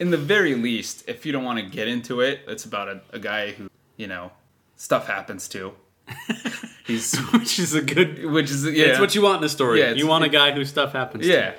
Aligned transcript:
in 0.00 0.10
the 0.10 0.16
very 0.16 0.54
least, 0.54 1.04
if 1.08 1.26
you 1.26 1.32
don't 1.32 1.44
want 1.44 1.58
to 1.58 1.64
get 1.64 1.88
into 1.88 2.20
it, 2.20 2.40
it's 2.46 2.64
about 2.64 2.88
a, 2.88 3.00
a 3.12 3.18
guy 3.18 3.52
who 3.52 3.68
you 3.96 4.06
know 4.06 4.30
stuff 4.76 5.06
happens 5.06 5.48
to. 5.48 5.72
He's 6.86 7.16
Which 7.32 7.58
is 7.58 7.74
a 7.74 7.82
good. 7.82 8.24
which 8.26 8.50
is 8.50 8.64
yeah, 8.64 8.86
It's 8.86 9.00
what 9.00 9.14
you 9.14 9.22
want 9.22 9.38
in 9.38 9.44
a 9.44 9.48
story. 9.48 9.80
Yeah, 9.80 9.92
you 9.92 10.06
want 10.06 10.24
a 10.24 10.28
guy 10.28 10.52
who 10.52 10.64
stuff 10.64 10.92
happens. 10.92 11.24
to. 11.24 11.30
yeah. 11.30 11.52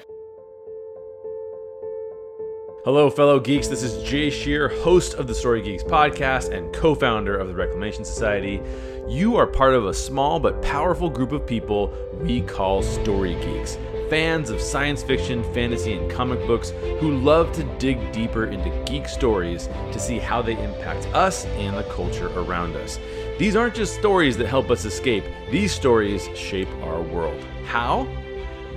Hello, 2.86 3.10
fellow 3.10 3.40
geeks. 3.40 3.68
This 3.68 3.84
is 3.84 4.02
Jay 4.10 4.30
Shear, 4.32 4.70
host 4.70 5.14
of 5.16 5.28
the 5.28 5.36
Story 5.36 5.62
Geeks 5.62 5.84
podcast 5.84 6.52
and 6.52 6.74
co 6.74 6.96
founder 6.96 7.38
of 7.38 7.48
the 7.50 7.54
Reclamation 7.54 8.04
Society. 8.06 8.62
You 9.08 9.36
are 9.36 9.46
part 9.46 9.76
of 9.76 9.86
a 9.86 9.94
small 9.94 10.40
but 10.40 10.60
powerful 10.64 11.10
group 11.10 11.32
of 11.32 11.46
people 11.46 11.94
we 12.22 12.42
call 12.42 12.82
Story 12.82 13.36
Geeks. 13.36 13.78
Fans 14.10 14.50
of 14.50 14.60
science 14.60 15.04
fiction, 15.04 15.44
fantasy, 15.54 15.94
and 15.94 16.10
comic 16.10 16.40
books 16.48 16.72
who 17.00 17.20
love 17.20 17.52
to 17.52 17.64
dig 17.78 18.12
deeper 18.12 18.46
into 18.46 18.72
geek 18.86 19.08
stories 19.08 19.68
to 19.92 20.00
see 20.00 20.18
how 20.18 20.42
they 20.42 20.54
impact 20.64 21.06
us 21.14 21.46
and 21.46 21.78
the 21.78 21.84
culture 21.84 22.28
around 22.40 22.76
us. 22.76 22.98
These 23.38 23.56
aren't 23.56 23.76
just 23.76 23.94
stories 23.94 24.36
that 24.38 24.48
help 24.48 24.72
us 24.72 24.84
escape, 24.84 25.24
these 25.52 25.72
stories 25.72 26.28
shape 26.36 26.70
our 26.82 27.04
world. 27.04 27.40
How? 27.66 28.08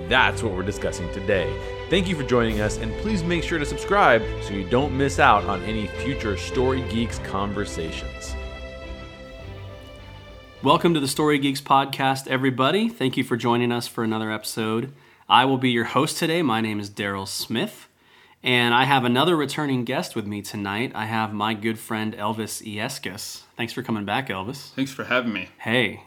That's 0.07 0.43
what 0.43 0.53
we're 0.53 0.65
discussing 0.65 1.11
today. 1.15 1.51
Thank 1.89 2.09
you 2.09 2.15
for 2.15 2.25
joining 2.25 2.61
us, 2.61 2.77
and 2.77 2.93
please 2.99 3.23
make 3.23 3.43
sure 3.43 3.59
to 3.59 3.65
subscribe 3.65 4.21
so 4.43 4.53
you 4.53 4.69
don't 4.69 4.95
miss 4.95 5.19
out 5.19 5.45
on 5.45 5.63
any 5.63 5.87
future 5.87 6.37
Story 6.37 6.83
Geeks 6.91 7.21
conversations. 7.21 8.35
Welcome 10.63 10.93
to 10.93 11.01
the 11.01 11.09
Story 11.09 11.39
Geeks 11.39 11.63
podcast, 11.63 12.29
everybody. 12.29 12.91
Thank 12.91 13.17
you 13.17 13.25
for 13.25 13.39
joining 13.39 13.73
us 13.73 13.89
for 13.89 14.05
another 14.05 14.31
episode. 14.31 14.93
I 15.33 15.47
will 15.47 15.57
be 15.57 15.71
your 15.71 15.85
host 15.85 16.19
today. 16.19 16.43
My 16.43 16.61
name 16.61 16.79
is 16.79 16.91
Daryl 16.91 17.27
Smith, 17.27 17.89
and 18.43 18.75
I 18.75 18.85
have 18.85 19.07
another 19.07 19.35
returning 19.35 19.87
guest 19.87 20.15
with 20.15 20.27
me 20.27 20.43
tonight. 20.43 20.93
I 20.95 21.07
have 21.07 21.33
my 21.33 21.55
good 21.55 21.79
friend 21.79 22.15
Elvis 22.15 22.63
Iescas. 22.63 23.45
Thanks 23.57 23.73
for 23.73 23.83
coming 23.83 24.05
back, 24.05 24.29
Elvis. 24.29 24.73
Thanks 24.73 24.91
for 24.91 25.05
having 25.05 25.33
me. 25.33 25.49
Hey, 25.57 26.03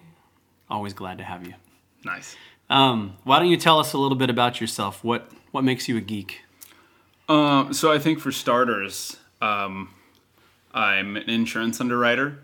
always 0.69 0.93
glad 0.93 1.17
to 1.17 1.23
have 1.23 1.43
you. 1.43 1.55
Nice. 2.03 2.35
Um, 2.69 3.17
why 3.23 3.39
don't 3.39 3.47
you 3.47 3.57
tell 3.57 3.79
us 3.79 3.93
a 3.93 3.97
little 3.97 4.15
bit 4.15 4.29
about 4.29 4.61
yourself? 4.61 5.03
What 5.03 5.31
what 5.49 5.63
makes 5.63 5.89
you 5.89 5.97
a 5.97 6.01
geek? 6.01 6.41
Um, 7.27 7.73
so 7.73 7.91
I 7.91 7.97
think 7.97 8.19
for 8.19 8.31
starters, 8.31 9.17
um, 9.41 9.89
I'm 10.71 11.17
an 11.17 11.27
insurance 11.27 11.81
underwriter. 11.81 12.43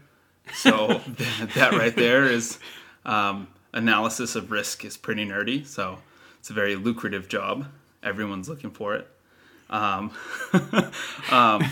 So 0.55 0.99
that, 1.05 1.49
that 1.53 1.73
right 1.73 1.95
there 1.95 2.25
is 2.25 2.57
um, 3.05 3.49
analysis 3.71 4.35
of 4.35 4.49
risk 4.49 4.83
is 4.83 4.97
pretty 4.97 5.27
nerdy. 5.27 5.63
So 5.63 5.99
it's 6.41 6.49
a 6.49 6.53
very 6.53 6.75
lucrative 6.75 7.27
job. 7.27 7.67
Everyone's 8.01 8.49
looking 8.49 8.71
for 8.71 8.95
it. 8.95 9.07
Um, 9.69 10.11
um, 11.31 11.63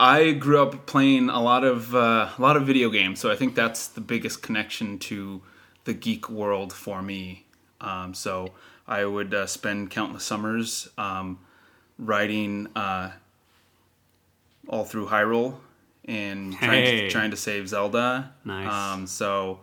I 0.00 0.32
grew 0.32 0.62
up 0.62 0.86
playing 0.86 1.28
a 1.28 1.42
lot 1.42 1.64
of 1.64 1.94
uh, 1.94 2.30
a 2.36 2.40
lot 2.40 2.56
of 2.56 2.66
video 2.66 2.88
games, 2.88 3.20
so 3.20 3.30
I 3.30 3.36
think 3.36 3.54
that's 3.54 3.88
the 3.88 4.00
biggest 4.00 4.40
connection 4.40 4.98
to 5.00 5.42
the 5.84 5.92
geek 5.92 6.30
world 6.30 6.72
for 6.72 7.02
me. 7.02 7.44
Um, 7.82 8.14
so 8.14 8.52
I 8.88 9.04
would 9.04 9.34
uh, 9.34 9.46
spend 9.46 9.90
countless 9.90 10.24
summers 10.24 10.88
um, 10.96 11.38
riding 11.98 12.68
uh, 12.74 13.10
all 14.66 14.86
through 14.86 15.08
Hyrule 15.08 15.56
and 16.06 16.56
trying, 16.56 16.70
Hey. 16.84 17.00
to, 17.02 17.10
trying 17.10 17.32
to 17.32 17.36
save 17.36 17.68
Zelda. 17.68 18.32
Nice. 18.46 18.72
Um, 18.72 19.06
so 19.06 19.60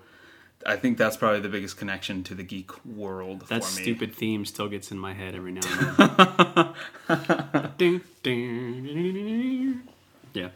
I 0.66 0.76
think 0.78 0.98
that's 0.98 1.18
probably 1.18 1.42
the 1.42 1.50
biggest 1.50 1.78
connection 1.78 2.24
to 2.24 2.36
the 2.36 2.44
geek 2.44 2.72
world 2.86 3.42
That 3.50 3.64
for 3.64 3.76
me. 3.78 3.82
stupid 3.84 4.16
theme 4.16 4.46
still 4.46 4.70
gets 4.70 4.92
in 4.92 4.98
my 4.98 5.14
head 5.14 5.36
every 5.36 5.52
now 5.52 6.74
and 7.10 7.74
then. 7.78 9.84
Yeah. 10.34 10.50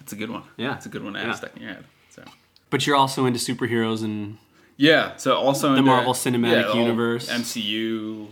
It's 0.00 0.12
a 0.12 0.16
good 0.16 0.30
one. 0.30 0.42
Yeah. 0.56 0.76
it's 0.76 0.86
a 0.86 0.88
good 0.88 1.04
one 1.04 1.12
to 1.14 1.20
Yeah. 1.20 1.26
have 1.26 1.36
stuck 1.36 1.56
in 1.56 1.62
your 1.62 1.72
head. 1.74 1.84
So. 2.10 2.24
But 2.70 2.86
you're 2.86 2.96
also 2.96 3.26
into 3.26 3.38
superheroes 3.38 4.02
and 4.02 4.38
Yeah. 4.76 5.16
So 5.16 5.34
also 5.36 5.70
The 5.72 5.78
into- 5.78 5.90
Marvel 5.90 6.14
Cinematic 6.14 6.74
yeah, 6.74 6.80
Universe. 6.80 7.28
MCU, 7.30 7.62
you 7.62 8.28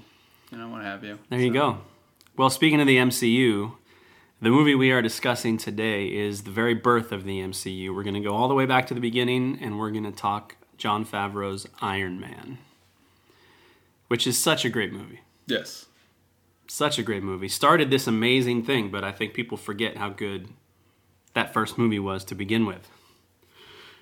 know, 0.59 0.69
what 0.69 0.83
have 0.83 1.05
you. 1.05 1.19
there 1.31 1.39
you 1.41 1.53
go. 1.53 1.79
Well, 2.37 2.51
speaking 2.51 2.81
of 2.81 2.87
the 2.87 2.97
MCU, 2.97 3.73
the 4.41 4.51
movie 4.51 4.75
we 4.75 4.91
are 4.91 5.03
discussing 5.03 5.57
today 5.57 6.07
is 6.09 6.43
the 6.43 6.51
very 6.51 6.75
birth 6.75 7.13
of 7.13 7.25
the 7.25 7.41
MCU. 7.41 7.95
We're 7.95 8.03
going 8.03 8.15
to 8.15 8.21
go 8.21 8.35
all 8.35 8.49
the 8.49 8.55
way 8.55 8.67
back 8.67 8.87
to 8.89 8.95
the 8.95 9.01
beginning 9.01 9.59
and 9.61 9.79
we're 9.79 9.91
going 9.93 10.05
to 10.05 10.11
talk 10.11 10.57
Jon 10.79 11.05
Favreau's 11.05 11.67
Iron 11.81 12.21
Man, 12.21 12.59
which 14.09 14.27
is 14.27 14.39
such 14.39 14.65
a 14.65 14.71
great 14.71 14.93
movie. 14.93 15.21
Yes. 15.47 15.87
Such 16.67 16.99
a 16.99 17.03
great 17.03 17.23
movie. 17.23 17.49
Started 17.49 17.91
this 17.91 18.07
amazing 18.07 18.65
thing, 18.65 18.91
but 18.91 19.05
I 19.05 19.13
think 19.13 19.35
people 19.35 19.59
forget 19.59 19.97
how 19.97 20.09
good 20.09 20.49
that 21.35 21.53
first 21.53 21.79
movie 21.79 21.99
was 21.99 22.25
to 22.25 22.35
begin 22.35 22.67
with. 22.67 22.89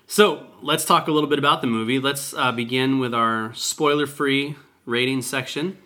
So 0.07 0.47
let's 0.61 0.83
talk 0.83 1.07
a 1.07 1.11
little 1.11 1.29
bit 1.29 1.39
about 1.39 1.61
the 1.61 1.67
movie. 1.67 1.99
Let's 1.99 2.33
uh, 2.33 2.51
begin 2.51 2.99
with 2.99 3.13
our 3.13 3.53
spoiler 3.53 4.05
free 4.05 4.55
rating 4.85 5.21
section. 5.21 5.77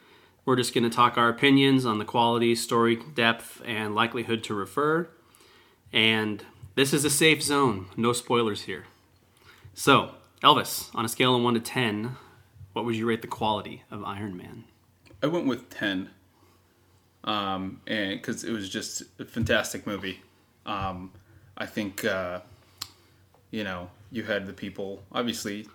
We're 0.46 0.56
just 0.56 0.74
going 0.74 0.84
to 0.84 0.96
talk 0.96 1.18
our 1.18 1.30
opinions 1.30 1.86
on 1.86 1.98
the 1.98 2.06
quality, 2.06 2.56
story 2.56 2.98
depth, 3.16 3.62
and 3.66 3.96
likelihood 3.96 4.44
to 4.46 4.54
refer. 4.54 5.10
And 5.92 6.44
this 6.76 6.94
is 6.94 7.06
a 7.06 7.10
safe 7.10 7.42
zone. 7.42 7.88
No 7.98 8.14
spoilers 8.14 8.64
here. 8.64 8.86
So, 9.74 10.12
Elvis, 10.46 10.92
on 10.94 11.04
a 11.04 11.10
scale 11.10 11.36
of 11.36 11.42
1 11.42 11.56
to 11.56 11.60
10, 11.60 12.18
what 12.74 12.86
would 12.86 12.96
you 12.96 13.08
rate 13.08 13.24
the 13.24 13.28
quality 13.28 13.82
of 13.90 14.04
Iron 14.04 14.38
Man? 14.38 14.66
I 15.24 15.26
went 15.26 15.48
with 15.48 15.72
10. 15.72 16.12
Um, 17.24 17.82
and 17.88 18.22
because 18.22 18.44
it 18.44 18.52
was 18.52 18.70
just 18.70 19.02
a 19.18 19.26
fantastic 19.26 19.88
movie. 19.88 20.22
Um, 20.68 21.12
I 21.58 21.66
think, 21.66 22.06
uh, 22.06 22.42
you 23.50 23.64
know, 23.64 23.90
you 24.12 24.22
had 24.22 24.46
the 24.46 24.54
people, 24.54 25.02
obviously, 25.12 25.68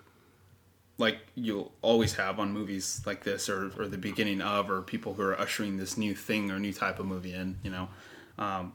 like 0.97 1.17
you'll 1.35 1.73
always 1.81 2.13
have 2.13 2.39
on 2.39 2.53
movies 2.53 3.01
like 3.05 3.25
this 3.25 3.49
or, 3.49 3.73
or 3.77 3.89
the 3.89 3.97
beginning 3.97 4.39
of, 4.39 4.71
or 4.71 4.81
people 4.81 5.15
who 5.15 5.23
are 5.23 5.37
ushering 5.37 5.75
this 5.75 5.97
new 5.97 6.15
thing 6.15 6.49
or 6.49 6.59
new 6.59 6.71
type 6.71 6.97
of 6.97 7.05
movie 7.05 7.33
in, 7.33 7.57
you 7.61 7.71
know. 7.71 7.89
Um, 8.39 8.71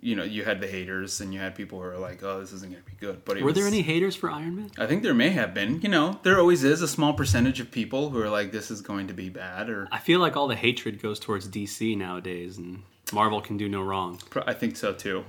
you 0.00 0.16
know, 0.16 0.24
you 0.24 0.44
had 0.44 0.60
the 0.60 0.66
haters 0.66 1.20
and 1.20 1.32
you 1.34 1.40
had 1.40 1.54
people 1.54 1.78
who 1.80 1.84
are 1.86 1.98
like, 1.98 2.22
oh, 2.22 2.40
this 2.40 2.52
isn't 2.52 2.70
going 2.70 2.82
to 2.82 2.90
be 2.90 2.96
good. 2.98 3.24
But 3.24 3.40
Were 3.42 3.52
there 3.52 3.66
any 3.66 3.82
haters 3.82 4.16
for 4.16 4.30
Iron 4.30 4.56
Man? 4.56 4.70
I 4.78 4.86
think 4.86 5.02
there 5.02 5.14
may 5.14 5.30
have 5.30 5.52
been. 5.54 5.80
You 5.82 5.88
know, 5.88 6.18
there 6.22 6.38
always 6.38 6.64
is 6.64 6.82
a 6.82 6.88
small 6.88 7.12
percentage 7.14 7.60
of 7.60 7.70
people 7.70 8.10
who 8.10 8.20
are 8.20 8.28
like, 8.30 8.50
"This 8.52 8.70
is 8.70 8.80
going 8.80 9.08
to 9.08 9.14
be 9.14 9.28
bad," 9.28 9.68
or 9.68 9.88
I 9.92 9.98
feel 9.98 10.20
like 10.20 10.36
all 10.36 10.48
the 10.48 10.56
hatred 10.56 11.02
goes 11.02 11.18
towards 11.20 11.48
DC 11.48 11.96
nowadays, 11.96 12.56
and 12.58 12.82
Marvel 13.12 13.40
can 13.40 13.56
do 13.56 13.68
no 13.68 13.82
wrong, 13.82 14.18
I 14.46 14.54
think 14.54 14.76
so 14.76 14.92
too. 14.92 15.24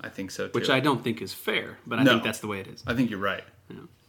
I 0.00 0.08
think 0.08 0.30
so 0.30 0.46
too. 0.46 0.52
Hmm. 0.52 0.58
which 0.58 0.70
I 0.70 0.80
don't 0.80 1.02
think 1.04 1.20
is 1.20 1.32
fair, 1.34 1.78
but 1.86 1.98
I 1.98 2.02
No. 2.04 2.12
think 2.12 2.24
that's 2.24 2.38
the 2.40 2.46
way 2.46 2.60
it 2.60 2.66
is. 2.68 2.82
I 2.86 2.94
think 2.94 3.10
you're 3.10 3.18
right. 3.18 3.44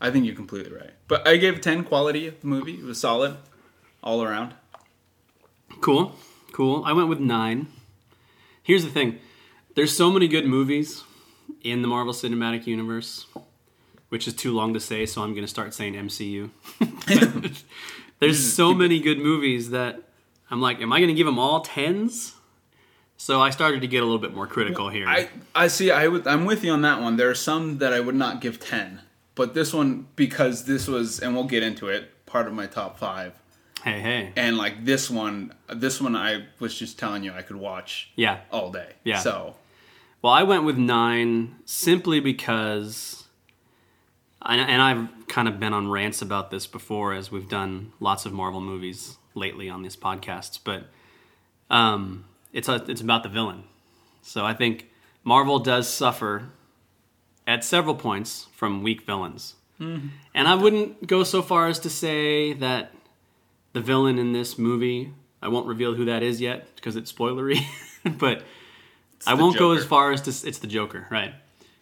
I 0.02 0.12
think 0.12 0.26
you're 0.26 0.36
completely 0.36 0.72
right. 0.72 0.92
But 1.10 1.28
I 1.28 1.36
gave 1.36 1.60
ten 1.60 1.84
quality 1.84 2.28
of 2.28 2.40
the 2.40 2.48
movie. 2.48 2.76
It 2.76 2.86
was 2.86 3.00
solid, 3.00 3.36
all 4.02 4.24
around. 4.24 4.54
Cool, 5.82 6.16
cool. 6.52 6.84
I 6.86 6.94
went 6.94 7.10
with 7.10 7.20
nine. 7.20 7.68
Here's 8.64 8.84
the 8.84 8.90
thing 8.92 9.20
there's 9.80 9.96
so 9.96 10.12
many 10.12 10.28
good 10.28 10.46
movies 10.46 11.06
in 11.64 11.82
the 11.82 11.88
Marvel 11.88 12.12
Cinematic 12.12 12.68
Universe, 12.68 13.28
which 14.10 14.28
is 14.28 14.34
too 14.34 14.54
long 14.54 14.74
to 14.74 14.80
say, 14.82 15.06
so 15.06 15.22
I'm 15.24 15.32
going 15.32 15.46
to 15.46 15.48
start 15.48 15.74
saying 15.74 15.94
MCU. 15.94 16.50
there's 16.80 17.64
mm-hmm. 18.20 18.34
so 18.34 18.74
many 18.74 19.00
good 19.00 19.20
movies 19.20 19.70
that 19.70 20.02
I'm 20.52 20.60
like, 20.60 20.82
am 20.82 20.92
I 20.92 21.00
going 21.00 21.08
to 21.08 21.14
give 21.14 21.26
them 21.26 21.40
all 21.40 21.62
tens? 21.62 22.34
So 23.16 23.42
I 23.42 23.52
started 23.52 23.80
to 23.80 23.88
get 23.88 24.04
a 24.04 24.06
little 24.06 24.20
bit 24.20 24.34
more 24.34 24.48
critical 24.48 24.90
here. 24.90 25.08
I 25.08 25.30
I 25.56 25.70
see. 25.70 25.92
I 25.92 26.10
would. 26.10 26.28
I'm 26.28 26.44
with 26.44 26.66
you 26.66 26.74
on 26.74 26.82
that 26.82 27.02
one. 27.02 27.16
There 27.16 27.30
are 27.30 27.36
some 27.36 27.78
that 27.78 27.94
I 27.94 28.02
would 28.02 28.16
not 28.16 28.42
give 28.42 28.60
ten, 28.60 29.02
but 29.36 29.54
this 29.54 29.74
one 29.74 30.08
because 30.18 30.66
this 30.66 30.90
was, 30.90 31.20
and 31.20 31.34
we'll 31.36 31.46
get 31.46 31.64
into 31.64 31.88
it. 31.88 32.26
Part 32.26 32.48
of 32.48 32.54
my 32.54 32.66
top 32.66 32.98
five, 32.98 33.34
hey, 33.84 34.00
hey. 34.00 34.34
and 34.36 34.58
like 34.58 34.86
this 34.86 35.10
one, 35.10 35.54
this 35.68 36.02
one 36.02 36.16
I 36.16 36.46
was 36.60 36.78
just 36.78 37.00
telling 37.00 37.24
you 37.24 37.34
I 37.34 37.42
could 37.42 37.58
watch 37.58 38.12
Yeah. 38.16 38.40
all 38.52 38.72
day. 38.72 38.94
Yeah. 39.04 39.20
So 39.20 39.56
Well, 40.22 40.34
I 40.34 40.44
went 40.44 40.66
with 40.66 40.78
nine 40.78 41.56
simply 41.64 42.20
because, 42.20 43.24
and 44.42 44.60
and 44.60 44.82
I've 44.82 45.28
kind 45.28 45.48
of 45.48 45.60
been 45.62 45.74
on 45.74 45.88
rants 45.90 46.22
about 46.22 46.52
this 46.52 46.68
before 46.68 47.14
as 47.14 47.32
we've 47.32 47.48
done 47.48 47.94
lots 48.02 48.26
of 48.26 48.34
Marvel 48.34 48.60
movies 48.60 49.18
lately 49.34 49.70
on 49.70 49.82
these 49.82 49.96
podcasts, 49.96 50.60
but 50.62 50.88
um, 51.70 52.26
it's 52.52 52.68
a, 52.68 52.84
it's 52.90 53.00
about 53.00 53.24
the 53.24 53.30
villain. 53.30 53.64
So 54.22 54.46
I 54.46 54.54
think 54.54 54.90
Marvel 55.24 55.60
does 55.60 55.88
suffer 55.88 56.50
at 57.48 57.64
several 57.64 57.96
points 57.96 58.48
from 58.54 58.84
weak 58.84 59.04
villains, 59.06 59.56
and 60.34 60.48
I 60.50 60.56
wouldn't 60.56 61.08
go 61.08 61.24
so 61.24 61.42
far 61.42 61.68
as 61.70 61.80
to 61.80 61.90
say 61.90 62.52
that 62.54 62.92
the 63.72 63.80
villain 63.82 64.20
in 64.20 64.34
this 64.34 64.58
movie. 64.58 65.14
I 65.42 65.48
won't 65.48 65.68
reveal 65.68 65.94
who 65.94 66.04
that 66.06 66.22
is 66.22 66.42
yet 66.42 66.76
because 66.76 66.98
it's 66.98 67.10
spoilery, 67.14 67.62
but. 68.18 68.44
I 69.28 69.34
won't 69.34 69.58
go 69.58 69.72
as 69.72 69.86
far 69.86 70.12
as 70.12 70.22
to 70.24 70.48
it's 70.48 70.60
the 70.60 70.68
Joker, 70.68 71.08
right? 71.10 71.34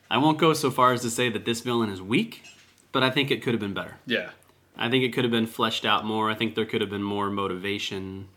I 0.09 0.17
won't 0.17 0.37
go 0.37 0.53
so 0.53 0.71
far 0.71 0.93
as 0.93 1.01
to 1.01 1.09
say 1.09 1.29
that 1.29 1.45
this 1.45 1.61
villain 1.61 1.89
is 1.89 2.01
weak, 2.01 2.43
but 2.91 3.03
I 3.03 3.09
think 3.09 3.29
it 3.31 3.41
could 3.41 3.53
have 3.53 3.59
been 3.61 3.73
better. 3.73 3.97
yeah, 4.05 4.29
I 4.77 4.89
think 4.89 5.03
it 5.03 5.13
could 5.13 5.23
have 5.23 5.31
been 5.31 5.47
fleshed 5.47 5.85
out 5.85 6.05
more. 6.05 6.29
I 6.29 6.35
think 6.35 6.55
there 6.55 6.65
could 6.65 6.81
have 6.81 6.89
been 6.89 7.03
more 7.03 7.29
motivation. 7.29 8.27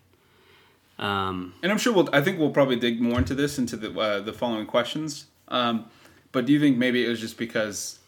Um, 0.98 1.54
And 1.62 1.70
I'm 1.72 1.78
sure 1.78 1.92
we'll. 1.92 2.08
I 2.12 2.20
think 2.20 2.38
we'll 2.38 2.50
probably 2.50 2.76
dig 2.76 3.00
more 3.00 3.18
into 3.18 3.34
this 3.34 3.58
into 3.58 3.76
the 3.76 3.98
uh, 3.98 4.20
the 4.20 4.32
following 4.32 4.66
questions. 4.66 5.26
Um, 5.48 5.86
but 6.32 6.46
do 6.46 6.52
you 6.52 6.60
think 6.60 6.76
maybe 6.76 7.04
it 7.04 7.08
was 7.08 7.20
just 7.20 7.38
because, 7.38 7.98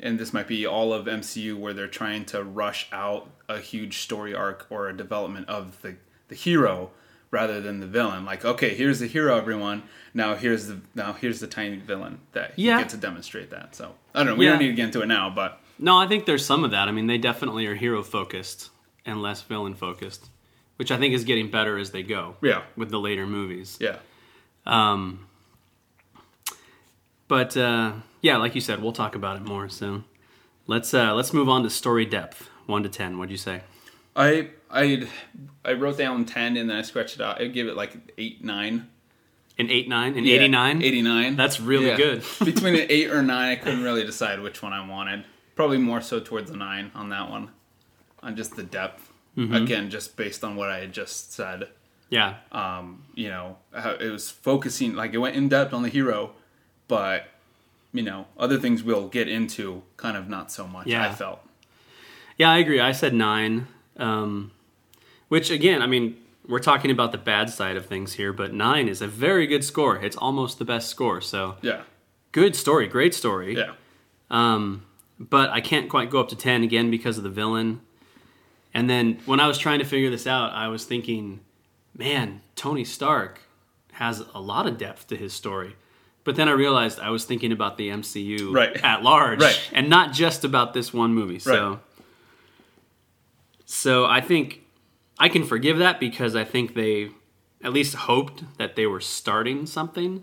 and 0.00 0.18
this 0.18 0.32
might 0.32 0.46
be 0.48 0.66
all 0.66 0.92
of 0.92 1.06
MCU 1.06 1.56
where 1.56 1.72
they're 1.72 1.86
trying 1.88 2.24
to 2.26 2.42
rush 2.42 2.88
out 2.92 3.30
a 3.48 3.58
huge 3.58 3.98
story 3.98 4.34
arc 4.34 4.66
or 4.70 4.88
a 4.88 4.96
development 4.96 5.48
of 5.48 5.80
the 5.82 5.96
the 6.28 6.34
hero 6.34 6.90
rather 7.36 7.60
than 7.60 7.80
the 7.80 7.86
villain? 7.86 8.24
Like, 8.24 8.44
okay, 8.44 8.74
here's 8.74 8.98
the 8.98 9.06
hero, 9.06 9.36
everyone. 9.36 9.82
Now 10.14 10.34
here's 10.34 10.66
the 10.68 10.80
now 10.94 11.12
here's 11.12 11.38
the 11.40 11.46
tiny 11.46 11.76
villain 11.76 12.18
that 12.32 12.58
you 12.58 12.68
Yeah. 12.68 12.78
get 12.78 12.88
to 12.90 12.96
demonstrate 12.96 13.50
that. 13.50 13.76
So 13.76 13.94
I 14.14 14.18
don't 14.20 14.26
know. 14.28 14.34
We 14.36 14.46
Yeah. 14.46 14.52
don't 14.52 14.60
need 14.60 14.68
to 14.68 14.72
get 14.74 14.86
into 14.86 15.02
it 15.02 15.06
now, 15.06 15.28
but 15.30 15.60
no, 15.78 15.98
I 15.98 16.06
think 16.06 16.24
there's 16.24 16.44
some 16.44 16.64
of 16.64 16.70
that. 16.70 16.88
I 16.88 16.92
mean, 16.92 17.06
they 17.06 17.18
definitely 17.18 17.66
are 17.66 17.74
hero 17.74 18.02
focused 18.02 18.70
and 19.04 19.20
less 19.20 19.42
villain 19.42 19.74
focused, 19.74 20.30
which 20.76 20.90
I 20.90 20.96
think 20.96 21.12
is 21.14 21.24
getting 21.24 21.50
better 21.50 21.76
as 21.78 21.90
they 21.90 22.02
go. 22.02 22.36
Yeah. 22.42 22.62
With 22.76 22.90
the 22.90 22.98
later 22.98 23.26
movies. 23.26 23.76
yeah, 23.80 23.96
Um, 24.64 25.26
but 27.28 27.56
uh, 27.56 27.92
yeah, 28.22 28.36
like 28.38 28.54
you 28.54 28.60
said, 28.62 28.82
we'll 28.82 28.92
talk 28.92 29.14
about 29.14 29.36
it 29.36 29.42
more. 29.42 29.68
So 29.68 30.02
let's 30.66 30.94
uh, 30.94 31.14
let's 31.14 31.32
move 31.34 31.48
on 31.48 31.62
to 31.64 31.70
story 31.70 32.06
depth, 32.06 32.48
one 32.66 32.82
to 32.82 32.88
ten. 32.88 33.18
What'd 33.18 33.30
you 33.30 33.36
say? 33.36 33.60
I 34.16 34.48
I 34.70 35.06
I 35.64 35.72
wrote 35.74 35.98
down 35.98 36.24
ten 36.24 36.56
and 36.56 36.68
then 36.70 36.76
I 36.76 36.82
scratched 36.82 37.16
it 37.16 37.20
out. 37.22 37.40
I'd 37.40 37.52
give 37.52 37.66
it 37.68 37.76
like 37.76 37.92
eight 38.18 38.42
nine. 38.44 38.88
An 39.58 39.70
eight 39.70 39.88
nine, 39.88 40.16
an 40.18 40.24
Yeah, 40.24 40.34
eighty 40.34 40.48
nine. 40.48 40.82
89. 40.82 41.36
That's 41.36 41.60
really 41.60 41.86
Yeah. 41.88 41.96
good. 41.96 42.24
Between 42.44 42.74
an 42.74 42.86
8 42.90 43.10
or 43.10 43.22
9, 43.22 43.30
I 43.52 43.56
couldn't 43.62 43.82
really 43.82 44.04
decide 44.04 44.40
which 44.40 44.60
one 44.60 44.74
I 44.74 44.86
wanted. 44.86 45.24
Probably 45.54 45.78
more 45.78 46.02
so 46.02 46.20
towards 46.20 46.50
the 46.50 46.58
9 46.58 46.90
on 46.94 47.08
that 47.08 47.30
one. 47.30 47.48
On 48.22 48.36
just 48.36 48.54
the 48.56 48.62
depth. 48.62 49.10
Mm-hmm. 49.34 49.54
Again, 49.54 49.88
just 49.88 50.14
based 50.14 50.44
on 50.44 50.56
what 50.56 50.68
I 50.70 50.80
had 50.80 50.92
just 50.92 51.32
said. 51.32 51.68
Yeah, 52.10 52.34
Um, 52.52 53.04
you 53.14 53.28
know, 53.28 53.56
it 53.74 54.12
was 54.12 54.28
focusing, 54.30 54.94
like 54.94 55.14
it 55.14 55.18
went 55.18 55.36
in 55.36 55.48
depth 55.48 55.72
on 55.72 55.82
the 55.82 55.88
hero, 55.88 56.32
but, 56.86 57.26
you 57.94 58.02
know, 58.02 58.26
other 58.38 58.58
things 58.58 58.82
we'll 58.82 59.08
get 59.08 59.26
into 59.26 59.82
kind 59.96 60.16
of 60.18 60.28
not 60.28 60.52
so 60.52 60.66
much, 60.68 60.86
Yeah. 60.86 61.08
I 61.08 61.12
felt. 61.14 61.40
yeah, 62.36 62.50
I 62.50 62.58
agree. 62.58 62.78
I 62.78 62.92
said 62.92 63.14
nine, 63.14 63.66
um, 63.96 64.52
which 65.28 65.50
again, 65.50 65.82
I 65.82 65.86
mean, 65.86 66.16
we're 66.46 66.60
talking 66.60 66.90
about 66.90 67.12
the 67.12 67.18
bad 67.18 67.50
side 67.50 67.76
of 67.76 67.86
things 67.86 68.14
here, 68.14 68.32
but 68.32 68.52
nine 68.52 68.88
is 68.88 69.02
a 69.02 69.06
very 69.08 69.46
good 69.46 69.64
score. 69.64 69.96
It's 69.96 70.16
almost 70.16 70.58
the 70.58 70.64
best 70.64 70.88
score. 70.88 71.20
So 71.20 71.56
Yeah. 71.62 71.82
good 72.32 72.54
story, 72.54 72.86
great 72.86 73.14
story. 73.14 73.56
Yeah. 73.56 73.72
Um, 74.30 74.84
but 75.18 75.50
I 75.50 75.60
can't 75.60 75.88
quite 75.88 76.10
go 76.10 76.20
up 76.20 76.28
to 76.28 76.36
10 76.36 76.62
again 76.62 76.90
because 76.90 77.18
of 77.18 77.24
the 77.24 77.30
villain. 77.30 77.80
And 78.74 78.88
then 78.90 79.18
when 79.26 79.40
I 79.40 79.48
was 79.48 79.58
trying 79.58 79.78
to 79.78 79.84
figure 79.84 80.10
this 80.10 80.26
out, 80.26 80.52
I 80.52 80.68
was 80.68 80.84
thinking, 80.84 81.40
man, 81.96 82.42
Tony 82.54 82.84
Stark 82.84 83.40
has 83.92 84.22
a 84.34 84.40
lot 84.40 84.66
of 84.66 84.76
depth 84.76 85.06
to 85.08 85.16
his 85.16 85.32
story. 85.32 85.74
But 86.24 86.36
then 86.36 86.48
I 86.48 86.52
realized 86.52 87.00
I 87.00 87.10
was 87.10 87.24
thinking 87.24 87.50
about 87.52 87.78
the 87.78 87.88
MCU 87.88 88.52
Right. 88.52 88.76
at 88.84 89.02
large 89.02 89.40
Right. 89.40 89.70
and 89.72 89.88
not 89.88 90.12
just 90.12 90.44
about 90.44 90.74
this 90.74 90.92
one 90.92 91.14
movie. 91.14 91.38
So 91.38 91.70
Right. 91.70 91.78
So 93.64 94.04
I 94.04 94.20
think 94.20 94.60
I 95.18 95.28
can 95.28 95.44
forgive 95.44 95.78
that 95.78 95.98
because 96.00 96.36
I 96.36 96.44
think 96.44 96.74
they 96.74 97.10
at 97.62 97.72
least 97.72 97.94
hoped 97.94 98.44
that 98.58 98.76
they 98.76 98.86
were 98.86 99.00
starting 99.00 99.66
something. 99.66 100.22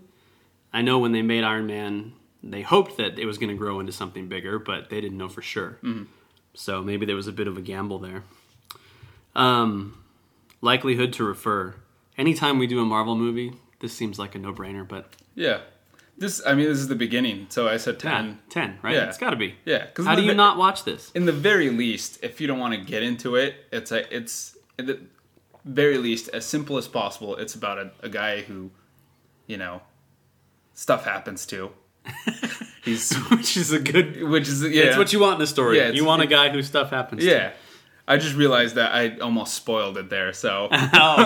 I 0.72 0.82
know 0.82 0.98
when 0.98 1.12
they 1.12 1.22
made 1.22 1.44
Iron 1.44 1.66
Man, 1.66 2.12
they 2.42 2.62
hoped 2.62 2.96
that 2.98 3.18
it 3.18 3.26
was 3.26 3.38
going 3.38 3.50
to 3.50 3.56
grow 3.56 3.80
into 3.80 3.92
something 3.92 4.28
bigger, 4.28 4.58
but 4.58 4.90
they 4.90 5.00
didn't 5.00 5.18
know 5.18 5.28
for 5.28 5.42
sure. 5.42 5.78
So 6.54 6.82
maybe 6.82 7.06
there 7.06 7.16
was 7.16 7.26
a 7.26 7.32
bit 7.32 7.48
of 7.48 7.56
a 7.56 7.60
gamble 7.60 7.98
there. 7.98 8.22
Um, 9.34 10.02
likelihood 10.60 11.12
to 11.14 11.24
refer. 11.24 11.74
Anytime 12.16 12.58
we 12.58 12.66
do 12.66 12.80
a 12.80 12.84
Marvel 12.84 13.16
movie, 13.16 13.52
this 13.80 13.92
seems 13.92 14.18
like 14.18 14.34
a 14.34 14.38
no-brainer. 14.38 14.86
But 14.86 15.12
Yeah. 15.34 15.60
This, 16.16 16.40
I 16.46 16.54
mean, 16.54 16.66
this 16.68 16.78
is 16.78 16.86
the 16.86 16.94
beginning, 16.94 17.46
so 17.48 17.66
I 17.66 17.76
said 17.76 17.98
10. 17.98 18.24
yeah, 18.26 18.34
ten, 18.48 18.78
right? 18.82 18.94
Yeah. 18.94 19.08
It's 19.08 19.18
got 19.18 19.30
to 19.30 19.36
be. 19.36 19.56
Yeah. 19.64 19.86
How 19.96 20.14
do 20.14 20.22
you 20.22 20.30
ve- 20.30 20.36
not 20.36 20.56
watch 20.56 20.84
this? 20.84 21.10
in 21.10 21.24
the 21.26 21.32
very 21.32 21.70
least, 21.70 22.20
if 22.22 22.40
you 22.40 22.46
don't 22.46 22.60
want 22.60 22.72
to 22.72 22.80
get 22.80 23.02
into 23.02 23.34
it, 23.34 23.56
it's 23.72 23.90
a 23.90 24.16
it's 24.16 24.53
at 24.78 24.86
the 24.86 25.00
very 25.64 25.98
least 25.98 26.28
as 26.28 26.44
simple 26.44 26.76
as 26.76 26.88
possible. 26.88 27.36
It's 27.36 27.54
about 27.54 27.78
a, 27.78 27.90
a 28.02 28.08
guy 28.08 28.42
who, 28.42 28.70
you 29.46 29.56
know, 29.56 29.80
stuff 30.74 31.04
happens 31.04 31.46
to. 31.46 31.70
He's 32.84 33.14
Which 33.30 33.56
is 33.56 33.72
a 33.72 33.78
good. 33.78 34.22
which 34.24 34.46
is 34.46 34.62
yeah, 34.62 34.84
It's 34.84 34.98
what 34.98 35.12
you 35.12 35.20
want 35.20 35.36
in 35.36 35.42
a 35.42 35.46
story. 35.46 35.78
Yeah, 35.78 35.88
you 35.88 36.04
want 36.04 36.20
a 36.22 36.26
guy 36.26 36.50
who 36.50 36.62
stuff 36.62 36.90
happens. 36.90 37.22
to. 37.22 37.28
yeah. 37.30 37.52
I 38.06 38.18
just 38.18 38.36
realized 38.36 38.74
that 38.74 38.92
I 38.92 39.16
almost 39.20 39.54
spoiled 39.54 39.96
it 39.96 40.10
there. 40.10 40.34
So 40.34 40.68
oh, 40.72 40.76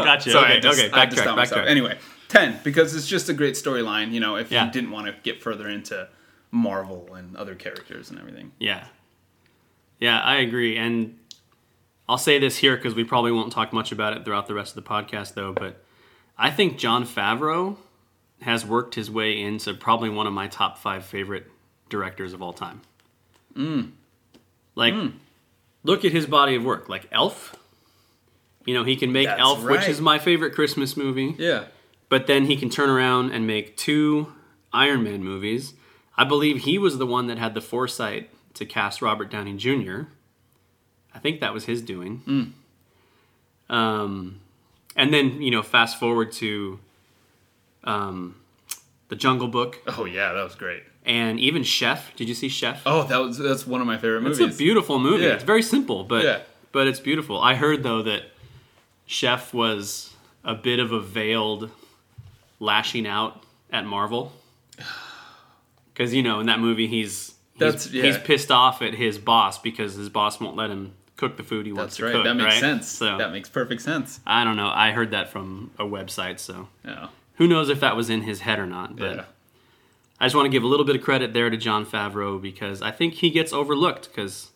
gotcha. 0.05 0.31
so 0.33 0.41
okay, 0.44 0.59
I 0.59 0.61
just, 0.61 0.79
okay. 0.79 0.89
Just 0.89 0.94
Backtrack, 1.25 1.35
myself. 1.37 1.62
backtrack. 1.62 1.67
Anyway, 1.67 1.99
ten 2.29 2.61
because 2.62 2.94
it's 2.94 3.09
just 3.09 3.29
a 3.29 3.33
great 3.35 3.55
storyline. 3.55 4.12
You 4.12 4.21
know, 4.21 4.37
if 4.37 4.53
Yeah. 4.53 4.67
you 4.67 4.71
didn't 4.71 4.93
want 4.93 5.09
to 5.09 5.15
get 5.25 5.43
further 5.43 5.69
into 5.69 6.09
Marvel 6.53 7.12
and 7.17 7.37
other 7.37 7.56
characters 7.56 8.11
and 8.11 8.21
everything. 8.21 8.53
Yeah. 8.61 8.85
Yeah, 9.99 10.21
I 10.21 10.37
agree. 10.37 10.77
And 10.77 11.19
I'll 12.08 12.19
say 12.19 12.38
this 12.38 12.56
here 12.56 12.76
because 12.76 12.94
we 12.94 13.05
probably 13.05 13.32
won't 13.32 13.52
talk 13.52 13.72
much 13.72 13.93
about 13.93 14.16
it 14.16 14.25
throughout 14.25 14.46
the 14.46 14.55
rest 14.55 14.76
of 14.76 14.82
the 14.82 14.88
podcast, 14.88 15.34
though. 15.34 15.52
But 15.52 15.82
I 16.38 16.50
think 16.50 16.78
Jon 16.78 17.05
Favreau 17.05 17.76
has 18.40 18.64
worked 18.64 18.94
his 18.94 19.10
way 19.10 19.40
into 19.40 19.75
probably 19.75 20.08
one 20.08 20.26
of 20.26 20.32
my 20.32 20.49
top 20.49 20.78
five 20.78 21.05
favorite 21.05 21.46
directors 21.90 22.32
of 22.32 22.40
all 22.40 22.52
time. 22.52 22.81
Mm. 23.55 23.93
Like, 24.75 24.94
look 25.82 26.05
at 26.05 26.12
his 26.12 26.26
body 26.26 26.55
of 26.55 26.64
work. 26.64 26.88
Like 26.88 27.08
Elf. 27.12 27.56
You 28.64 28.75
know, 28.75 28.84
he 28.84 28.96
can 28.96 29.12
make 29.12 29.26
That's 29.26 29.40
Elf, 29.40 29.64
which 29.64 29.88
is 29.88 30.00
my 30.00 30.19
favorite 30.19 30.55
Christmas 30.55 30.96
movie. 30.96 31.34
Yeah. 31.38 31.64
But 32.08 32.26
then 32.26 32.46
he 32.46 32.56
can 32.56 32.70
turn 32.70 32.88
around 32.88 33.32
and 33.32 33.46
make 33.46 33.76
two 33.76 34.32
Iron 34.72 35.02
Man 35.02 35.22
movies. 35.22 35.75
I 36.16 36.25
believe 36.25 36.64
he 36.64 36.78
was 36.78 36.99
the 36.99 37.06
one 37.06 37.26
that 37.26 37.38
had 37.38 37.55
the 37.55 37.60
foresight 37.60 38.31
to 38.55 38.66
cast 38.66 39.02
Robert 39.02 39.31
Downey 39.31 39.56
Jr. 39.56 40.02
I 41.14 41.19
think 41.19 41.40
that 41.40 41.52
was 41.55 41.64
his 41.64 41.82
doing. 41.82 42.55
Um, 43.70 44.40
and 44.96 45.12
then 45.12 45.43
you 45.43 45.50
know, 45.50 45.62
fast 45.62 45.99
forward 45.99 46.32
to 46.32 46.78
um, 47.84 48.37
the 49.08 49.16
Jungle 49.16 49.49
Book 49.49 49.78
Oh 49.87 50.05
yeah, 50.05 50.32
that 50.32 50.43
was 50.43 50.55
great. 50.55 50.82
and 51.05 51.38
even 51.38 51.62
Chef. 51.62 52.14
Did 52.16 52.28
you 52.28 52.34
see 52.34 52.49
Chef? 52.49 52.82
Oh, 52.87 53.02
that 53.05 53.19
was 53.19 53.38
that's 53.38 53.66
one 53.66 53.81
of 53.81 53.87
my 53.87 53.96
favorite 53.99 54.22
movies. 54.22 54.40
it's 54.40 54.55
a 54.55 54.58
beautiful 54.58 54.99
movie. 54.99 55.25
Yeah. 55.25 55.31
It's 55.34 55.44
very 55.44 55.62
simple, 55.62 56.05
but 56.05 56.25
Yeah. 56.25 56.40
but 56.72 56.87
it's 56.87 57.00
beautiful. 57.00 57.40
I 57.40 57.55
heard 57.55 57.82
though 57.82 58.02
that 58.02 58.22
Chef 59.06 59.52
was 59.52 60.14
a 60.44 60.55
bit 60.55 60.78
of 60.78 60.93
a 60.93 61.00
veiled 61.00 61.70
lashing 62.60 63.06
out 63.06 63.43
at 63.70 63.84
Marvel 63.84 64.32
because 65.93 66.15
you 66.15 66.22
know 66.22 66.41
in 66.41 66.46
that 66.46 66.58
movie 66.60 66.86
he's 66.86 67.34
he's, 67.53 67.58
That's- 67.58 67.91
yeah. 67.93 68.05
he's 68.05 68.19
pissed 68.19 68.50
off 68.50 68.81
at 68.82 68.94
his 68.94 69.19
boss 69.19 69.58
because 69.58 69.94
his 69.94 70.08
boss 70.08 70.41
won't 70.41 70.56
let 70.56 70.70
him 70.70 70.93
cook 71.19 71.37
the 71.37 71.43
food 71.43 71.67
he 71.67 71.72
wants. 71.72 71.94
That's 71.94 71.96
to 71.98 72.05
right. 72.06 72.13
cook. 72.13 72.25
that 72.25 72.34
makes 72.34 72.55
right? 72.55 72.60
sense. 72.60 72.89
So 72.89 73.19
that 73.19 73.32
makes 73.32 73.48
perfect 73.51 73.82
sense. 73.82 74.20
I 74.27 74.44
don't 74.44 74.56
know. 74.56 74.70
I 74.72 74.93
heard 74.93 75.10
that 75.10 75.29
from 75.29 75.70
a 75.79 75.84
website, 75.84 76.39
so 76.39 76.69
Yeah. 76.84 77.08
who 77.34 77.46
knows 77.46 77.69
if 77.69 77.81
that 77.81 77.96
was 77.96 78.08
in 78.08 78.22
his 78.22 78.41
head 78.41 78.58
or 78.58 78.67
not. 78.67 78.96
But 78.96 79.17
Yeah. 79.17 79.25
I 80.20 80.25
just 80.27 80.34
want 80.34 80.46
to 80.46 80.51
give 80.51 80.63
a 80.63 80.67
little 80.67 80.87
bit 80.87 80.96
of 80.96 81.03
credit 81.03 81.34
there 81.34 81.51
to 81.51 81.56
Jon 81.56 81.84
Favreau 81.84 82.41
because 82.41 82.81
I 82.81 82.91
think 82.93 83.15
he 83.15 83.31
gets 83.31 83.53
overlooked 83.53 84.08
because 84.08 84.51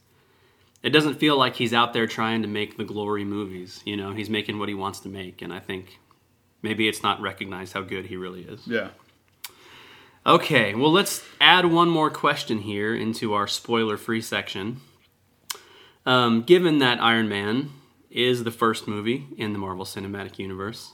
it 0.83 0.91
doesn't 0.91 1.15
feel 1.15 1.37
like 1.37 1.57
he's 1.57 1.73
out 1.75 1.93
there 1.93 2.07
trying 2.07 2.43
to 2.43 2.49
make 2.49 2.77
the 2.77 2.85
glory 2.85 3.25
movies. 3.25 3.83
You 3.85 3.97
know, 3.97 4.13
he's 4.13 4.31
making 4.31 4.59
what 4.59 4.69
he 4.69 4.75
wants 4.75 5.01
to 5.01 5.09
make, 5.09 5.43
and 5.43 5.53
I 5.53 5.59
think 5.61 5.99
maybe 6.63 6.89
it's 6.89 7.03
not 7.03 7.21
recognized 7.21 7.73
how 7.75 7.83
good 7.83 8.07
he 8.07 8.17
really 8.17 8.43
is. 8.43 8.67
Yeah. 8.67 8.89
Okay, 10.25 10.75
well, 10.75 10.93
let's 10.93 11.25
add 11.41 11.67
one 11.67 11.91
more 11.91 12.09
question 12.11 12.59
here 12.59 12.95
into 12.95 13.35
our 13.35 13.49
spoiler 13.49 13.97
free 13.97 14.21
section. 14.21 14.81
Um, 16.05 16.43
given 16.43 16.79
that 16.79 17.01
Iron 17.01 17.29
Man 17.29 17.71
is 18.11 18.45
the 18.45 18.51
first 18.51 18.87
movie 18.89 19.27
in 19.37 19.53
the 19.53 19.59
Marvel 19.59 19.85
Cinematic 19.85 20.39
Universe, 20.39 20.93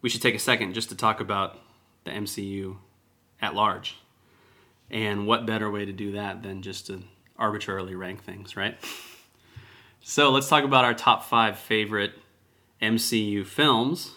we 0.00 0.08
should 0.08 0.22
take 0.22 0.34
a 0.34 0.38
second 0.38 0.74
just 0.74 0.88
to 0.90 0.96
talk 0.96 1.20
about 1.20 1.58
the 2.04 2.10
MCU 2.10 2.76
at 3.42 3.54
large. 3.54 3.96
And 4.90 5.26
what 5.26 5.44
better 5.44 5.70
way 5.70 5.84
to 5.84 5.92
do 5.92 6.12
that 6.12 6.42
than 6.42 6.62
just 6.62 6.86
to 6.86 7.02
arbitrarily 7.36 7.94
rank 7.94 8.22
things, 8.24 8.56
right? 8.56 8.78
So 10.00 10.30
let's 10.30 10.48
talk 10.48 10.64
about 10.64 10.84
our 10.84 10.94
top 10.94 11.24
five 11.24 11.58
favorite 11.58 12.12
MCU 12.80 13.44
films. 13.44 14.12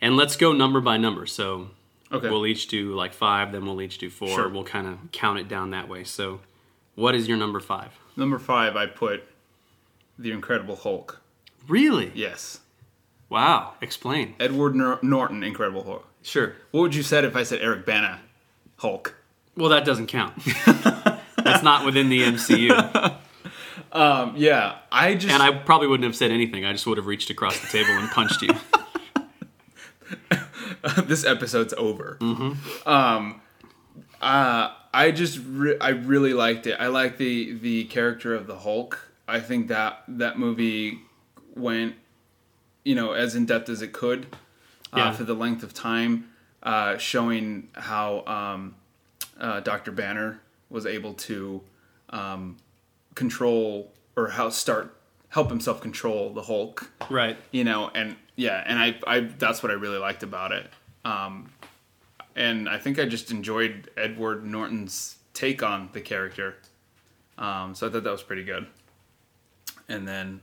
And 0.00 0.16
let's 0.16 0.36
go 0.36 0.52
number 0.52 0.80
by 0.80 0.96
number. 0.96 1.26
So 1.26 1.68
Okay. 2.12 2.28
We'll 2.28 2.46
each 2.46 2.66
do 2.66 2.94
like 2.94 3.12
five, 3.14 3.52
then 3.52 3.64
we'll 3.64 3.80
each 3.80 3.98
do 3.98 4.10
four. 4.10 4.28
Sure. 4.28 4.48
We'll 4.48 4.64
kind 4.64 4.86
of 4.86 4.98
count 5.12 5.38
it 5.38 5.48
down 5.48 5.70
that 5.70 5.88
way. 5.88 6.02
So, 6.02 6.40
what 6.96 7.14
is 7.14 7.28
your 7.28 7.36
number 7.36 7.60
five? 7.60 7.99
Number 8.16 8.38
five, 8.38 8.76
I 8.76 8.86
put 8.86 9.24
the 10.18 10.32
Incredible 10.32 10.76
Hulk. 10.76 11.20
Really? 11.68 12.10
Yes. 12.14 12.60
Wow. 13.28 13.74
Explain. 13.80 14.34
Edward 14.40 14.74
Nor- 14.74 14.98
Norton, 15.02 15.42
Incredible 15.42 15.84
Hulk. 15.84 16.06
Sure. 16.22 16.54
What 16.70 16.80
would 16.82 16.94
you 16.94 17.02
said 17.02 17.24
if 17.24 17.36
I 17.36 17.42
said 17.44 17.60
Eric 17.62 17.86
Bana, 17.86 18.20
Hulk? 18.76 19.16
Well, 19.56 19.70
that 19.70 19.84
doesn't 19.84 20.08
count. 20.08 20.34
That's 20.66 21.62
not 21.62 21.84
within 21.86 22.08
the 22.08 22.22
MCU. 22.22 23.16
Um, 23.92 24.34
yeah, 24.36 24.78
I 24.92 25.14
just 25.14 25.34
And 25.34 25.42
I 25.42 25.50
probably 25.50 25.88
wouldn't 25.88 26.04
have 26.04 26.14
said 26.14 26.30
anything. 26.30 26.64
I 26.64 26.70
just 26.72 26.86
would 26.86 26.96
have 26.96 27.06
reached 27.06 27.28
across 27.28 27.58
the 27.58 27.66
table 27.66 27.90
and 27.90 28.08
punched 28.10 28.40
you. 28.40 28.50
this 31.06 31.24
episode's 31.24 31.74
over. 31.76 32.16
Um, 32.86 33.40
uh, 34.22 34.74
I 34.92 35.10
just 35.12 35.38
re- 35.46 35.78
I 35.80 35.90
really 35.90 36.32
liked 36.34 36.66
it. 36.66 36.76
I 36.80 36.88
like 36.88 37.16
the 37.16 37.52
the 37.54 37.84
character 37.84 38.34
of 38.34 38.46
the 38.46 38.56
Hulk. 38.58 39.10
I 39.28 39.40
think 39.40 39.68
that 39.68 40.02
that 40.08 40.38
movie 40.38 40.98
went, 41.54 41.94
you 42.84 42.94
know, 42.94 43.12
as 43.12 43.34
in 43.36 43.46
depth 43.46 43.68
as 43.68 43.82
it 43.82 43.92
could 43.92 44.26
uh, 44.92 44.96
Yeah. 44.98 45.12
for 45.12 45.22
the 45.24 45.34
length 45.34 45.62
of 45.62 45.72
time, 45.72 46.28
uh, 46.62 46.96
showing 46.98 47.68
how 47.74 48.24
um, 48.26 48.74
uh, 49.38 49.60
Doctor 49.60 49.92
Banner 49.92 50.40
was 50.68 50.86
able 50.86 51.14
to 51.14 51.60
um, 52.10 52.56
control 53.14 53.92
or 54.16 54.28
how 54.30 54.48
start 54.48 54.96
help 55.28 55.48
himself 55.48 55.80
control 55.80 56.32
the 56.32 56.42
Hulk 56.42 56.90
Right. 57.08 57.36
you 57.52 57.62
know 57.62 57.88
and 57.94 58.16
yeah 58.34 58.64
and 58.66 58.78
i 58.80 58.98
i 59.06 59.20
that's 59.20 59.62
what 59.62 59.70
i 59.70 59.74
really 59.74 59.98
liked 59.98 60.24
about 60.24 60.50
it 60.50 60.68
um 61.04 61.50
and 62.36 62.68
i 62.68 62.78
think 62.78 62.98
i 62.98 63.04
just 63.04 63.30
enjoyed 63.30 63.90
edward 63.96 64.44
norton's 64.44 65.16
take 65.34 65.62
on 65.62 65.88
the 65.92 66.00
character 66.00 66.56
um 67.38 67.74
so 67.74 67.86
i 67.86 67.90
thought 67.90 68.04
that 68.04 68.10
was 68.12 68.22
pretty 68.22 68.44
good 68.44 68.66
and 69.88 70.06
then 70.06 70.40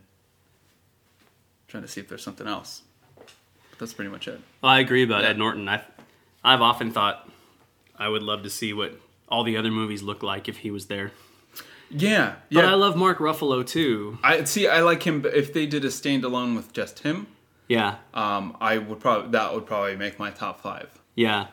trying 1.67 1.83
to 1.83 1.89
see 1.89 1.99
if 2.01 2.07
there's 2.07 2.23
something 2.23 2.47
else 2.47 2.81
but 3.15 3.79
that's 3.79 3.93
pretty 3.93 4.09
much 4.11 4.27
it 4.27 4.39
Well, 4.61 4.71
I 4.71 4.79
agree 4.79 5.03
about 5.03 5.23
Yeah. 5.23 5.29
Ed 5.29 5.37
Norton. 5.37 5.67
I, 5.69 5.81
I've 6.43 6.61
often 6.61 6.91
thought 6.91 7.29
I 7.97 8.07
would 8.09 8.23
love 8.23 8.43
to 8.43 8.49
see 8.49 8.73
what 8.73 8.99
all 9.29 9.43
the 9.43 9.57
other 9.57 9.71
movies 9.71 10.01
look 10.01 10.23
like 10.23 10.47
if 10.47 10.57
he 10.57 10.71
was 10.71 10.85
there. 10.87 11.11
yeah 11.89 12.35
But 12.51 12.63
yeah 12.63 12.71
I 12.71 12.75
love 12.75 12.95
Mark 12.95 13.19
Ruffalo 13.19 13.65
too. 13.65 14.17
I 14.23 14.43
see 14.45 14.67
i 14.67 14.81
like 14.81 15.03
him 15.03 15.21
but 15.21 15.33
if 15.35 15.53
they 15.53 15.65
did 15.65 15.83
a 15.85 15.89
standalone 15.89 16.55
with 16.55 16.73
just 16.73 16.99
him 16.99 17.27
Yeah, 17.67 17.95
um 18.13 18.55
i 18.61 18.77
would 18.77 18.99
probably 18.99 19.31
that 19.31 19.53
would 19.53 19.65
probably 19.65 19.95
make 19.95 20.17
my 20.19 20.31
top 20.31 20.61
five 20.61 20.89
yeah. 21.15 21.47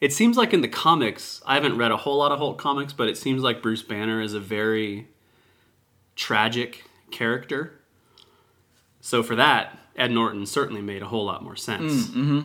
It 0.00 0.12
seems 0.12 0.36
like 0.36 0.54
in 0.54 0.60
the 0.62 0.68
comics, 0.68 1.42
I 1.44 1.54
haven't 1.54 1.76
read 1.76 1.90
a 1.90 1.96
whole 1.98 2.16
lot 2.18 2.32
of 2.32 2.38
Hulk 2.38 2.58
comics, 2.58 2.92
but 2.92 3.08
it 3.08 3.18
seems 3.18 3.42
like 3.42 3.60
Bruce 3.62 3.82
Banner 3.82 4.20
is 4.22 4.32
a 4.34 4.40
very 4.40 5.08
tragic 6.16 6.84
character. 7.10 7.72
So 9.02 9.22
for 9.22 9.36
that, 9.36 9.78
Ed 9.96 10.10
Norton 10.10 10.46
certainly 10.46 10.80
made 10.82 11.02
a 11.02 11.06
whole 11.06 11.24
lot 11.26 11.42
more 11.44 11.56
sense. 11.56 12.06
mm-hmm. 12.08 12.40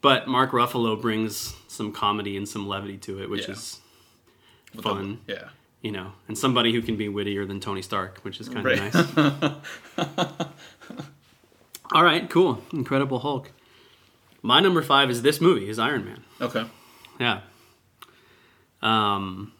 But 0.00 0.28
Mark 0.28 0.50
Ruffalo 0.52 1.00
brings 1.00 1.54
some 1.66 1.90
comedy 1.90 2.36
and 2.36 2.48
some 2.48 2.68
levity 2.68 2.98
to 2.98 3.22
it, 3.22 3.30
which 3.30 3.48
Yeah. 3.48 3.52
is 3.54 3.80
fun. 4.80 5.18
the- 5.26 5.32
yeah 5.34 5.48
you 5.82 5.92
know, 5.92 6.12
and 6.28 6.38
somebody 6.38 6.72
who 6.72 6.80
can 6.80 6.96
be 6.96 7.10
wittier 7.10 7.44
than 7.44 7.60
Tony 7.60 7.82
Stark, 7.82 8.18
which 8.22 8.40
is 8.40 8.48
kind 8.48 8.60
of 8.60 8.64
Right. 8.64 8.94
nice. 9.98 10.36
All 11.92 12.02
right, 12.02 12.28
cool. 12.30 12.62
Incredible 12.72 13.18
Hulk. 13.18 13.52
My 14.40 14.60
number 14.60 14.80
five 14.80 15.10
is 15.10 15.20
this 15.20 15.42
movie, 15.42 15.68
is 15.68 15.78
Iron 15.78 16.04
Man. 16.06 16.24
okay 16.40 16.64
Yeah. 17.18 17.40
Um, 18.82 19.52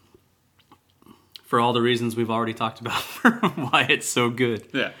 for 1.43 1.59
all 1.59 1.73
the 1.73 1.81
reasons 1.81 2.15
we've 2.15 2.29
already 2.29 2.53
talked 2.53 2.81
about 2.81 3.01
for 3.01 3.31
why 3.31 3.85
it's 3.89 4.07
so 4.07 4.29
good. 4.29 4.67
yeah 4.73 4.91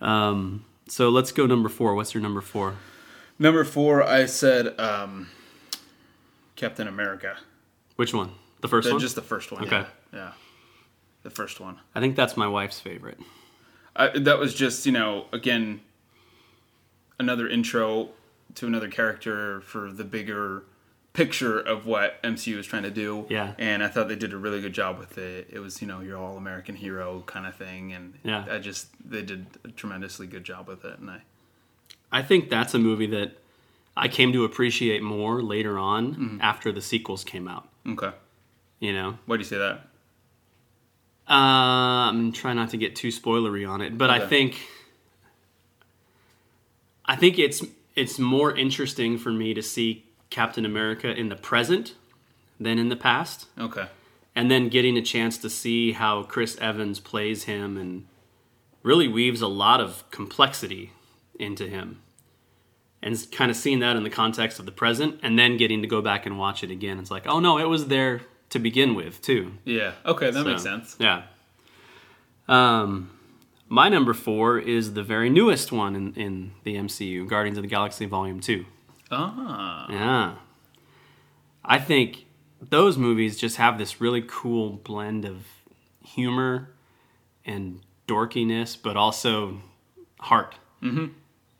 Um, 0.00 0.64
so 0.88 1.08
let's 1.08 1.32
go 1.32 1.46
number 1.46 1.68
four. 1.68 1.94
What's 1.94 2.14
your 2.14 2.22
number 2.22 2.40
four? 2.40 2.74
Number 3.38 3.64
four, 3.64 4.02
I 4.02 4.26
said 4.26 4.78
um, 4.80 5.28
Captain 6.54 6.86
America. 6.88 7.36
Which 7.96 8.14
one? 8.14 8.30
The 8.60 8.68
first 8.68 8.86
The- 8.86 8.94
one? 8.94 9.00
just 9.00 9.14
the 9.16 9.22
first 9.22 9.50
one. 9.52 9.64
Okay. 9.64 9.84
Yeah. 10.12 10.18
yeah. 10.18 10.32
The 11.22 11.30
first 11.30 11.58
one. 11.60 11.78
I 11.94 12.00
think 12.00 12.14
that's 12.14 12.36
my 12.36 12.46
wife's 12.46 12.78
favorite. 12.80 13.18
I, 13.96 14.08
that 14.18 14.38
was 14.38 14.54
just, 14.54 14.86
you 14.86 14.92
know, 14.92 15.26
again, 15.32 15.80
another 17.18 17.48
intro 17.48 18.10
to 18.54 18.66
another 18.66 18.88
character 18.88 19.60
for 19.62 19.90
the 19.90 20.04
bigger 20.04 20.62
picture 21.16 21.58
of 21.58 21.86
what 21.86 22.22
MCU 22.22 22.58
is 22.58 22.66
trying 22.66 22.82
to 22.84 22.90
do. 22.90 23.26
Yeah. 23.30 23.54
And 23.58 23.82
I 23.82 23.88
thought 23.88 24.08
they 24.08 24.16
did 24.16 24.32
a 24.32 24.36
really 24.36 24.60
good 24.60 24.72
job 24.74 24.98
with 24.98 25.16
it. 25.18 25.48
It 25.50 25.58
was, 25.60 25.80
you 25.80 25.88
know, 25.88 26.00
your 26.00 26.18
all 26.18 26.36
American 26.36 26.76
hero 26.76 27.22
kind 27.26 27.46
of 27.46 27.54
thing. 27.56 27.92
And 27.92 28.14
Yeah. 28.22 28.44
I 28.50 28.58
just, 28.58 28.88
they 29.08 29.22
did 29.22 29.46
a 29.64 29.68
tremendously 29.68 30.26
good 30.26 30.44
job 30.44 30.68
with 30.68 30.84
it. 30.84 30.98
And 30.98 31.10
I, 31.10 31.22
I 32.12 32.22
think 32.22 32.50
that's 32.50 32.74
a 32.74 32.78
movie 32.78 33.06
that 33.08 33.32
I 33.96 34.08
came 34.08 34.32
to 34.34 34.44
appreciate 34.44 35.02
more 35.02 35.42
later 35.42 35.78
on 35.78 36.14
Mm-hmm. 36.14 36.38
after 36.42 36.70
the 36.70 36.82
sequels 36.82 37.24
came 37.24 37.48
out. 37.48 37.68
okay. 37.88 38.10
You 38.78 38.92
know, 38.92 39.18
Why 39.24 39.36
do 39.36 39.40
you 39.40 39.44
say 39.48 39.56
that? 39.58 39.88
uh, 41.28 41.32
I'm 42.12 42.30
trying 42.32 42.56
not 42.56 42.70
to 42.70 42.76
get 42.76 42.94
too 42.94 43.08
spoilery 43.08 43.68
on 43.68 43.80
it, 43.80 43.96
but 43.98 44.10
I 44.10 44.26
think 44.28 44.60
I 47.04 47.16
think 47.16 47.38
it's 47.38 47.64
it's 47.94 48.18
more 48.18 48.54
interesting 48.56 49.18
for 49.18 49.30
me 49.32 49.54
to 49.54 49.62
see 49.62 50.04
Captain 50.30 50.64
America 50.64 51.08
in 51.10 51.28
the 51.28 51.36
present 51.36 51.94
than 52.58 52.78
in 52.78 52.88
the 52.88 52.96
past, 52.96 53.46
Okay. 53.58 53.86
and 54.34 54.50
then 54.50 54.68
getting 54.68 54.96
a 54.96 55.02
chance 55.02 55.36
to 55.38 55.50
see 55.50 55.92
how 55.92 56.22
Chris 56.24 56.56
Evans 56.58 57.00
plays 57.00 57.44
him 57.44 57.76
and 57.76 58.06
really 58.82 59.08
weaves 59.08 59.40
a 59.42 59.46
lot 59.48 59.80
of 59.80 60.04
complexity 60.10 60.92
into 61.38 61.66
him. 61.68 62.00
And 63.02 63.26
kind 63.30 63.50
of 63.50 63.56
seeing 63.56 63.78
that 63.80 63.94
in 63.96 64.02
the 64.04 64.10
context 64.10 64.58
of 64.58 64.64
the 64.66 64.72
present, 64.72 65.20
and 65.22 65.38
then 65.38 65.56
getting 65.58 65.82
to 65.82 65.86
go 65.86 66.00
back 66.00 66.24
and 66.26 66.38
watch 66.38 66.64
it 66.64 66.70
again. 66.70 66.98
It's 66.98 67.10
like, 67.10 67.26
oh 67.26 67.38
no, 67.40 67.58
it 67.58 67.68
was 67.68 67.86
there 67.88 68.22
to 68.50 68.58
begin 68.58 68.94
with, 68.94 69.20
too. 69.20 69.52
Yeah. 69.64 69.92
Okay. 70.04 70.30
That 70.30 70.44
makes 70.44 70.62
sense. 70.62 70.96
Yeah. 70.98 71.22
Um, 72.48 73.10
my 73.68 73.88
number 73.88 74.14
four 74.14 74.58
is 74.58 74.94
the 74.94 75.02
very 75.02 75.28
newest 75.28 75.72
one 75.72 75.94
in, 75.94 76.14
in 76.14 76.52
the 76.64 76.76
MCU, 76.76 77.28
Guardians 77.28 77.58
of 77.58 77.62
the 77.62 77.68
Galaxy 77.68 78.06
Volume 78.06 78.40
2. 78.40 78.64
Ah. 79.10 79.86
Yeah. 79.90 80.34
I 81.64 81.78
think 81.78 82.26
those 82.60 82.96
movies 82.96 83.36
just 83.36 83.56
have 83.56 83.78
this 83.78 84.00
really 84.00 84.22
cool 84.26 84.70
blend 84.70 85.24
of 85.24 85.46
humor 86.04 86.70
and 87.44 87.80
dorkiness, 88.08 88.76
but 88.80 88.96
also 88.96 89.58
heart. 90.20 90.54
Mm-hmm. 90.82 91.06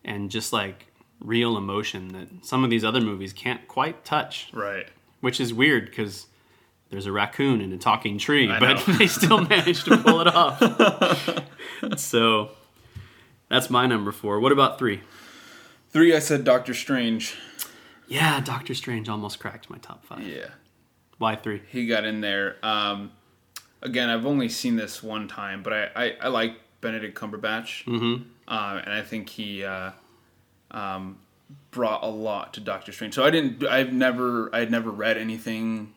And 0.04 0.30
just 0.30 0.52
like 0.52 0.86
real 1.20 1.56
emotion 1.56 2.08
that 2.08 2.44
some 2.44 2.62
of 2.64 2.70
these 2.70 2.84
other 2.84 3.00
movies 3.00 3.32
can't 3.32 3.66
quite 3.68 4.04
touch, 4.04 4.48
Right. 4.52 4.86
which 5.20 5.40
is 5.40 5.52
weird 5.52 5.86
because 5.86 6.26
there's 6.90 7.06
a 7.06 7.12
raccoon 7.12 7.60
and 7.60 7.72
a 7.72 7.76
talking 7.78 8.18
tree, 8.18 8.48
I 8.50 8.60
but 8.60 8.84
they 8.98 9.06
still 9.08 9.40
managed 9.48 9.86
to 9.86 9.96
pull 9.98 10.20
it 10.20 10.28
off. 10.28 10.60
so 11.98 12.50
that's 13.48 13.68
my 13.70 13.86
number 13.86 14.12
four. 14.12 14.38
What 14.40 14.52
about 14.52 14.78
three? 14.78 15.00
Three, 15.96 16.14
I 16.14 16.18
said 16.18 16.44
Doctor 16.44 16.74
Strange. 16.74 17.36
Yeah, 18.06 18.42
Doctor 18.42 18.74
Strange 18.74 19.08
almost 19.08 19.40
cracked 19.40 19.70
my 19.70 19.78
top 19.78 20.04
five. 20.04 20.20
Yeah. 20.28 20.48
Why 21.16 21.36
three? 21.36 21.62
he 21.70 21.86
got 21.86 22.04
in 22.04 22.20
there. 22.20 22.56
Um, 22.62 23.12
again, 23.80 24.10
I've 24.10 24.26
only 24.26 24.50
seen 24.50 24.76
this 24.76 25.02
one 25.02 25.26
time, 25.26 25.62
but 25.62 25.72
I, 25.72 25.88
I, 25.96 26.16
I 26.24 26.28
like 26.28 26.56
Benedict 26.82 27.18
Cumberbatch, 27.18 27.86
mm-hmm. 27.86 28.24
uh, 28.46 28.82
and 28.84 28.92
I 28.92 29.00
think 29.00 29.30
he 29.30 29.64
uh, 29.64 29.92
um, 30.70 31.16
brought 31.70 32.02
a 32.04 32.08
lot 32.08 32.52
to 32.52 32.60
Doctor 32.60 32.92
Strange. 32.92 33.14
So 33.14 33.24
I 33.24 33.30
didn't, 33.30 33.66
I've 33.66 33.94
never, 33.94 34.54
I 34.54 34.58
had 34.58 34.70
never 34.70 34.90
read 34.90 35.16
anything 35.16 35.94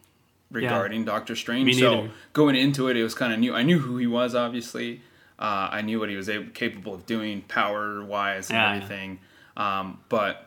regarding 0.50 1.04
Doctor 1.04 1.36
Strange. 1.36 1.78
So 1.78 2.08
going 2.32 2.56
into 2.56 2.88
it, 2.88 2.96
it 2.96 3.04
was 3.04 3.16
kind 3.16 3.34
of 3.34 3.40
new. 3.40 3.54
I 3.54 3.64
knew 3.64 3.80
who 3.80 3.98
he 3.98 4.08
was, 4.08 4.34
obviously. 4.34 5.02
Uh, 5.38 5.68
I 5.70 5.82
knew 5.82 6.00
what 6.00 6.08
he 6.08 6.16
was 6.16 6.30
able, 6.30 6.52
capable 6.52 6.94
of 6.94 7.06
doing, 7.06 7.42
power 7.42 8.02
wise, 8.02 8.50
and 8.50 8.56
Yeah, 8.56 8.80
yeah. 8.80 9.20
Um, 9.60 10.00
but 10.08 10.46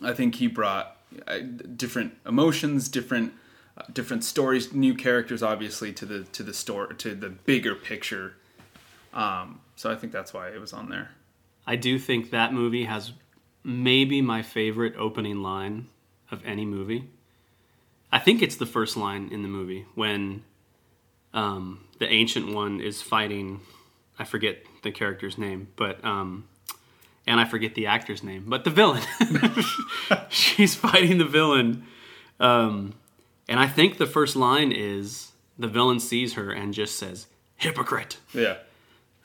I 0.00 0.14
think 0.14 0.36
he 0.36 0.46
brought 0.46 0.96
uh, 1.26 1.40
different 1.76 2.14
emotions, 2.24 2.88
different 2.88 3.34
uh, 3.76 3.82
different 3.92 4.22
stories, 4.24 4.72
new 4.72 4.94
characters, 4.94 5.42
obviously 5.42 5.92
to 5.94 6.06
the 6.06 6.22
to 6.24 6.42
the 6.42 6.54
story 6.54 6.94
to 6.96 7.14
the 7.14 7.28
bigger 7.28 7.74
picture. 7.74 8.34
Um, 9.12 9.60
so 9.76 9.90
I 9.90 9.96
think 9.96 10.12
that's 10.12 10.32
why 10.32 10.48
it 10.48 10.60
was 10.60 10.72
on 10.72 10.88
there. 10.88 11.10
I 11.66 11.76
do 11.76 11.98
think 11.98 12.30
that 12.30 12.52
movie 12.52 12.84
has 12.84 13.12
maybe 13.64 14.22
my 14.22 14.42
favorite 14.42 14.94
opening 14.96 15.42
line 15.42 15.88
of 16.30 16.44
any 16.44 16.64
movie. 16.64 17.08
I 18.10 18.18
think 18.18 18.42
it's 18.42 18.56
the 18.56 18.66
first 18.66 18.96
line 18.96 19.28
in 19.32 19.42
the 19.42 19.48
movie 19.48 19.86
when 19.94 20.44
um, 21.34 21.84
the 21.98 22.08
ancient 22.08 22.54
one 22.54 22.80
is 22.80 23.02
fighting. 23.02 23.60
I 24.18 24.24
forget 24.24 24.64
the 24.82 24.92
character's 24.92 25.38
name, 25.38 25.68
but 25.76 26.04
um, 26.04 26.44
and 27.26 27.38
I 27.40 27.44
forget 27.44 27.74
the 27.74 27.86
actor's 27.86 28.22
name, 28.22 28.44
but 28.46 28.64
the 28.64 28.70
villain. 28.70 29.02
She's 30.28 30.74
fighting 30.74 31.18
the 31.18 31.24
villain, 31.24 31.84
um, 32.40 32.94
and 33.48 33.58
I 33.60 33.66
think 33.68 33.98
the 33.98 34.06
first 34.06 34.36
line 34.36 34.72
is 34.72 35.32
the 35.58 35.68
villain 35.68 36.00
sees 36.00 36.34
her 36.34 36.50
and 36.50 36.72
just 36.74 36.98
says 36.98 37.26
"hypocrite." 37.56 38.18
Yeah, 38.32 38.56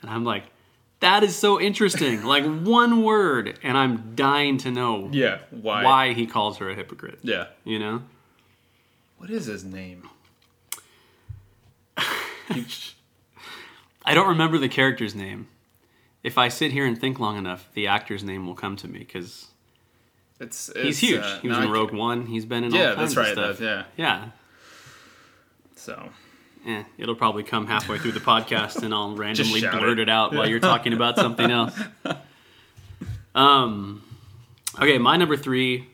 And 0.02 0.10
I'm 0.10 0.24
like, 0.24 0.44
that 1.00 1.22
is 1.22 1.34
so 1.36 1.60
interesting. 1.60 2.24
like 2.24 2.44
one 2.62 3.02
word, 3.04 3.58
and 3.62 3.76
I'm 3.76 4.14
dying 4.14 4.58
to 4.58 4.70
know 4.70 5.08
yeah. 5.12 5.38
Why? 5.50 5.84
why 5.84 6.12
he 6.12 6.26
calls 6.26 6.58
her 6.58 6.70
a 6.70 6.74
hypocrite. 6.74 7.20
Yeah. 7.22 7.46
You 7.64 7.78
know? 7.78 8.02
What 9.16 9.30
is 9.30 9.46
his 9.46 9.64
name? 9.64 10.08
I 14.04 14.14
don't 14.14 14.28
remember 14.28 14.58
the 14.58 14.68
character's 14.68 15.14
name. 15.14 15.48
If 16.22 16.36
I 16.38 16.48
sit 16.48 16.72
here 16.72 16.84
and 16.86 16.98
think 17.00 17.18
long 17.20 17.36
enough, 17.38 17.68
the 17.74 17.86
actor's 17.86 18.24
name 18.24 18.46
will 18.46 18.54
come 18.54 18.76
to 18.76 18.88
me 18.88 18.98
because 19.00 19.46
It's, 20.40 20.70
He's 20.74 20.98
huge. 20.98 21.20
uh, 21.22 21.38
he 21.40 21.48
was 21.48 21.58
no, 21.58 21.64
in 21.64 21.70
Rogue 21.70 21.92
One. 21.92 22.26
He's 22.26 22.44
been 22.44 22.64
in 22.64 22.72
all 22.72 22.78
Yeah, 22.78 22.94
kinds 22.94 23.14
that's 23.14 23.16
right. 23.16 23.38
of 23.38 23.56
stuff. 23.56 23.58
that- 23.58 23.64
yeah. 23.64 23.84
Yeah. 23.96 24.24
So 25.76 26.10
Eh, 26.66 26.82
it'll 26.98 27.14
probably 27.14 27.44
come 27.44 27.66
halfway 27.68 27.98
through 27.98 28.12
the 28.12 28.20
podcast 28.20 28.82
and 28.82 28.92
I'll 28.92 29.14
randomly 29.24 29.60
blurt 29.60 30.00
it. 30.00 30.02
it 30.02 30.08
out 30.08 30.34
while 30.34 30.48
you're 30.48 30.58
talking 30.60 30.92
about 30.92 31.16
something 31.16 31.50
else. 31.50 31.78
Um, 33.34 34.02
okay, 34.80 34.98
my 34.98 35.16
number 35.16 35.36
three, 35.36 35.86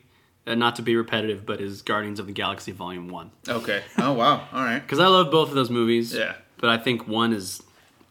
uh, 0.47 0.55
not 0.55 0.77
to 0.77 0.81
be 0.81 0.95
repetitive, 0.95 1.45
but 1.45 1.61
is 1.61 1.81
Guardians 1.81 2.19
of 2.19 2.25
the 2.27 2.33
Galaxy 2.33 2.71
Volume 2.71 3.07
1. 3.07 3.31
okay. 3.49 3.83
Oh 3.99 4.13
wow. 4.13 4.47
All 4.51 4.63
right. 4.63 4.79
Because 4.81 4.99
I 4.99 5.07
love 5.07 5.29
both 5.31 5.49
of 5.49 5.55
those 5.55 5.69
movies. 5.69 6.13
Yeah. 6.13 6.33
But 6.57 6.69
I 6.69 6.77
think 6.77 7.07
one 7.07 7.33
is 7.33 7.61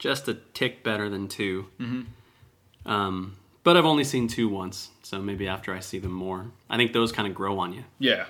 just 0.04 0.28
a 0.28 0.34
tick 0.34 0.84
better 0.84 1.08
than 1.08 1.26
2 1.28 1.66
Mm-hmm. 1.80 2.90
Um, 2.90 3.36
but 3.62 3.78
I've 3.78 3.86
only 3.86 4.04
seen 4.04 4.28
two 4.28 4.46
once, 4.50 4.90
so 5.02 5.22
maybe 5.22 5.48
after 5.48 5.72
I 5.74 5.80
see 5.80 5.98
them 5.98 6.12
more. 6.12 6.50
I 6.68 6.76
think 6.76 6.92
those 6.92 7.10
kind 7.12 7.26
of 7.26 7.34
grow 7.34 7.58
on 7.58 7.72
you. 7.72 7.84
Yeah. 7.98 8.26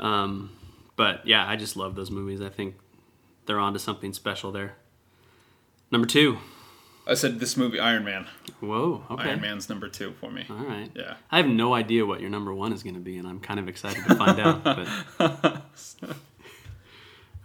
Um, 0.00 0.50
but 0.96 1.24
yeah, 1.24 1.48
I 1.48 1.54
just 1.54 1.76
love 1.76 1.94
those 1.94 2.10
movies. 2.10 2.40
I 2.40 2.48
think 2.48 2.74
they're 3.46 3.60
onto 3.60 3.78
something 3.78 4.12
special 4.12 4.50
there. 4.50 4.74
Number 5.92 6.08
two. 6.08 6.38
I 7.06 7.14
said 7.14 7.38
this 7.38 7.56
movie 7.56 7.78
Iron 7.78 8.04
Man. 8.04 8.26
Whoa. 8.58 9.04
Okay. 9.12 9.28
Iron 9.28 9.40
Man's 9.40 9.68
number 9.68 9.88
two 9.88 10.12
for 10.20 10.28
me. 10.32 10.44
All 10.50 10.56
right. 10.56 10.90
Yeah. 10.96 11.14
I 11.30 11.36
have 11.36 11.46
no 11.46 11.72
idea 11.72 12.04
what 12.04 12.20
your 12.20 12.30
number 12.30 12.52
one 12.52 12.72
is 12.72 12.82
going 12.82 12.94
to 12.96 13.00
be, 13.00 13.18
and 13.18 13.28
I'm 13.28 13.38
kind 13.38 13.60
of 13.60 13.68
excited 13.68 14.02
to 14.08 14.14
find 14.16 14.40
out. 14.40 14.64
But 14.64 15.62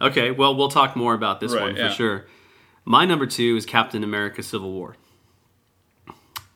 okay, 0.00 0.32
well, 0.32 0.56
we'll 0.56 0.68
talk 0.68 0.96
more 0.96 1.14
about 1.14 1.38
this 1.38 1.52
Right, 1.52 1.62
one 1.62 1.74
for 1.76 1.80
yeah. 1.80 1.90
sure. 1.92 2.26
My 2.90 3.04
number 3.04 3.26
two 3.26 3.54
is 3.56 3.66
Captain 3.66 4.02
America: 4.02 4.42
Civil 4.42 4.72
War, 4.72 4.96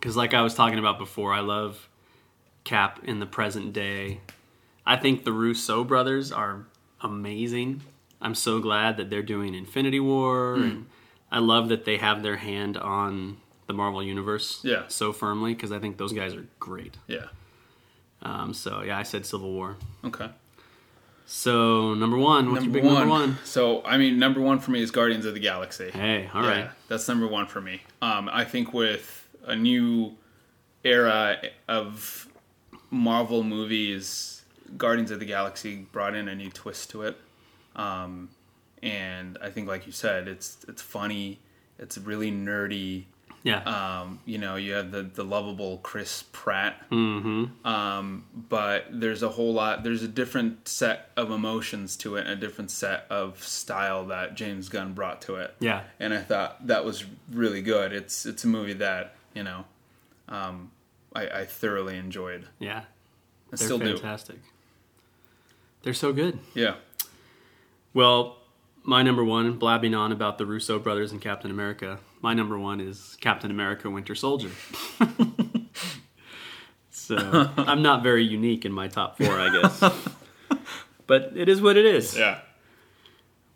because 0.01 0.17
like 0.17 0.33
I 0.33 0.41
was 0.41 0.55
talking 0.55 0.79
about 0.79 0.99
before, 0.99 1.31
I 1.35 1.41
love 1.41 1.91
Cap 2.65 3.01
in 3.05 3.21
the 3.21 3.27
present 3.27 3.75
day. 3.75 4.21
I 4.87 4.97
think 4.97 5.25
the 5.25 5.33
Russo 5.33 5.85
brothers 5.85 6.33
are 6.33 6.65
amazing. 7.03 7.83
I'm 8.21 8.35
so 8.35 8.61
glad 8.61 8.97
that 8.97 9.11
they're 9.11 9.23
doing 9.23 9.55
Infinity 9.55 10.01
War, 10.01 10.57
Hmm. 10.57 10.63
and 10.63 10.87
I 11.31 11.39
love 11.41 11.69
that 11.69 11.85
they 11.85 11.99
have 11.99 12.23
their 12.23 12.37
hand 12.37 12.79
on 12.79 13.37
the 13.67 13.75
Marvel 13.75 14.03
Universe 14.03 14.61
Yeah. 14.65 14.89
so 14.89 15.13
firmly 15.13 15.53
because 15.53 15.71
I 15.71 15.79
think 15.81 15.99
those 15.99 16.15
guys 16.15 16.35
are 16.35 16.47
great. 16.59 16.97
Yeah. 17.09 17.27
Um, 18.23 18.55
so 18.55 18.81
yeah, 18.81 18.97
I 18.97 19.03
said 19.03 19.27
Civil 19.27 19.53
War. 19.53 19.77
Okay. 20.03 20.31
So 21.35 21.95
number 21.95 22.19
one, 22.19 22.53
what's 22.53 22.63
your 22.63 22.75
big 22.75 22.85
number 22.85 23.09
one? 23.09 23.39
So 23.45 23.83
I 23.87 23.97
mean, 23.97 24.19
number 24.19 24.39
one 24.39 24.59
for 24.59 24.71
me 24.71 24.83
is 24.83 24.91
Guardians 24.91 25.25
of 25.25 25.33
the 25.33 25.41
Galaxy. 25.41 25.91
Hey, 25.91 26.29
all 26.35 26.43
right. 26.43 26.59
Yeah, 26.59 26.71
that's 26.89 27.09
number 27.09 27.27
one 27.27 27.47
for 27.47 27.59
me. 27.59 27.81
Um, 28.03 28.29
I 28.31 28.45
think 28.45 28.75
with 28.75 29.27
a 29.47 29.57
new 29.57 30.13
era 30.85 31.39
of 31.69 32.29
Marvel 32.91 33.45
movies, 33.45 34.43
Guardians 34.77 35.11
of 35.11 35.21
the 35.21 35.25
Galaxy 35.25 35.87
brought 35.91 36.15
in 36.15 36.29
a 36.29 36.35
new 36.35 36.51
twist 36.51 36.91
to 36.91 37.03
it, 37.03 37.17
um, 37.77 38.29
and 38.83 39.39
I 39.43 39.49
think, 39.49 39.67
like 39.67 39.87
you 39.87 39.93
said, 39.93 40.29
it's 40.29 40.59
it's 40.69 40.83
funny, 40.83 41.39
it's 41.79 41.97
really 41.97 42.31
nerdy. 42.31 43.05
Yeah, 43.45 43.63
Um, 43.63 44.21
you 44.25 44.39
know, 44.39 44.55
you 44.55 44.75
have 44.75 44.93
the 44.93 45.03
the 45.03 45.25
lovable 45.25 45.79
Chris 45.79 46.25
Pratt, 46.31 46.89
mm-hmm. 46.91 47.67
um, 47.67 48.25
but 48.49 48.87
there's 48.91 49.23
a 49.23 49.31
whole 49.31 49.53
lot. 49.53 49.83
There's 49.83 50.05
a 50.05 50.09
different 50.09 50.69
set 50.69 51.11
of 51.17 51.33
emotions 51.33 51.97
to 51.99 52.17
it, 52.17 52.21
and 52.21 52.31
a 52.31 52.37
different 52.37 52.71
set 52.71 53.07
of 53.11 53.43
style 53.43 54.05
that 54.07 54.37
James 54.37 54.69
Gunn 54.69 54.93
brought 54.93 55.21
to 55.23 55.37
it 55.37 55.57
yeah, 55.59 55.83
and 55.99 56.15
I 56.15 56.21
thought 56.21 56.67
that 56.69 56.85
was 56.85 57.05
really 57.31 57.63
good. 57.63 57.93
It's 57.93 58.27
it's 58.27 58.45
a 58.45 58.49
movie 58.49 58.75
that 58.75 59.17
you 59.35 59.43
know 59.43 59.65
um, 60.29 60.71
I, 61.15 61.27
I 61.27 61.45
thoroughly 61.45 61.99
enjoyed. 61.99 62.47
yeah. 62.59 62.83
I 63.53 63.57
They're 63.57 63.67
still 63.67 63.79
fantastic. 63.79 64.39
They're 65.83 65.93
so 65.93 66.13
good. 66.13 66.39
Yeah. 66.55 66.77
Well, 67.93 68.39
my 68.83 69.03
number 69.03 69.25
one, 69.25 69.59
blabbing 69.59 69.95
on 69.95 70.11
about 70.11 70.39
the 70.39 70.47
Russo 70.47 70.79
brothers 70.79 71.13
and 71.13 71.21
Captain 71.21 71.51
America. 71.51 71.99
My 72.23 72.35
number 72.35 72.59
one 72.59 72.81
is 72.81 73.19
Captain 73.21 73.51
America: 73.51 73.91
Winter 73.91 74.15
Soldier. 74.15 74.51
so 76.91 77.51
I'm 77.57 77.83
not 77.83 78.03
very 78.03 78.25
unique 78.25 78.65
in 78.65 78.73
my 78.73 78.87
top 78.89 79.19
four, 79.19 79.39
I 79.39 79.61
guess. 79.61 79.81
but 81.07 81.33
it 81.37 81.49
is 81.49 81.61
what 81.61 81.77
it 81.77 81.85
is. 81.85 82.17
Yeah. 82.17 82.39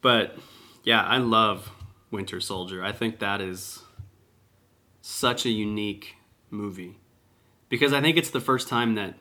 But 0.02 0.36
yeah, 0.82 1.02
I 1.02 1.18
love 1.18 1.70
Winter 2.10 2.40
Soldier. 2.40 2.84
I 2.84 2.92
think 2.92 3.20
that 3.20 3.40
is 3.40 3.82
such 5.00 5.46
a 5.46 5.50
unique 5.50 6.16
movie 6.50 6.96
because 7.68 7.92
I 7.92 8.00
think 8.00 8.16
it's 8.16 8.30
the 8.30 8.40
first 8.40 8.68
time 8.68 8.96
that 8.96 9.14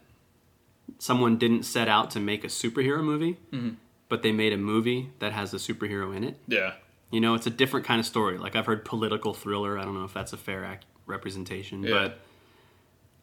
someone 0.98 1.38
didn't 1.38 1.64
set 1.64 1.88
out 1.88 2.10
to 2.12 2.20
make 2.20 2.44
a 2.44 2.48
superhero 2.48 3.04
movie, 3.04 3.38
mm-hmm. 3.52 3.76
but 4.10 4.24
they 4.24 4.32
made 4.32 4.54
a 4.54 4.58
movie 4.58 5.12
that 5.20 5.34
has 5.34 5.54
a 5.54 5.58
superhero 5.58 6.16
in 6.16 6.24
it. 6.24 6.38
Yeah. 6.48 6.74
You 7.12 7.22
know, 7.22 7.34
it's 7.36 7.48
a 7.48 7.52
different 7.52 7.86
kind 7.86 8.00
of 8.00 8.06
story. 8.06 8.38
Like 8.38 8.56
I've 8.56 8.66
heard 8.66 8.84
political 8.84 9.34
thriller. 9.34 9.78
I 9.78 9.86
don't 9.86 9.94
know 9.94 10.04
if 10.06 10.14
that's 10.14 10.34
a 10.34 10.38
fair 10.38 10.80
representation, 11.06 11.84
Yeah. 11.84 11.92
but 11.92 12.20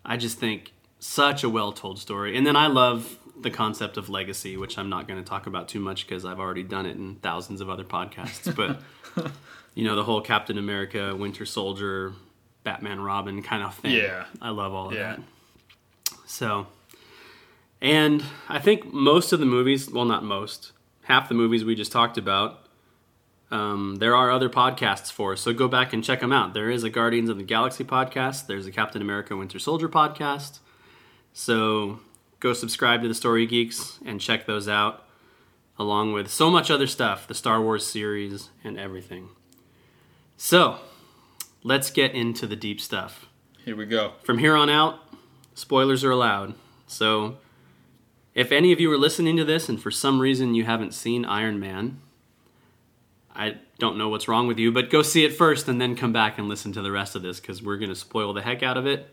I 0.05 0.17
just 0.17 0.39
think 0.39 0.73
such 0.99 1.43
a 1.45 1.49
well-told 1.49 1.99
story. 1.99 2.37
And 2.37 2.47
then 2.47 2.57
I 2.57 2.69
love 2.69 3.19
the 3.41 3.51
concept 3.51 3.97
of 3.97 4.09
legacy, 4.09 4.57
which 4.57 4.79
I'm 4.79 4.89
not 4.89 5.09
going 5.09 5.23
to 5.23 5.29
talk 5.29 5.47
about 5.47 5.69
too 5.69 5.81
much 5.81 6.07
because 6.07 6.25
I've 6.25 6.39
already 6.39 6.63
done 6.63 6.87
it 6.87 6.97
in 6.97 7.17
thousands 7.17 7.61
of 7.61 7.69
other 7.69 7.85
podcasts. 7.85 8.55
But 8.55 8.81
you 9.75 9.85
know, 9.85 9.97
the 9.97 10.05
whole 10.05 10.21
Captain 10.21 10.59
America, 10.59 11.15
Winter 11.17 11.45
Soldier, 11.45 12.13
Batman, 12.63 13.01
Robin 13.01 13.43
kind 13.43 13.63
of 13.65 13.75
thing. 13.75 13.93
Yeah. 13.93 14.27
I 14.41 14.51
love 14.51 14.73
all 14.73 14.89
of 14.89 14.95
Yeah. 14.95 15.17
that. 15.17 15.21
So, 16.27 16.69
and 17.81 18.23
I 18.49 18.59
think 18.61 18.93
most 18.93 19.33
of 19.33 19.41
the 19.41 19.47
movies, 19.47 19.91
well, 19.91 20.05
not 20.05 20.23
most, 20.25 20.73
half 21.03 21.29
the 21.29 21.35
movies 21.35 21.65
we 21.65 21.75
just 21.75 21.91
talked 21.93 22.17
about, 22.17 22.62
um, 23.53 23.97
there 23.97 24.17
are 24.17 24.31
other 24.31 24.49
podcasts 24.49 25.13
for. 25.13 25.37
So 25.37 25.53
go 25.53 25.69
back 25.69 25.93
and 25.93 26.03
check 26.03 26.21
them 26.21 26.33
out. 26.33 26.55
There 26.55 26.71
is 26.71 26.83
a 26.85 26.91
Guardians 26.91 27.29
of 27.29 27.37
the 27.37 27.45
Galaxy 27.45 27.85
podcast. 27.85 28.47
There's 28.47 28.67
a 28.67 28.73
Captain 28.73 29.03
America 29.03 29.37
Winter 29.37 29.59
Soldier 29.59 29.89
podcast. 29.89 30.59
So 31.35 32.01
go 32.41 32.55
subscribe 32.55 33.03
to 33.03 33.09
the 33.09 33.15
Story 33.15 33.47
Geeks 33.47 33.99
and 34.05 34.21
check 34.21 34.47
those 34.47 34.69
out, 34.69 35.07
along 35.79 36.15
with 36.15 36.31
so 36.31 36.51
much 36.51 36.71
other 36.71 36.87
stuff, 36.87 37.29
the 37.29 37.35
Star 37.35 37.61
Wars 37.61 37.87
series 37.87 38.49
and 38.65 38.79
everything. 38.79 39.29
So 40.39 40.79
let's 41.63 41.91
get 41.91 42.15
into 42.15 42.47
the 42.47 42.57
deep 42.57 42.81
stuff 42.81 43.27
Here 43.65 43.77
we 43.77 43.85
go. 43.87 44.15
from 44.23 44.39
here 44.39 44.57
on 44.57 44.71
out, 44.71 44.99
spoilers 45.55 46.03
are 46.05 46.11
allowed. 46.11 46.55
So, 46.87 47.37
if 48.35 48.51
any 48.51 48.73
of 48.73 48.81
you 48.81 48.91
are 48.91 48.99
listening 48.99 49.37
to 49.37 49.45
this 49.45 49.69
and 49.69 49.81
for 49.81 49.91
some 49.91 50.21
reason 50.21 50.55
you 50.55 50.65
haven't 50.65 50.95
seen 50.95 51.25
Iron 51.25 51.61
Man, 51.61 52.01
I 53.35 53.57
don't 53.79 53.97
know 53.99 54.09
what's 54.09 54.29
wrong 54.29 54.47
with 54.47 54.59
you, 54.59 54.71
but 54.73 54.91
go 54.91 55.03
see 55.03 55.25
it 55.25 55.33
first 55.35 55.69
and 55.69 55.81
then 55.81 55.97
come 55.97 56.13
back 56.13 56.39
and 56.39 56.49
listen 56.49 56.73
to 56.73 56.83
the 56.83 56.93
rest 56.93 57.15
of 57.17 57.23
this 57.23 57.41
because 57.41 57.63
we're 57.63 57.79
going 57.79 57.89
to 57.89 57.95
spoil 57.97 58.33
the 58.33 58.43
heck 58.43 58.63
out 58.63 58.77
of 58.77 58.87
it. 58.87 59.09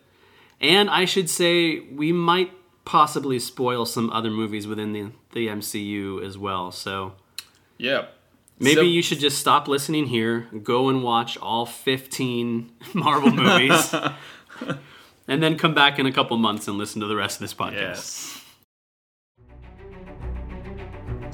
And 0.61 0.89
I 0.89 1.05
should 1.05 1.29
say, 1.29 1.79
we 1.79 2.11
might 2.11 2.51
possibly 2.83 3.39
spoil 3.39 3.85
some 3.85 4.09
other 4.09 4.29
movies 4.29 4.67
within 4.67 4.91
the, 4.93 5.11
the 5.33 5.47
MCU 5.47 6.23
as 6.25 6.37
well. 6.37 6.71
So, 6.71 7.13
Yeah. 7.77 8.05
Maybe 8.61 8.75
So- 8.75 8.81
you 8.81 9.01
should 9.01 9.19
just 9.19 9.37
stop 9.37 9.69
listening 9.69 10.07
here, 10.07 10.47
go 10.63 10.89
and 10.89 11.01
watch 11.01 11.37
all 11.37 11.65
15 11.65 12.69
Marvel 12.93 13.31
movies, 13.31 13.93
and 15.29 15.41
then 15.41 15.57
come 15.57 15.73
back 15.73 15.97
in 15.97 16.05
a 16.05 16.11
couple 16.11 16.35
months 16.37 16.67
and 16.67 16.77
listen 16.77 16.99
to 16.99 17.07
the 17.07 17.15
rest 17.15 17.37
of 17.37 17.41
this 17.41 17.53
podcast. 17.53 17.73
Yes. 17.73 18.38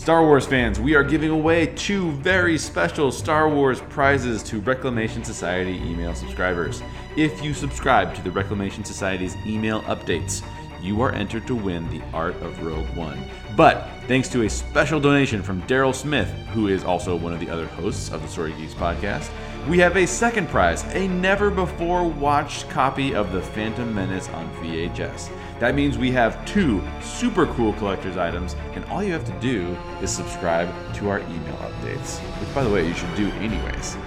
Star 0.05 0.23
Wars 0.23 0.45
fans, 0.45 0.79
we 0.79 0.93
are 0.93 1.03
giving 1.03 1.31
away 1.31 1.65
two 1.65 2.11
very 2.11 2.59
special 2.59 3.11
Star 3.11 3.49
Wars 3.49 3.81
prizes 3.89 4.43
to 4.43 4.59
Reclamation 4.59 5.23
Society 5.23 5.77
email 5.77 6.13
subscribers. 6.13 6.83
If 7.17 7.43
you 7.43 7.55
subscribe 7.55 8.13
to 8.13 8.21
the 8.21 8.29
Reclamation 8.29 8.83
Society's 8.83 9.35
email 9.47 9.81
updates, 9.85 10.45
you 10.79 11.01
are 11.01 11.11
entered 11.11 11.47
to 11.47 11.55
win 11.55 11.89
the 11.89 12.03
Art 12.13 12.35
of 12.43 12.63
Rogue 12.63 12.85
One. 12.95 13.19
But 13.57 13.87
thanks 14.07 14.29
to 14.29 14.43
a 14.43 14.49
special 14.49 14.99
donation 14.99 15.41
from 15.41 15.63
Daryl 15.63 15.95
Smith, 15.95 16.29
who 16.53 16.67
is 16.67 16.83
also 16.83 17.15
one 17.15 17.33
of 17.33 17.39
the 17.39 17.49
other 17.49 17.65
hosts 17.65 18.11
of 18.11 18.21
the 18.21 18.27
Story 18.27 18.53
Geeks 18.59 18.75
podcast, 18.75 19.31
we 19.67 19.79
have 19.79 19.97
a 19.97 20.05
second 20.05 20.49
prize, 20.49 20.83
a 20.93 21.07
never 21.07 21.49
before 21.49 22.07
watched 22.07 22.69
copy 22.69 23.15
of 23.15 23.31
The 23.31 23.41
Phantom 23.41 23.91
Menace 23.91 24.29
on 24.29 24.53
VHS. 24.57 25.31
That 25.59 25.73
means 25.73 25.97
we 25.97 26.11
have 26.11 26.45
two 26.45 26.83
super 27.01 27.47
cool 27.47 27.73
collector's 27.73 28.17
items, 28.17 28.55
and 28.73 28.85
all 28.85 29.01
you 29.01 29.11
have 29.13 29.25
to 29.25 29.39
do 29.39 29.75
is 30.01 30.11
subscribe 30.11 30.69
to 30.95 31.09
our 31.09 31.19
email 31.19 31.55
updates, 31.57 32.19
which, 32.39 32.53
by 32.53 32.63
the 32.63 32.69
way, 32.69 32.87
you 32.87 32.93
should 32.93 33.15
do 33.15 33.29
anyways. 33.31 33.97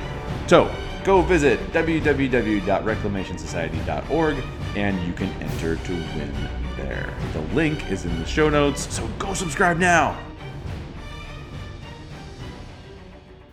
So, 0.47 0.73
go 1.05 1.23
visit 1.23 1.59
www.reclamationsociety.org 1.73 4.37
and 4.77 5.03
you 5.07 5.15
can 5.15 5.29
enter 5.43 5.77
to 5.77 5.93
win 5.93 6.33
there. 6.77 7.09
The 7.33 7.41
link 7.55 7.91
is 7.91 8.05
in 8.05 8.15
the 8.19 8.27
show 8.27 8.51
notes, 8.51 8.95
so 8.95 9.09
go 9.19 9.33
subscribe 9.33 9.79
now. 9.79 10.19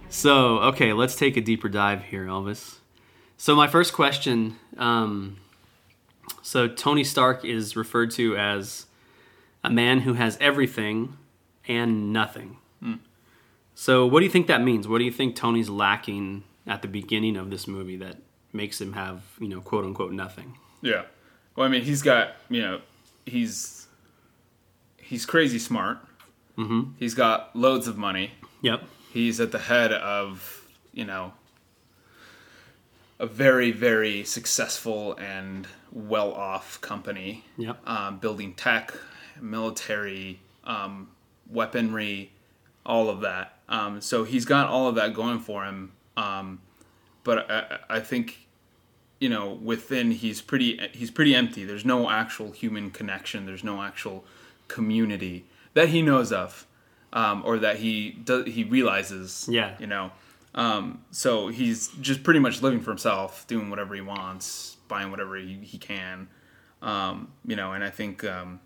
So, 0.09 0.59
okay, 0.59 0.91
let's 0.93 1.15
take 1.15 1.37
a 1.37 1.41
deeper 1.41 1.69
dive 1.69 2.03
here, 2.03 2.25
Elvis. 2.25 2.79
So, 3.37 3.55
my 3.55 3.67
first 3.67 3.93
question 3.93 4.57
um, 4.77 5.37
so, 6.45 6.67
Tony 6.67 7.03
Stark 7.03 7.43
is 7.43 7.75
referred 7.75 8.11
to 8.11 8.37
as 8.37 8.85
a 9.63 9.69
man 9.69 10.01
who 10.01 10.13
has 10.13 10.37
everything 10.39 11.17
and 11.67 12.13
nothing. 12.13 12.57
So, 13.75 14.05
what 14.07 14.21
do 14.21 14.25
you 14.25 14.31
think 14.31 14.47
that 14.47 14.61
means? 14.61 14.87
What 14.87 14.99
do 14.99 15.03
you 15.03 15.11
think 15.11 15.35
Tony's 15.35 15.69
lacking 15.69 16.43
at 16.65 16.81
the 16.81 16.87
beginning 16.87 17.35
of 17.35 17.49
this 17.49 17.67
movie 17.67 17.97
that 17.97 18.15
makes 18.53 18.79
him 18.79 18.93
have, 18.93 19.21
you 19.39 19.49
know, 19.49 19.59
quote 19.59 19.83
unquote 19.83 20.13
nothing? 20.13 20.57
Yeah. 20.81 21.03
Well, 21.55 21.67
I 21.67 21.69
mean, 21.69 21.81
he's 21.81 22.01
got 22.01 22.35
you 22.49 22.61
know, 22.61 22.81
he's 23.25 23.87
he's 24.97 25.25
crazy 25.25 25.59
smart. 25.59 25.97
Mm-hmm. 26.57 26.91
He's 26.97 27.13
got 27.13 27.53
loads 27.53 27.87
of 27.87 27.97
money. 27.97 28.31
Yep. 28.61 28.83
He's 29.11 29.41
at 29.41 29.51
the 29.51 29.59
head 29.59 29.91
of 29.91 30.65
you 30.93 31.03
know 31.03 31.33
a 33.19 33.25
very 33.25 33.71
very 33.71 34.23
successful 34.23 35.17
and 35.17 35.67
well 35.95 36.33
off 36.33 36.79
company. 36.81 37.43
Yep. 37.57 37.79
Um, 37.87 38.17
building 38.19 38.53
tech, 38.53 38.93
military, 39.41 40.39
um, 40.65 41.09
weaponry, 41.49 42.31
all 42.85 43.09
of 43.09 43.21
that. 43.21 43.57
Um, 43.69 44.01
so 44.01 44.23
he's 44.25 44.45
got 44.45 44.67
all 44.67 44.87
of 44.87 44.95
that 44.95 45.13
going 45.13 45.39
for 45.39 45.63
him. 45.65 45.93
Um, 46.17 46.61
but 47.23 47.49
I, 47.49 47.79
I 47.89 47.99
think 48.01 48.45
you 49.19 49.29
know 49.29 49.53
within 49.53 50.11
he's 50.11 50.41
pretty 50.41 50.77
he's 50.91 51.09
pretty 51.09 51.33
empty 51.33 51.63
there's 51.63 51.85
no 51.85 52.09
actual 52.09 52.51
human 52.51 52.91
connection 52.91 53.45
there's 53.45 53.63
no 53.63 53.81
actual 53.81 54.25
community 54.67 55.45
that 55.73 55.87
he 55.87 56.01
knows 56.01 56.33
of 56.33 56.67
um, 57.13 57.41
or 57.45 57.57
that 57.57 57.77
he 57.77 58.11
does 58.11 58.45
he 58.45 58.65
realizes 58.65 59.47
Yeah. 59.49 59.75
you 59.79 59.87
know 59.87 60.11
um, 60.53 61.01
so 61.11 61.47
he's 61.47 61.87
just 62.01 62.23
pretty 62.23 62.41
much 62.41 62.61
living 62.61 62.81
for 62.81 62.91
himself 62.91 63.47
doing 63.47 63.69
whatever 63.69 63.95
he 63.95 64.01
wants 64.01 64.74
buying 64.87 65.11
whatever 65.11 65.35
he, 65.35 65.55
he 65.55 65.77
can 65.77 66.27
um, 66.81 67.31
you 67.45 67.55
know 67.55 67.73
and 67.73 67.83
i 67.83 67.89
think 67.89 68.23
um, 68.23 68.59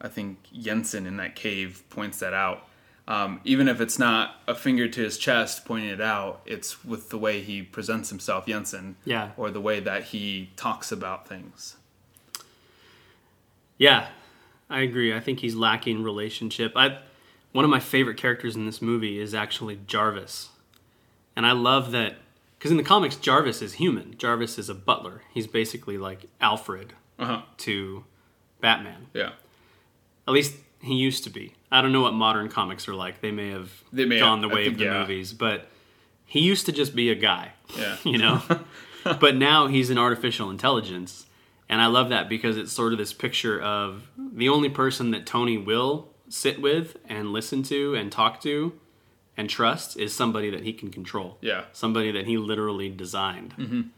i 0.00 0.08
think 0.08 0.38
yinsen 0.54 1.06
in 1.06 1.16
that 1.16 1.34
cave 1.36 1.82
points 1.90 2.18
that 2.20 2.34
out 2.34 2.68
um, 3.08 3.40
even 3.44 3.68
if 3.68 3.80
it's 3.80 4.00
not 4.00 4.40
a 4.48 4.54
finger 4.56 4.88
to 4.88 5.00
his 5.00 5.16
chest 5.16 5.64
pointing 5.64 5.90
it 5.90 6.00
out, 6.00 6.40
it's 6.44 6.84
with 6.84 7.10
the 7.10 7.18
way 7.18 7.40
he 7.40 7.62
presents 7.62 8.08
himself, 8.08 8.46
Yinsen, 8.46 8.94
Yeah. 9.04 9.30
or 9.36 9.52
the 9.52 9.60
way 9.60 9.78
that 9.78 10.02
he 10.06 10.50
talks 10.56 10.90
about 10.90 11.28
things. 11.28 11.76
Yeah, 13.78 14.08
I 14.68 14.80
agree. 14.80 15.14
I 15.14 15.20
think 15.20 15.40
he's 15.40 15.54
lacking 15.54 16.02
relationship. 16.02 16.72
I 16.74 16.98
one 17.52 17.64
of 17.64 17.70
my 17.70 17.78
favorite 17.80 18.16
characters 18.16 18.56
in 18.56 18.66
this 18.66 18.82
movie 18.82 19.18
is 19.20 19.34
actually 19.34 19.78
Jarvis, 19.86 20.48
and 21.36 21.46
I 21.46 21.52
love 21.52 21.92
that 21.92 22.16
because 22.58 22.70
in 22.70 22.76
the 22.76 22.82
comics 22.82 23.16
Jarvis 23.16 23.62
is 23.62 23.74
human. 23.74 24.16
Jarvis 24.18 24.58
is 24.58 24.68
a 24.68 24.74
butler. 24.74 25.22
He's 25.32 25.46
basically 25.46 25.98
like 25.98 26.26
Alfred 26.40 26.92
Uh 27.18 27.24
huh. 27.26 27.42
to 27.58 28.04
Batman. 28.60 29.06
Yeah. 29.14 29.32
At 30.26 30.34
least 30.34 30.54
he 30.80 30.94
used 30.94 31.24
to 31.24 31.30
be. 31.30 31.54
I 31.70 31.80
don't 31.82 31.92
know 31.92 32.00
what 32.02 32.14
modern 32.14 32.48
comics 32.48 32.88
are 32.88 32.94
like. 32.94 33.20
They 33.20 33.30
may 33.30 33.50
have 33.50 33.70
They 33.92 34.04
may 34.04 34.18
gone 34.18 34.40
have- 34.42 34.50
the 34.50 34.54
way 34.54 34.64
think, 34.64 34.74
of 34.74 34.78
the 34.78 34.84
yeah. 34.86 35.00
movies, 35.00 35.32
but 35.32 35.68
he 36.24 36.40
used 36.40 36.66
to 36.66 36.72
just 36.72 36.94
be 36.94 37.10
a 37.10 37.14
guy. 37.14 37.52
Yeah. 37.76 37.96
you 38.04 38.18
know 38.18 38.42
but 39.20 39.36
now 39.36 39.66
he's 39.68 39.90
an 39.90 39.98
artificial 39.98 40.50
intelligence 40.50 41.26
and 41.68 41.80
i 41.80 41.86
love 41.86 42.08
that 42.10 42.28
because 42.28 42.56
it's 42.56 42.72
sort 42.72 42.92
of 42.92 42.98
this 42.98 43.12
picture 43.12 43.60
of 43.60 44.08
the 44.18 44.48
only 44.48 44.68
person 44.68 45.10
that 45.12 45.24
tony 45.26 45.56
will 45.58 46.08
sit 46.28 46.60
with 46.60 46.96
and 47.08 47.32
listen 47.32 47.62
to 47.64 47.94
and 47.94 48.10
talk 48.12 48.40
to 48.40 48.72
and 49.36 49.48
trust 49.50 49.98
is 49.98 50.14
somebody 50.14 50.50
that 50.50 50.62
he 50.62 50.72
can 50.72 50.90
control. 50.90 51.38
Yeah. 51.40 51.64
somebody 51.72 52.10
that 52.12 52.26
he 52.26 52.38
literally 52.38 52.88
designed. 52.88 53.92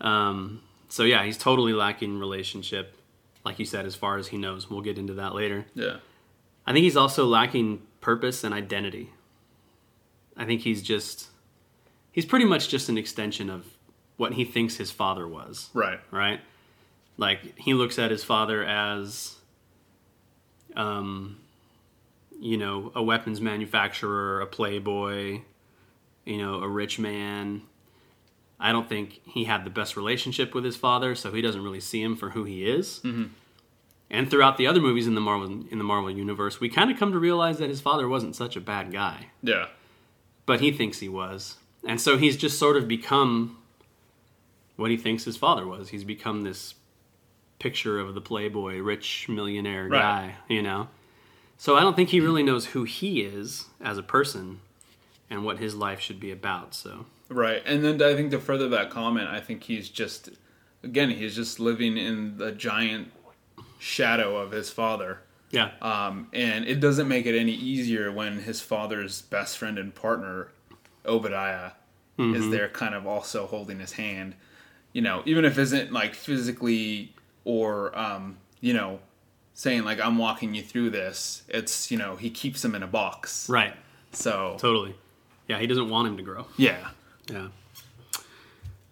Um, 0.00 0.62
so 0.88 1.02
yeah 1.02 1.24
he's 1.24 1.38
totally 1.38 1.72
lacking 1.72 2.18
relationship 2.18 2.96
like 3.44 3.58
you 3.58 3.64
said 3.64 3.84
as 3.86 3.94
far 3.94 4.16
as 4.16 4.28
he 4.28 4.38
knows. 4.38 4.70
We'll 4.70 4.80
get 4.82 4.98
into 4.98 5.14
that 5.14 5.34
later. 5.34 5.66
Yeah. 5.74 5.96
i 6.66 6.72
think 6.72 6.82
he's 6.84 6.96
also 6.96 7.26
lacking 7.26 7.82
purpose 8.00 8.42
and 8.44 8.54
identity. 8.54 9.10
I 10.36 10.44
think 10.44 10.62
he's 10.62 10.82
just 10.82 11.28
he's 12.10 12.24
pretty 12.26 12.44
much 12.44 12.68
just 12.68 12.88
an 12.88 12.96
extension 12.98 13.50
of 13.50 13.66
what 14.16 14.34
he 14.34 14.44
thinks 14.44 14.76
his 14.76 14.90
father 14.90 15.26
was. 15.28 15.70
Right. 15.74 16.00
right? 16.10 16.40
Like 17.16 17.58
he 17.58 17.74
looks 17.74 17.98
at 17.98 18.10
his 18.10 18.24
father 18.24 18.64
as 18.64 19.36
um 20.76 21.38
you 22.40 22.56
know 22.56 22.90
a 22.94 23.02
weapons 23.02 23.40
manufacturer 23.40 24.40
a 24.40 24.46
playboy 24.46 25.40
you 26.24 26.38
know 26.38 26.60
a 26.62 26.68
rich 26.68 26.98
man 26.98 27.62
i 28.60 28.72
don't 28.72 28.88
think 28.88 29.20
he 29.24 29.44
had 29.44 29.64
the 29.64 29.70
best 29.70 29.96
relationship 29.96 30.54
with 30.54 30.64
his 30.64 30.76
father 30.76 31.14
so 31.14 31.32
he 31.32 31.40
doesn't 31.42 31.62
really 31.62 31.80
see 31.80 32.02
him 32.02 32.16
for 32.16 32.30
who 32.30 32.44
he 32.44 32.66
is 32.68 33.00
mm-hmm. 33.04 33.24
and 34.10 34.30
throughout 34.30 34.56
the 34.56 34.66
other 34.66 34.80
movies 34.80 35.06
in 35.06 35.14
the 35.14 35.20
marvel 35.20 35.46
in 35.70 35.78
the 35.78 35.84
marvel 35.84 36.10
universe 36.10 36.60
we 36.60 36.68
kind 36.68 36.90
of 36.90 36.98
come 36.98 37.12
to 37.12 37.18
realize 37.18 37.58
that 37.58 37.68
his 37.68 37.80
father 37.80 38.08
wasn't 38.08 38.34
such 38.34 38.56
a 38.56 38.60
bad 38.60 38.92
guy 38.92 39.26
Yeah. 39.42 39.66
but 40.46 40.60
he 40.60 40.72
thinks 40.72 40.98
he 41.00 41.08
was. 41.08 41.56
And 41.86 42.00
so 42.00 42.16
he's 42.16 42.36
just 42.38 42.58
sort 42.58 42.78
of 42.78 42.88
become 42.88 43.58
what 44.76 44.90
he 44.90 44.96
thinks 44.96 45.24
his 45.24 45.36
father 45.36 45.66
was. 45.66 45.90
He's 45.90 46.02
become 46.02 46.42
this 46.42 46.74
picture 47.58 48.00
of 48.00 48.14
the 48.14 48.22
playboy, 48.22 48.78
rich 48.78 49.26
millionaire 49.28 49.86
Right. 49.88 50.00
guy, 50.00 50.34
you 50.48 50.62
know? 50.62 50.88
So 51.56 51.76
I 51.76 51.80
don't 51.80 51.96
think 51.96 52.10
he 52.10 52.20
really 52.20 52.42
knows 52.42 52.66
who 52.66 52.84
he 52.84 53.22
is 53.22 53.66
as 53.80 53.96
a 53.96 54.02
person 54.02 54.60
and 55.30 55.44
what 55.44 55.58
his 55.58 55.74
life 55.74 56.00
should 56.00 56.20
be 56.20 56.30
about. 56.30 56.74
So, 56.74 57.06
Right. 57.28 57.62
And 57.64 57.84
then 57.84 58.02
I 58.02 58.14
think 58.14 58.30
to 58.32 58.38
further 58.38 58.68
that 58.70 58.90
comment, 58.90 59.28
I 59.28 59.40
think 59.40 59.64
he's 59.64 59.88
just, 59.88 60.30
again, 60.82 61.10
he's 61.10 61.34
just 61.34 61.58
living 61.58 61.96
in 61.96 62.36
the 62.36 62.52
giant 62.52 63.12
shadow 63.78 64.36
of 64.36 64.50
his 64.52 64.70
father. 64.70 65.20
yeah. 65.50 65.70
Um, 65.80 66.28
and 66.32 66.64
it 66.66 66.80
doesn't 66.80 67.08
make 67.08 67.26
it 67.26 67.38
any 67.38 67.52
easier 67.52 68.10
when 68.12 68.40
his 68.40 68.60
father's 68.60 69.22
best 69.22 69.56
friend 69.58 69.78
and 69.78 69.94
partner, 69.94 70.48
Obadiah, 71.06 71.72
is 72.18 72.48
there 72.50 72.68
kind 72.68 72.94
of 72.94 73.06
also 73.06 73.46
holding 73.46 73.80
his 73.80 73.92
hand. 73.92 74.34
You 74.92 75.02
know, 75.02 75.22
even 75.26 75.44
if 75.44 75.58
isn't 75.58 75.92
like 75.92 76.14
physically 76.14 77.12
or, 77.44 77.96
um, 77.98 78.36
you 78.60 78.72
know, 78.72 79.00
saying 79.54 79.84
like, 79.84 80.00
I'm 80.00 80.18
walking 80.18 80.54
you 80.54 80.62
through 80.62 80.90
this, 80.90 81.42
it's, 81.48 81.90
you 81.90 81.96
know, 81.96 82.16
he 82.16 82.28
keeps 82.30 82.64
him 82.64 82.74
in 82.74 82.82
a 82.82 82.86
box. 82.86 83.48
right. 83.48 83.74
So, 84.12 84.56
Totally. 84.60 84.94
Yeah, 85.48 85.58
he 85.58 85.66
doesn't 85.66 85.88
want 85.88 86.06
him 86.08 86.16
to 86.18 86.22
grow. 86.22 86.46
yeah. 86.56 86.88
Yeah. 87.30 87.48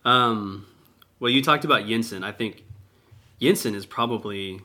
Um, 0.05 0.67
well, 1.21 1.31
you 1.31 1.43
talked 1.43 1.65
about 1.65 1.83
Yinsen. 1.85 2.25
I 2.25 2.33
think 2.33 2.65
Yinsen 3.41 3.75
is 3.75 3.87
probably 3.87 4.61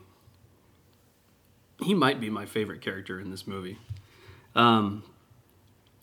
he 1.80 1.94
might 1.94 2.20
be 2.20 2.28
my 2.30 2.44
favorite 2.46 2.80
character 2.80 3.20
in 3.20 3.30
this 3.30 3.46
movie. 3.46 3.78
Um, 4.56 5.04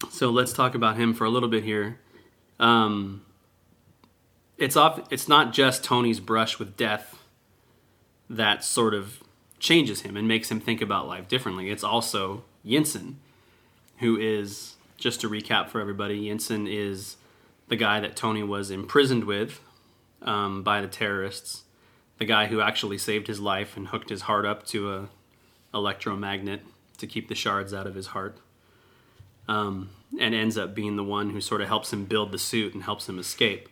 so 0.10 0.30
let's 0.30 0.54
talk 0.54 0.76
about 0.76 0.96
him 0.96 1.14
for 1.14 1.26
a 1.26 1.30
little 1.30 1.50
bit 1.50 1.64
here. 1.64 2.00
Um, 2.60 3.26
it's 4.58 4.78
off. 4.78 5.02
It's 5.12 5.28
not 5.28 5.52
just 5.52 5.84
Tony's 5.84 6.20
brush 6.22 6.58
with 6.60 6.78
death 6.78 7.20
that 8.30 8.64
sort 8.64 8.94
of 8.94 9.22
changes 9.66 10.02
him 10.02 10.16
and 10.16 10.28
makes 10.28 10.52
him 10.52 10.60
think 10.60 10.80
about 10.80 11.08
life 11.08 11.28
differently. 11.28 11.72
It's 11.72 11.84
also 11.84 12.44
Yinsen, 12.64 13.16
who 13.98 14.18
is 14.18 14.76
just 14.98 15.20
to 15.22 15.30
recap 15.30 15.70
for 15.70 15.82
everybody. 15.82 16.30
Yinsen 16.30 16.72
is 16.72 17.18
the 17.68 17.76
guy 17.76 18.00
that 18.00 18.16
Tony 18.16 18.44
was 18.44 18.70
imprisoned 18.70 19.24
with 19.24 19.60
um, 20.22 20.62
by 20.62 20.82
the 20.82 20.88
terrorists, 20.88 21.64
the 22.20 22.26
guy 22.26 22.46
who 22.46 22.62
actually 22.62 23.00
saved 23.00 23.26
his 23.26 23.40
life 23.40 23.76
and 23.76 23.88
hooked 23.88 24.10
his 24.10 24.22
heart 24.22 24.46
up 24.46 24.66
to 24.68 24.94
a 24.94 25.10
electromagnet 25.74 26.62
to 27.00 27.08
keep 27.08 27.28
the 27.28 27.36
shards 27.36 27.74
out 27.74 27.88
of 27.88 27.96
his 27.96 28.08
heart, 28.08 28.38
um, 29.48 29.90
and 30.20 30.36
ends 30.36 30.60
up 30.60 30.76
being 30.76 30.96
the 30.96 31.04
one 31.04 31.32
who 31.32 31.42
sort 31.42 31.62
of 31.62 31.68
helps 31.68 31.92
him 31.92 32.06
build 32.06 32.32
the 32.32 32.38
suit 32.38 32.76
and 32.76 32.84
helps 32.84 33.10
him 33.10 33.18
escape. 33.18 33.68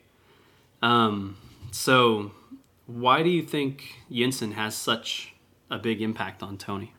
Um, 0.82 1.38
so, 1.71 2.32
why 2.88 3.21
do 3.21 3.29
you 3.29 3.43
think 3.43 3.99
Yinsen 4.12 4.53
has 4.53 4.75
such 4.75 5.32
a 5.73 5.79
big 5.79 6.01
impact 6.01 6.43
on 6.43 6.57
Tony? 6.57 6.93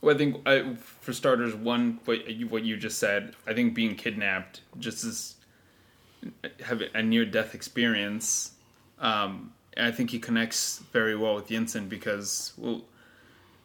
Well, 0.00 0.14
I 0.14 0.18
think 0.18 0.36
I, 0.46 0.74
for 0.76 1.12
starters, 1.12 1.54
one 1.54 2.00
what 2.04 2.28
you, 2.28 2.48
what 2.48 2.64
you 2.64 2.76
just 2.76 2.98
said, 2.98 3.34
I 3.46 3.52
think 3.52 3.74
being 3.74 3.94
kidnapped 3.94 4.62
just 4.78 5.04
as 5.04 5.34
have 6.60 6.82
a 6.94 7.02
near 7.02 7.26
death 7.26 7.54
experience. 7.54 8.52
Um, 8.98 9.52
I 9.76 9.90
think 9.90 10.10
he 10.10 10.18
connects 10.18 10.78
very 10.92 11.14
well 11.14 11.34
with 11.34 11.48
Yinsen 11.48 11.88
because 11.88 12.54
well, 12.56 12.82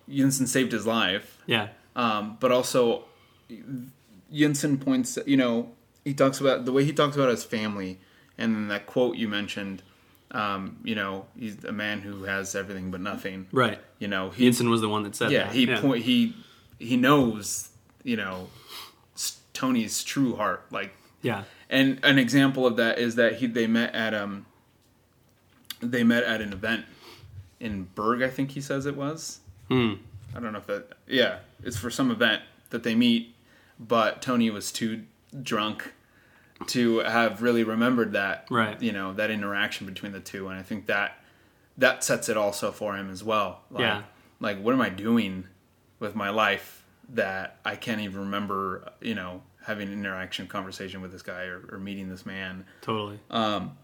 Yinsen 0.09 0.47
saved 0.47 0.71
his 0.73 0.85
life, 0.85 1.37
Yeah, 1.45 1.69
um, 1.95 2.37
but 2.39 2.51
also 2.51 3.05
Yinsen 4.33 4.79
points. 4.81 5.17
You 5.25 5.37
know, 5.37 5.71
he 6.03 6.13
talks 6.13 6.41
about 6.41 6.65
the 6.65 6.73
way 6.73 6.83
he 6.83 6.91
talks 6.91 7.15
about 7.15 7.29
his 7.29 7.45
family, 7.45 7.99
and 8.37 8.55
then 8.55 8.67
that 8.67 8.87
quote 8.87 9.15
you 9.15 9.29
mentioned. 9.29 9.83
Um, 10.31 10.77
you 10.83 10.93
know, 10.93 11.25
he's 11.37 11.63
a 11.63 11.71
man 11.71 12.01
who 12.01 12.23
has 12.23 12.55
everything 12.55 12.91
but 12.91 13.01
nothing. 13.01 13.47
right. 13.51 13.79
You 13.97 14.07
know, 14.07 14.29
he 14.29 14.47
Yinsen 14.47 14.69
was 14.69 14.81
the 14.81 14.89
one 14.89 15.03
that 15.03 15.15
said 15.15 15.31
yeah, 15.31 15.45
that. 15.45 15.53
he 15.53 15.65
point 15.65 16.03
he 16.03 16.35
he 16.77 16.97
knows 16.97 17.69
you 18.03 18.15
know 18.15 18.49
Tony's 19.53 20.03
true 20.03 20.35
heart. 20.35 20.65
Like, 20.71 20.93
yeah, 21.21 21.43
and 21.69 21.99
an 22.03 22.19
example 22.19 22.65
of 22.65 22.77
that 22.77 22.99
is 22.99 23.15
that 23.15 23.37
he 23.37 23.47
they 23.47 23.67
met 23.67 23.93
at 23.95 24.13
um 24.13 24.45
they 25.81 26.03
met 26.03 26.23
at 26.23 26.41
an 26.41 26.53
event 26.53 26.85
in 27.59 27.83
Bern, 27.95 28.23
I 28.23 28.29
think 28.29 28.51
he 28.51 28.61
says 28.61 28.85
it 28.85 28.95
was. 28.95 29.39
I 30.35 30.39
don't 30.39 30.53
know 30.53 30.59
if 30.59 30.67
that. 30.67 30.93
Yeah, 31.07 31.39
it's 31.63 31.77
for 31.77 31.89
some 31.89 32.11
event 32.11 32.41
that 32.69 32.83
they 32.83 32.95
meet, 32.95 33.35
but 33.79 34.21
Tony 34.21 34.49
was 34.49 34.71
too 34.71 35.03
drunk 35.43 35.93
to 36.67 36.99
have 36.99 37.41
really 37.41 37.63
remembered 37.63 38.13
that. 38.13 38.47
Right. 38.49 38.81
You 38.81 38.91
know 38.91 39.13
that 39.13 39.31
interaction 39.31 39.85
between 39.87 40.11
the 40.11 40.19
two, 40.19 40.47
and 40.47 40.59
I 40.59 40.63
think 40.63 40.85
that 40.87 41.17
that 41.77 42.03
sets 42.03 42.27
it 42.29 42.35
also 42.37 42.71
for 42.71 42.95
him 42.97 43.09
as 43.09 43.23
well. 43.23 43.61
Like, 43.71 43.81
Yeah. 43.81 44.03
Like, 44.41 44.61
what 44.61 44.73
am 44.73 44.81
I 44.81 44.89
doing 44.89 45.45
with 45.99 46.15
my 46.15 46.29
life 46.29 46.83
that 47.09 47.57
I 47.65 47.75
can't 47.75 48.01
even 48.01 48.19
remember? 48.21 48.91
You 49.01 49.15
know, 49.15 49.41
having 49.63 49.87
an 49.87 49.93
interaction, 49.93 50.47
conversation 50.47 51.01
with 51.01 51.11
this 51.11 51.21
guy, 51.21 51.43
or, 51.43 51.61
or 51.71 51.77
meeting 51.79 52.09
this 52.09 52.25
man 52.25 52.65
Totally. 52.81 53.19
um 53.29 53.77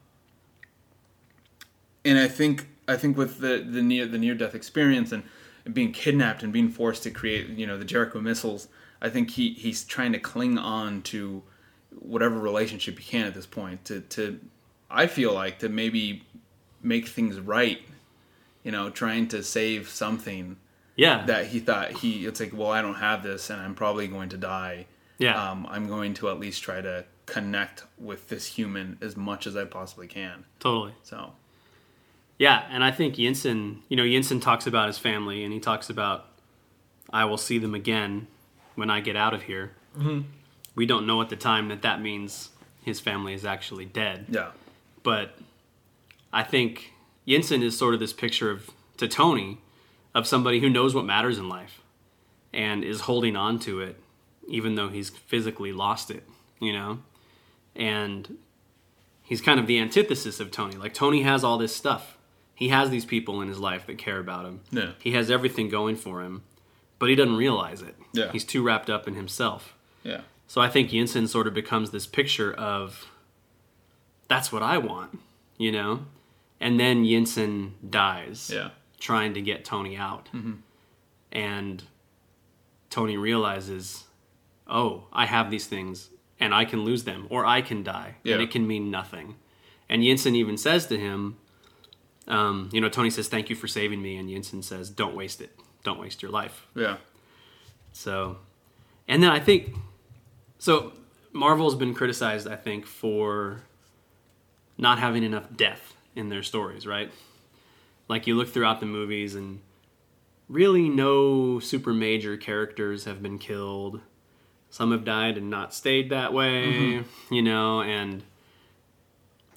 and 2.04 2.20
I 2.20 2.28
think 2.28 2.68
I 2.88 2.98
think 2.98 3.18
with 3.18 3.40
the 3.40 3.66
the 3.68 3.82
near 3.82 4.06
the 4.06 4.18
near 4.18 4.36
death 4.36 4.56
experience 4.56 5.12
and, 5.12 5.24
and 5.66 5.74
being 5.74 5.92
kidnapped 5.92 6.44
and 6.44 6.54
being 6.54 6.70
forced 6.70 7.04
to 7.04 7.12
create 7.12 7.50
you 7.50 7.66
know 7.66 7.78
the 7.78 7.86
Jericho 7.86 8.22
missiles, 8.22 8.68
I 9.02 9.10
think 9.10 9.32
he 9.32 9.54
he's 9.54 9.84
trying 9.84 10.12
to 10.14 10.20
cling 10.20 10.58
on 10.58 11.02
to 11.04 11.44
whatever 12.00 12.40
relationship 12.40 13.00
he 13.00 13.10
can 13.10 13.26
at 13.26 13.34
this 13.34 13.46
point 13.46 13.86
to 13.86 14.02
to 14.02 14.40
I 14.90 15.08
feel 15.08 15.34
like 15.34 15.60
to 15.60 15.70
maybe 15.70 16.24
make 16.82 17.08
things 17.08 17.40
right, 17.40 17.80
you 18.64 18.72
know, 18.72 18.90
trying 18.90 19.28
to 19.30 19.42
save 19.44 19.90
something 19.90 20.58
yeah. 20.96 21.26
that 21.26 21.48
he 21.48 21.60
thought 21.60 21.92
he 21.92 22.26
it's 22.26 22.40
like 22.40 22.56
well 22.56 22.72
I 22.72 22.82
don't 22.82 22.96
have 22.96 23.24
this 23.24 23.50
and 23.50 23.62
I'm 23.62 23.76
probably 23.76 24.08
going 24.08 24.30
to 24.30 24.38
die. 24.38 24.86
yeah. 25.18 25.52
Um, 25.52 25.66
I'm 25.70 25.88
going 25.88 26.14
to 26.16 26.30
at 26.30 26.40
least 26.40 26.62
try 26.62 26.82
to 26.82 27.06
connect 27.26 27.84
with 27.98 28.30
this 28.30 28.46
human 28.46 28.98
as 29.02 29.18
much 29.18 29.48
as 29.48 29.56
I 29.56 29.66
possibly 29.66 30.08
can. 30.08 30.46
totally. 30.60 30.94
So 31.04 31.34
Yeah, 32.38 32.66
and 32.70 32.84
I 32.84 32.92
think 32.92 33.16
Yinsen, 33.16 33.80
you 33.90 33.98
know, 33.98 34.04
Yinsen 34.04 34.42
talks 34.42 34.68
about 34.68 34.88
his 34.88 34.98
family, 34.98 35.44
and 35.44 35.54
he 35.54 35.60
talks 35.60 35.90
about, 35.90 36.26
I 37.12 37.26
will 37.26 37.38
see 37.38 37.58
them 37.58 37.74
again 37.74 38.28
when 38.76 38.90
I 38.90 39.00
get 39.00 39.16
out 39.16 39.34
of 39.34 39.44
here. 39.44 39.72
Mm-hmm. 39.98 40.22
We 40.76 40.86
don't 40.86 41.08
know 41.08 41.22
at 41.22 41.30
the 41.30 41.36
time 41.36 41.70
that 41.70 41.82
that 41.84 42.02
means 42.02 42.50
his 42.84 43.00
family 43.00 43.34
is 43.34 43.46
actually 43.46 43.86
dead, 43.86 44.26
yeah. 44.30 44.52
but 45.02 45.38
I 46.32 46.44
think 46.44 46.94
Yinsen 47.28 47.64
is 47.64 47.78
sort 47.78 47.94
of 47.94 48.00
this 48.00 48.14
picture 48.14 48.52
of 48.52 48.70
to 48.98 49.08
Tony 49.08 49.60
of 50.14 50.28
somebody 50.28 50.60
who 50.60 50.70
knows 50.70 50.94
what 50.94 51.06
matters 51.06 51.38
in 51.38 51.50
life 51.50 51.82
and 52.54 52.84
is 52.84 53.02
holding 53.02 53.36
on 53.36 53.60
to 53.60 53.82
it, 53.82 54.00
even 54.48 54.76
though 54.76 54.90
he's 54.90 55.10
physically 55.10 55.74
lost 55.74 56.12
it, 56.12 56.24
you 56.60 56.72
know, 56.72 57.00
and 57.76 58.38
he's 59.24 59.42
kind 59.42 59.60
of 59.60 59.68
the 59.68 59.80
antithesis 59.80 60.40
of 60.40 60.52
Tony. 60.52 60.76
Like 60.76 60.94
Tony 60.94 61.24
has 61.24 61.44
all 61.44 61.58
this 61.58 61.76
stuff. 61.76 62.18
He 62.54 62.70
has 62.70 62.90
these 62.90 63.04
people 63.04 63.42
in 63.42 63.50
his 63.50 63.60
life 63.60 63.86
that 63.88 63.98
care 63.98 64.20
about 64.20 64.46
him. 64.46 64.62
Yeah. 64.72 64.92
He 65.00 65.12
has 65.12 65.30
everything 65.30 65.68
going 65.68 65.98
for 65.98 66.22
him, 66.22 66.44
but 67.00 67.10
he 67.10 67.16
doesn't 67.16 67.36
realize 67.36 67.82
it. 67.82 67.96
Yeah. 68.14 68.32
He's 68.32 68.46
too 68.46 68.64
wrapped 68.64 68.90
up 68.90 69.08
in 69.08 69.16
himself. 69.16 69.76
Yeah. 70.04 70.22
So 70.48 70.62
I 70.62 70.70
think 70.70 70.90
Yinsen 70.92 71.28
sort 71.28 71.48
of 71.48 71.54
becomes 71.54 71.92
this 71.92 72.06
picture 72.08 72.54
of 72.54 73.08
that's 74.28 74.52
what 74.52 74.62
I 74.64 74.78
want, 74.78 75.20
you 75.58 75.72
know? 75.72 76.06
And 76.60 76.80
then 76.80 77.04
Yinsen 77.04 77.72
dies 77.88 78.52
Yeah. 78.54 78.70
trying 79.00 79.34
to 79.34 79.42
get 79.42 79.66
Tony 79.66 79.96
out. 79.98 80.30
And 81.32 81.84
Tony 82.90 83.18
realizes, 83.18 84.06
oh, 84.68 85.06
I 85.12 85.26
have 85.26 85.52
these 85.52 85.68
things 85.68 86.10
and 86.40 86.54
I 86.54 86.66
can 86.66 86.84
lose 86.84 87.04
them 87.04 87.28
or 87.30 87.46
I 87.46 87.62
can 87.62 87.84
die 87.84 88.16
Yeah. 88.24 88.36
and 88.36 88.44
it 88.44 88.52
can 88.52 88.66
mean 88.68 88.90
nothing. 88.90 89.36
And 89.90 90.02
Yinsen 90.02 90.36
even 90.36 90.58
says 90.58 90.88
to 90.88 90.98
him, 90.98 91.38
um, 92.28 92.70
you 92.72 92.82
know, 92.82 92.90
Tony 92.90 93.10
says, 93.10 93.28
thank 93.28 93.50
you 93.50 93.56
for 93.56 93.68
saving 93.68 94.02
me. 94.02 94.16
And 94.18 94.30
Yinsen 94.30 94.64
says, 94.64 94.90
don't 94.90 95.16
waste 95.16 95.42
it. 95.42 95.56
Don't 95.84 96.00
waste 96.00 96.22
your 96.24 96.32
life. 96.32 96.66
Yeah. 96.74 96.98
So, 97.92 98.38
and 99.08 99.22
then 99.22 99.30
I 99.30 99.40
think, 99.40 99.76
so 100.66 100.94
Marvel's 101.32 101.76
been 101.76 101.94
criticized, 101.94 102.48
I 102.48 102.56
think, 102.56 102.88
for 102.88 103.62
not 104.80 104.98
having 104.98 105.22
enough 105.22 105.46
death 105.56 105.94
in 106.16 106.30
their 106.30 106.42
stories, 106.42 106.88
right? 106.88 107.12
Like 108.08 108.26
you 108.26 108.34
look 108.34 108.50
throughout 108.50 108.80
the 108.80 108.88
movies 108.88 109.36
and 109.36 109.60
really 110.50 110.90
no 110.90 111.60
super 111.60 111.94
major 111.94 112.36
characters 112.36 113.06
have 113.06 113.22
been 113.22 113.38
killed. 113.38 114.02
Some 114.72 114.92
have 114.92 115.06
died 115.06 115.38
and 115.38 115.52
not 115.52 115.72
stayed 115.72 116.10
that 116.10 116.34
way, 116.34 116.66
mm-hmm. 116.66 117.34
you 117.34 117.44
know, 117.44 117.84
and 117.84 118.24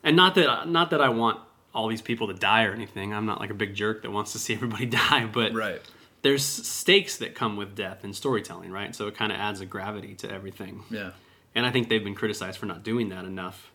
and 0.04 0.14
not 0.14 0.34
that 0.34 0.68
not 0.68 0.90
that 0.90 1.00
I 1.00 1.08
want 1.08 1.40
all 1.74 1.88
these 1.88 2.02
people 2.02 2.26
to 2.26 2.34
die 2.34 2.64
or 2.64 2.74
anything. 2.74 3.14
I'm 3.14 3.24
not 3.24 3.40
like 3.40 3.48
a 3.48 3.54
big 3.54 3.74
jerk 3.74 4.02
that 4.02 4.10
wants 4.10 4.32
to 4.32 4.38
see 4.38 4.52
everybody 4.52 4.84
die, 5.08 5.24
but 5.24 5.54
Right. 5.54 5.80
There's 6.28 6.44
stakes 6.44 7.16
that 7.16 7.34
come 7.34 7.56
with 7.56 7.74
death 7.74 8.04
in 8.04 8.12
storytelling, 8.12 8.70
right? 8.70 8.94
So 8.94 9.06
it 9.06 9.16
kind 9.16 9.32
of 9.32 9.38
adds 9.38 9.62
a 9.62 9.64
gravity 9.64 10.14
to 10.16 10.30
everything. 10.30 10.84
Yeah. 10.90 11.12
And 11.54 11.64
I 11.64 11.70
think 11.70 11.88
they've 11.88 12.04
been 12.04 12.14
criticized 12.14 12.58
for 12.58 12.66
not 12.66 12.82
doing 12.82 13.08
that 13.08 13.24
enough. 13.24 13.72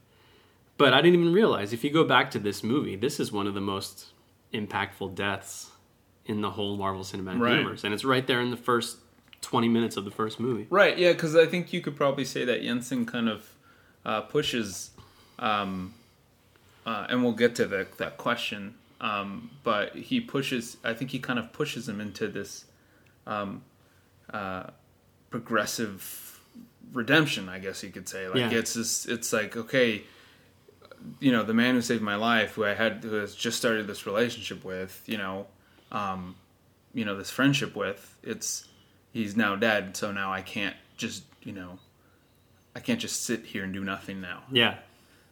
But 0.77 0.93
I 0.93 1.01
didn't 1.01 1.19
even 1.19 1.33
realize 1.33 1.73
if 1.73 1.83
you 1.83 1.89
go 1.89 2.03
back 2.03 2.29
to 2.29 2.37
this 2.37 2.61
movie, 2.63 2.95
this 2.95 3.19
is 3.19 3.31
one 3.31 3.47
of 3.47 3.55
the 3.55 3.59
most 3.59 4.09
impactful 4.53 5.15
deaths 5.15 5.71
in 6.27 6.41
the 6.41 6.51
whole 6.51 6.77
Marvel 6.77 7.01
Cinematic 7.01 7.39
Right. 7.39 7.57
Universe. 7.57 7.85
And 7.85 7.91
it's 7.91 8.05
right 8.05 8.27
there 8.27 8.39
in 8.39 8.51
the 8.51 8.55
first 8.55 8.97
20 9.41 9.67
minutes 9.67 9.97
of 9.97 10.05
the 10.05 10.11
first 10.11 10.39
movie. 10.39 10.67
Right. 10.69 10.95
Yeah. 10.95 11.13
Because 11.13 11.35
I 11.35 11.47
think 11.47 11.73
you 11.73 11.81
could 11.81 11.95
probably 11.95 12.23
say 12.23 12.45
that 12.45 12.61
Yinsen 12.61 13.07
kind 13.07 13.29
of 13.29 13.51
uh, 14.05 14.21
pushes, 14.21 14.91
um, 15.39 15.95
uh, 16.85 17.07
and 17.09 17.23
we'll 17.23 17.31
get 17.33 17.55
to 17.55 17.65
the, 17.65 17.87
that 17.97 18.17
question. 18.17 18.75
Um, 19.01 19.51
but 19.63 19.95
he 19.95 20.21
pushes. 20.21 20.77
I 20.83 20.93
think 20.93 21.11
he 21.11 21.19
kind 21.19 21.37
of 21.39 21.51
pushes 21.51 21.87
him 21.89 21.99
into 21.99 22.27
this 22.27 22.65
um, 23.27 23.63
uh, 24.31 24.67
progressive 25.29 26.39
redemption. 26.93 27.49
I 27.49 27.59
guess 27.59 27.83
you 27.83 27.89
could 27.89 28.07
say. 28.07 28.27
Like 28.27 28.37
Yeah. 28.37 28.51
it's 28.51 28.73
just, 28.75 29.09
it's 29.09 29.33
like 29.33 29.57
okay, 29.57 30.03
you 31.19 31.31
know, 31.31 31.43
the 31.43 31.53
man 31.53 31.75
who 31.75 31.81
saved 31.81 32.01
my 32.01 32.15
life, 32.15 32.53
who 32.53 32.63
I 32.65 32.73
had, 32.73 33.03
who 33.03 33.13
has 33.15 33.35
just 33.35 33.57
started 33.57 33.87
this 33.87 34.05
relationship 34.05 34.63
with, 34.63 35.01
you 35.05 35.17
know, 35.17 35.47
um, 35.91 36.35
you 36.93 37.03
know, 37.05 37.15
this 37.17 37.29
friendship 37.29 37.75
with. 37.75 38.15
It's 38.23 38.67
he's 39.11 39.35
now 39.35 39.55
dead, 39.55 39.97
so 39.97 40.11
now 40.11 40.31
I 40.31 40.41
can't 40.41 40.75
just, 40.95 41.23
you 41.43 41.51
know, 41.51 41.79
I 42.75 42.79
can't 42.79 42.99
just 42.99 43.23
sit 43.23 43.45
here 43.45 43.63
and 43.63 43.73
do 43.73 43.83
nothing 43.83 44.21
now. 44.21 44.43
Yeah. 44.51 44.77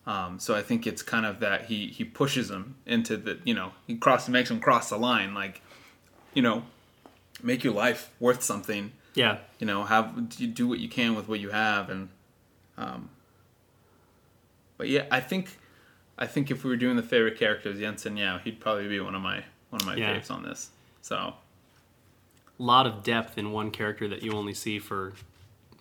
Um, 0.07 0.39
so 0.39 0.55
I 0.55 0.61
think 0.63 0.87
it's 0.87 1.03
kind 1.03 1.25
of 1.25 1.39
that 1.41 1.65
he 1.65 1.87
he 1.87 2.03
pushes 2.03 2.49
him 2.49 2.75
into 2.85 3.17
the, 3.17 3.39
you 3.43 3.53
know, 3.53 3.71
he 3.85 3.95
cross 3.97 4.27
makes 4.27 4.49
him 4.49 4.59
cross 4.59 4.89
the 4.89 4.97
line, 4.97 5.33
like, 5.35 5.61
you 6.33 6.41
know, 6.41 6.63
make 7.43 7.63
your 7.63 7.73
life 7.73 8.09
worth 8.19 8.41
something. 8.41 8.91
Yeah. 9.13 9.37
You 9.59 9.67
know, 9.67 9.83
have 9.83 10.13
you 10.37 10.47
do 10.47 10.67
what 10.67 10.79
you 10.79 10.89
can 10.89 11.15
with 11.15 11.27
what 11.27 11.39
you 11.39 11.49
have, 11.49 11.89
and, 11.89 12.09
um, 12.77 13.09
but 14.77 14.87
yeah, 14.89 15.05
I 15.11 15.19
think, 15.19 15.57
I 16.17 16.25
think 16.25 16.49
if 16.49 16.63
we 16.63 16.69
were 16.71 16.77
doing 16.77 16.95
the 16.95 17.03
favorite 17.03 17.37
characters, 17.37 17.77
Yinsen, 17.77 18.17
yeah, 18.17 18.39
he'd 18.43 18.59
probably 18.59 18.87
be 18.87 18.99
one 18.99 19.13
of 19.15 19.21
my 19.21 19.43
one 19.69 19.81
of 19.81 19.85
my 19.87 19.95
Yeah. 19.95 20.17
faves 20.19 20.31
on 20.31 20.43
this. 20.43 20.69
So 21.01 21.15
A 22.59 22.63
lot 22.63 22.85
of 22.87 23.03
depth 23.03 23.37
in 23.37 23.51
one 23.51 23.71
character 23.71 24.07
that 24.07 24.21
you 24.23 24.33
only 24.33 24.53
see 24.53 24.79
for, 24.79 25.13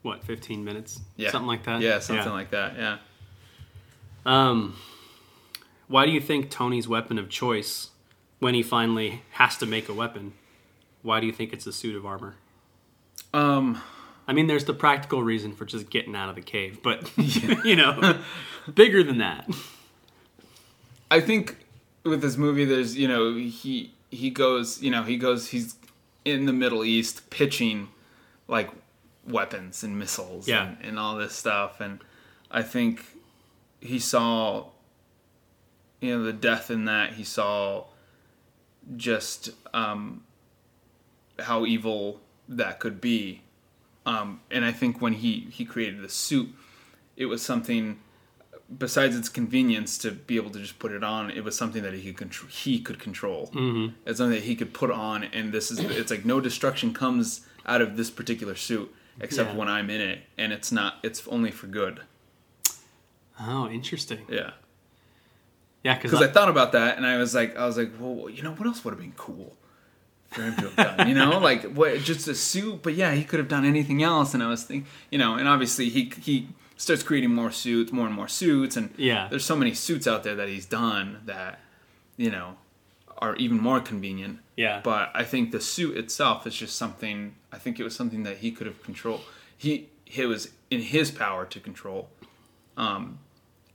what, 0.02 0.22
15 0.24 0.64
minutes? 0.64 1.00
yeah, 1.16 1.30
Something 1.30 1.48
like 1.48 1.64
that? 1.64 1.80
Yeah, 1.80 1.98
something 1.98 2.30
like 2.32 2.50
that. 2.50 2.76
Yeah. 2.76 2.98
Um, 4.26 4.76
why 5.88 6.06
do 6.06 6.12
you 6.12 6.20
think 6.20 6.50
Tony's 6.50 6.86
weapon 6.88 7.18
of 7.18 7.28
choice, 7.28 7.90
when 8.38 8.54
he 8.54 8.62
finally 8.62 9.22
has 9.32 9.56
to 9.58 9.66
make 9.66 9.88
a 9.88 9.94
weapon, 9.94 10.34
why 11.02 11.20
do 11.20 11.26
you 11.26 11.32
think 11.32 11.52
it's 11.52 11.66
a 11.66 11.72
suit 11.72 11.96
of 11.96 12.04
armor? 12.06 12.34
Um. 13.32 13.80
I 14.28 14.32
mean, 14.32 14.46
there's 14.46 14.64
the 14.64 14.74
practical 14.74 15.24
reason 15.24 15.56
for 15.56 15.64
just 15.64 15.90
getting 15.90 16.14
out 16.14 16.28
of 16.28 16.36
the 16.36 16.40
cave, 16.40 16.80
but 16.84 17.10
you 17.64 17.74
know, 17.74 18.20
bigger 18.72 19.02
than 19.02 19.18
that. 19.18 19.50
I 21.10 21.20
think 21.20 21.56
with 22.04 22.22
this 22.22 22.36
movie, 22.36 22.64
there's 22.64 22.96
you 22.96 23.08
know 23.08 23.34
he 23.34 23.92
he 24.12 24.30
goes 24.30 24.80
you 24.82 24.90
know 24.90 25.02
he 25.02 25.16
goes 25.16 25.48
he's 25.48 25.74
in 26.24 26.46
the 26.46 26.52
Middle 26.52 26.84
East 26.84 27.28
pitching 27.30 27.88
like 28.46 28.70
weapons 29.26 29.82
and 29.82 29.98
missiles 29.98 30.46
Yeah. 30.46 30.68
and, 30.68 30.76
and 30.82 30.98
all 30.98 31.16
this 31.16 31.34
stuff, 31.34 31.80
and 31.80 31.98
I 32.52 32.62
think 32.62 33.04
he 33.80 33.98
saw 33.98 34.66
you 36.00 36.16
know 36.16 36.24
the 36.24 36.32
death 36.32 36.70
in 36.70 36.84
that 36.86 37.14
he 37.14 37.24
saw 37.24 37.84
just 38.96 39.50
um, 39.74 40.24
how 41.38 41.64
evil 41.66 42.20
that 42.48 42.80
could 42.80 43.00
be, 43.00 43.42
um, 44.06 44.40
and 44.50 44.64
I 44.64 44.72
think 44.72 45.00
when 45.00 45.14
he 45.14 45.48
he 45.50 45.64
created 45.64 46.02
the 46.02 46.08
suit, 46.08 46.48
it 47.16 47.26
was 47.26 47.42
something 47.42 47.98
besides 48.78 49.16
its 49.16 49.28
convenience 49.28 49.98
to 49.98 50.12
be 50.12 50.36
able 50.36 50.50
to 50.50 50.60
just 50.60 50.78
put 50.78 50.92
it 50.92 51.02
on, 51.02 51.28
it 51.28 51.42
was 51.42 51.56
something 51.58 51.82
that 51.82 51.92
he 51.92 52.04
could 52.12 52.16
control. 52.16 52.48
He 52.50 52.80
could 52.80 52.98
control. 53.00 53.48
Mm-hmm. 53.48 53.94
It's 54.06 54.18
something 54.18 54.36
that 54.38 54.44
he 54.46 54.54
could 54.56 54.72
put 54.72 54.90
on, 54.90 55.24
and 55.24 55.52
this 55.52 55.70
is 55.70 55.78
it's 55.80 56.10
like 56.10 56.24
no 56.24 56.40
destruction 56.40 56.92
comes 56.94 57.42
out 57.66 57.82
of 57.82 57.96
this 57.96 58.10
particular 58.10 58.54
suit 58.54 58.92
except 59.20 59.50
Yeah. 59.50 59.56
when 59.56 59.68
I'm 59.68 59.90
in 59.90 60.00
it, 60.00 60.20
and 60.38 60.52
it's 60.52 60.72
not. 60.72 60.94
It's 61.02 61.26
only 61.28 61.50
for 61.50 61.66
good. 61.66 62.00
Oh, 63.42 63.68
interesting. 63.68 64.20
Yeah, 64.28 64.50
Yeah, 65.82 65.94
because 65.94 66.10
because 66.10 66.26
I 66.28 66.30
thought 66.30 66.48
about 66.48 66.72
that, 66.72 66.96
and 66.96 67.06
I 67.06 67.16
was 67.16 67.34
like, 67.34 67.56
I 67.56 67.64
was 67.66 67.78
like, 67.78 67.90
well, 67.98 68.28
you 68.28 68.42
know, 68.42 68.52
what 68.52 68.66
else 68.66 68.84
would 68.84 68.92
have 68.92 69.00
been 69.00 69.14
cool? 69.16 69.56
for 70.30 70.42
him 70.42 70.54
to 70.54 70.68
have 70.70 70.96
done. 70.96 71.08
You 71.08 71.14
know, 71.16 71.38
like 71.40 71.64
what 71.72 71.98
just 72.04 72.28
a 72.28 72.36
suit, 72.36 72.82
but 72.84 72.94
yeah, 72.94 73.12
he 73.14 73.24
could 73.24 73.40
have 73.40 73.48
done 73.48 73.64
anything 73.64 74.00
else. 74.04 74.32
And 74.32 74.44
I 74.44 74.46
was 74.48 74.62
thinking, 74.62 74.88
you 75.10 75.18
know, 75.18 75.34
and 75.34 75.48
obviously 75.48 75.88
he 75.88 76.12
he 76.22 76.48
starts 76.76 77.02
creating 77.02 77.34
more 77.34 77.50
suits, 77.50 77.90
more 77.90 78.06
and 78.06 78.14
more 78.14 78.28
suits, 78.28 78.76
and 78.76 78.90
Yeah. 78.96 79.26
there's 79.28 79.44
so 79.44 79.56
many 79.56 79.74
suits 79.74 80.06
out 80.06 80.22
there 80.22 80.36
that 80.36 80.48
he's 80.48 80.66
done 80.66 81.22
that 81.26 81.58
you 82.16 82.30
know 82.30 82.58
are 83.18 83.34
even 83.36 83.58
more 83.58 83.80
convenient. 83.80 84.38
Yeah. 84.56 84.80
But 84.84 85.10
I 85.14 85.24
think 85.24 85.50
the 85.50 85.60
suit 85.60 85.96
itself 85.96 86.46
is 86.46 86.54
just 86.54 86.76
something. 86.76 87.34
I 87.52 87.58
think 87.58 87.80
it 87.80 87.82
was 87.82 87.96
something 87.96 88.22
that 88.22 88.36
he 88.36 88.52
could 88.52 88.68
have 88.68 88.80
controlled. 88.84 89.22
He 89.58 89.88
it 90.06 90.26
was 90.26 90.50
in 90.70 90.80
his 90.80 91.10
power 91.10 91.44
to 91.46 91.58
control, 91.58 92.08
um, 92.76 93.18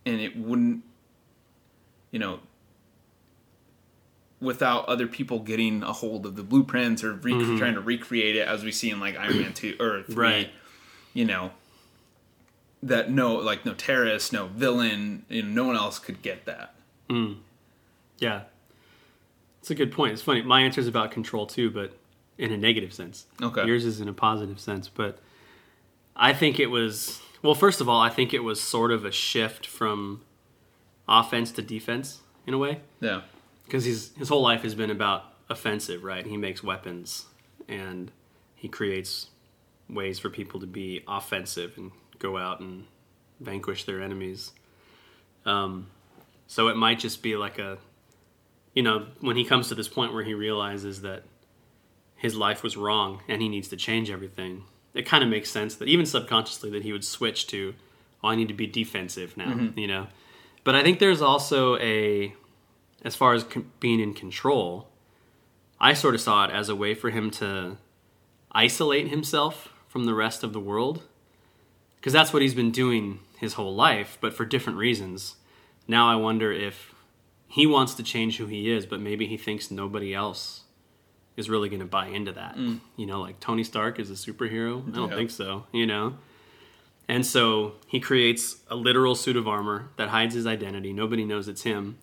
and 0.06 0.22
it 0.22 0.38
wouldn't, 0.38 0.84
you 2.12 2.20
know, 2.20 2.40
without 4.40 4.86
other 4.88 5.08
people 5.08 5.40
getting 5.40 5.82
a 5.84 5.94
hold 5.94 6.26
of 6.26 6.36
the 6.36 6.44
blueprints 6.44 7.04
or 7.04 7.14
re- 7.14 7.34
mm-hmm. 7.34 7.58
trying 7.58 7.74
to 7.74 7.82
recreate 7.82 8.36
it 8.36 8.48
as 8.48 8.64
we 8.64 8.72
see 8.72 8.90
in 8.90 9.00
like 9.00 9.18
Iron 9.18 9.42
Man 9.42 9.54
two 9.54 9.76
or 9.80 10.04
three. 10.04 10.16
Right. 10.16 10.50
You 11.14 11.26
know. 11.26 11.52
That 12.84 13.10
no, 13.10 13.34
like 13.36 13.66
no 13.66 13.74
terrorist, 13.74 14.32
no 14.32 14.46
villain, 14.46 15.26
you 15.28 15.42
know, 15.42 15.50
no 15.50 15.64
one 15.66 15.76
else 15.76 15.98
could 15.98 16.22
get 16.22 16.46
that. 16.46 16.76
Mm. 17.10 17.38
Yeah. 18.20 18.42
It's 19.60 19.72
a 19.72 19.76
good 19.76 19.92
point. 19.92 20.14
It's 20.14 20.22
funny. 20.22 20.44
My 20.44 20.62
answer 20.62 20.82
is 20.82 20.88
about 20.88 21.10
control 21.10 21.48
too, 21.48 21.72
but 21.72 21.98
in 22.38 22.52
a 22.52 22.58
negative 22.58 22.94
sense. 22.94 23.26
Okay. 23.42 23.66
Yours 23.66 23.86
is 23.86 24.02
in 24.02 24.08
a 24.08 24.14
positive 24.14 24.60
sense, 24.60 24.88
but 24.88 25.18
I 26.16 26.34
think 26.34 26.60
it 26.60 26.68
was 26.68 27.22
well, 27.46 27.56
first 27.56 27.80
of 27.82 27.88
all, 27.90 28.02
I 28.02 28.10
think 28.10 28.34
it 28.34 28.44
was 28.44 28.62
sort 28.62 28.92
of 28.92 29.06
a 29.06 29.12
shift 29.12 29.66
from 29.68 30.22
offense 31.08 31.52
to 31.54 31.62
defense 31.62 32.22
in 32.48 32.54
a 32.54 32.58
way 32.58 32.80
Yeah. 33.00 33.22
because 33.66 33.86
his 33.86 34.12
his 34.18 34.30
whole 34.30 34.42
life 34.42 34.64
has 34.64 34.76
been 34.76 34.90
about 34.92 35.24
offensive, 35.50 36.04
right? 36.04 36.26
He 36.26 36.38
makes 36.38 36.64
weapons 36.64 37.26
and 37.68 38.12
he 38.56 38.68
creates 38.68 39.30
ways 39.90 40.18
for 40.20 40.30
people 40.30 40.60
to 40.60 40.66
be 40.68 41.04
offensive 41.08 41.74
and 41.78 41.92
go 42.20 42.38
out 42.38 42.60
and 42.60 42.86
vanquish 43.40 43.84
their 43.84 44.02
enemies. 44.02 44.52
Um, 45.46 45.88
so 46.48 46.68
it 46.70 46.76
might 46.78 46.98
just 47.00 47.22
be 47.22 47.36
like 47.36 47.60
a, 47.60 47.78
you 48.74 48.82
know, 48.82 49.08
when 49.20 49.36
he 49.36 49.46
comes 49.46 49.68
to 49.70 49.76
this 49.76 49.88
point 49.88 50.14
where 50.14 50.24
he 50.24 50.34
realizes 50.34 51.02
that 51.02 51.24
his 52.16 52.36
life 52.36 52.64
was 52.64 52.76
wrong 52.78 53.22
and 53.28 53.42
he 53.42 53.50
needs 53.50 53.68
to 53.68 53.76
change 53.78 54.10
everything, 54.10 54.64
it 54.96 55.06
kind 55.06 55.24
of 55.24 55.30
makes 55.30 55.52
sense 55.52 55.76
that 55.76 55.88
even 55.88 56.06
subconsciously 56.06 56.70
that 56.72 56.84
he 56.84 56.92
would 56.92 57.04
switch 57.04 57.48
to, 57.48 57.76
oh, 58.24 58.30
I 58.30 58.36
need 58.36 58.48
to 58.48 58.54
be 58.54 58.66
defensive 58.66 59.36
now, 59.38 59.48
mm-hmm. 59.48 59.78
you 59.78 59.88
know. 59.88 60.08
But 60.64 60.74
I 60.74 60.82
think 60.82 61.00
there's 61.00 61.22
also 61.22 61.78
a, 61.78 62.34
as 63.04 63.16
far 63.16 63.34
as 63.34 63.44
con- 63.44 63.72
being 63.80 64.00
in 64.00 64.14
control, 64.14 64.88
I 65.80 65.94
sort 65.94 66.16
of 66.16 66.22
saw 66.22 66.46
it 66.46 66.52
as 66.52 66.70
a 66.70 66.76
way 66.76 66.96
for 66.96 67.10
him 67.10 67.30
to 67.32 67.78
isolate 68.52 69.10
himself 69.10 69.70
from 69.88 70.06
the 70.06 70.14
rest 70.14 70.44
of 70.44 70.54
the 70.54 70.60
world. 70.60 71.04
Because 71.98 72.14
that's 72.14 72.32
what 72.32 72.42
he's 72.42 72.56
been 72.56 72.72
doing 72.72 73.20
his 73.38 73.54
whole 73.54 73.76
life, 73.76 74.18
but 74.22 74.34
for 74.34 74.46
different 74.46 74.80
reasons. 74.80 75.36
Now 75.88 76.10
I 76.10 76.16
wonder 76.16 76.52
if 76.52 76.96
he 77.48 77.68
wants 77.68 77.94
to 77.96 78.04
change 78.04 78.38
who 78.38 78.46
he 78.46 78.72
is, 78.72 78.86
but 78.86 79.02
maybe 79.02 79.28
he 79.28 79.38
thinks 79.38 79.70
nobody 79.70 80.14
else 80.14 80.65
is 81.38 81.50
really 81.50 81.70
going 81.70 81.82
to 81.82 81.86
buy 81.86 82.08
into 82.08 82.32
that. 82.34 82.58
You 82.58 83.06
know, 83.06 83.22
like 83.22 83.40
Tony 83.40 83.64
Stark 83.64 84.00
is 84.00 84.10
a 84.10 84.14
superhero? 84.14 84.88
I 84.88 84.96
don't 84.96 85.10
Yeah. 85.10 85.16
think 85.16 85.30
so, 85.32 85.66
you 85.72 85.86
know? 85.86 86.18
And 87.08 87.26
so 87.26 87.74
he 87.88 88.00
creates 88.00 88.58
a 88.70 88.76
literal 88.76 89.14
suit 89.16 89.36
of 89.36 89.48
armor 89.48 89.90
that 89.98 90.10
hides 90.10 90.34
his 90.34 90.48
identity. 90.48 90.92
Nobody 90.94 91.24
knows 91.26 91.48
it's 91.48 91.62
him. 91.64 91.98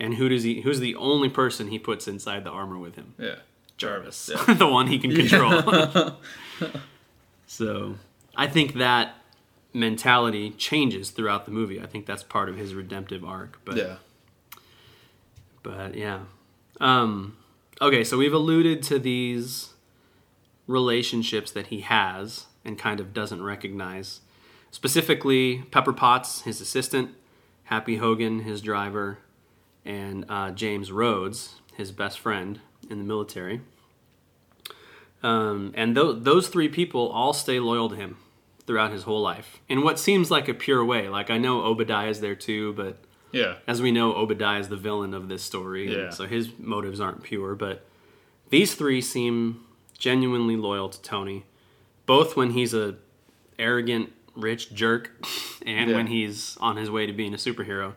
And 0.00 0.14
who 0.14 0.28
does 0.28 0.42
he 0.42 0.62
who's 0.62 0.80
the 0.80 0.94
only 0.96 1.28
person 1.28 1.68
he 1.68 1.78
puts 1.78 2.08
inside 2.08 2.44
the 2.44 2.50
armor 2.50 2.78
with 2.78 2.94
him? 2.96 3.14
Yeah. 3.18 3.36
Jarvis. 3.76 4.30
Yeah. 4.32 4.54
the 4.54 4.66
one 4.66 4.86
he 4.86 4.98
can 4.98 5.14
control. 5.14 6.12
so 7.46 7.96
I 8.36 8.46
think 8.46 8.74
that 8.74 9.16
mentality 9.74 10.50
changes 10.50 11.10
throughout 11.10 11.44
the 11.44 11.50
movie. 11.50 11.80
I 11.80 11.86
think 11.86 12.06
that's 12.06 12.22
part 12.22 12.48
of 12.48 12.56
his 12.56 12.74
redemptive 12.74 13.24
arc. 13.24 13.58
But 13.64 13.76
yeah. 13.76 13.96
but 15.62 15.94
yeah. 15.94 16.20
Um, 16.80 17.36
okay, 17.82 18.04
so 18.04 18.16
we've 18.16 18.32
alluded 18.32 18.82
to 18.84 18.98
these 18.98 19.74
relationships 20.68 21.50
that 21.50 21.66
he 21.66 21.80
has 21.80 22.46
and 22.64 22.78
kind 22.78 23.00
of 23.00 23.12
doesn't 23.12 23.42
recognize. 23.42 24.20
Specifically, 24.70 25.64
Pepper 25.70 25.92
Potts, 25.92 26.42
his 26.42 26.60
assistant, 26.60 27.10
Happy 27.64 27.96
Hogan, 27.96 28.40
his 28.40 28.62
driver, 28.62 29.18
and 29.84 30.24
uh, 30.28 30.52
James 30.52 30.92
Rhodes, 30.92 31.56
his 31.74 31.90
best 31.90 32.20
friend 32.20 32.60
in 32.88 32.98
the 32.98 33.04
military. 33.04 33.60
Um, 35.22 35.72
and 35.76 35.94
th- 35.94 36.16
those 36.18 36.48
three 36.48 36.68
people 36.68 37.08
all 37.08 37.32
stay 37.32 37.58
loyal 37.58 37.88
to 37.88 37.96
him 37.96 38.16
throughout 38.66 38.92
his 38.92 39.02
whole 39.02 39.20
life 39.20 39.60
in 39.68 39.82
what 39.82 39.98
seems 39.98 40.30
like 40.30 40.48
a 40.48 40.54
pure 40.54 40.84
way. 40.84 41.08
Like, 41.08 41.30
I 41.30 41.38
know 41.38 41.62
Obadiah 41.62 42.08
is 42.08 42.20
there 42.20 42.36
too, 42.36 42.72
but 42.74 42.98
Yeah. 43.32 43.56
as 43.66 43.80
we 43.82 43.90
know, 43.90 44.14
Obadiah 44.14 44.60
is 44.60 44.68
the 44.68 44.76
villain 44.76 45.14
of 45.14 45.28
this 45.28 45.42
story, 45.42 45.90
Yeah. 45.94 46.10
so 46.10 46.26
his 46.26 46.50
motives 46.58 47.00
aren't 47.00 47.22
pure. 47.22 47.54
But 47.54 47.84
these 48.50 48.74
three 48.74 49.00
seem 49.00 49.64
genuinely 49.98 50.56
loyal 50.56 50.88
to 50.90 51.00
Tony, 51.02 51.44
both 52.06 52.36
when 52.36 52.50
he's 52.50 52.74
a 52.74 52.96
arrogant, 53.58 54.12
rich 54.34 54.74
jerk, 54.74 55.10
and 55.66 55.90
Yeah. 55.90 55.96
when 55.96 56.06
he's 56.08 56.56
on 56.60 56.76
his 56.76 56.90
way 56.90 57.06
to 57.06 57.12
being 57.12 57.32
a 57.34 57.38
superhero. 57.38 57.94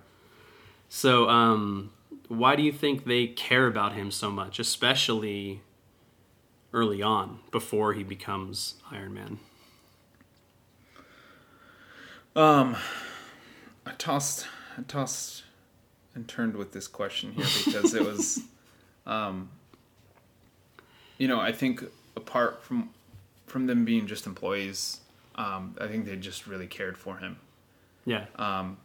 So, 0.89 1.27
um, 1.29 1.91
why 2.27 2.55
do 2.55 2.63
you 2.63 2.71
think 2.71 3.05
they 3.05 3.27
care 3.27 3.67
about 3.67 3.93
him 3.93 4.11
so 4.11 4.31
much, 4.31 4.59
especially 4.59 5.61
early 6.73 7.01
on, 7.01 7.39
before 7.51 7.93
he 7.93 8.03
becomes 8.03 8.75
Iron 8.91 9.13
Man? 9.13 9.39
Um, 12.35 12.75
I 13.85 13.91
tossed, 13.97 14.47
I 14.77 14.81
tossed, 14.83 15.43
and 16.13 16.27
turned 16.27 16.55
with 16.55 16.71
this 16.71 16.87
question 16.87 17.31
here 17.33 17.45
because 17.65 17.93
it 17.93 18.03
was, 18.03 18.41
um, 19.05 19.49
you 21.17 21.27
know, 21.27 21.39
I 21.39 21.51
think 21.51 21.83
apart 22.15 22.63
from 22.63 22.89
from 23.47 23.67
them 23.67 23.85
being 23.85 24.07
just 24.07 24.25
employees, 24.25 24.99
um, 25.35 25.75
I 25.79 25.87
think 25.87 26.05
they 26.05 26.15
just 26.17 26.47
really 26.47 26.67
cared 26.67 26.97
for 26.97 27.17
him, 27.17 27.37
Yeah, 28.05 28.25
and 28.37 28.77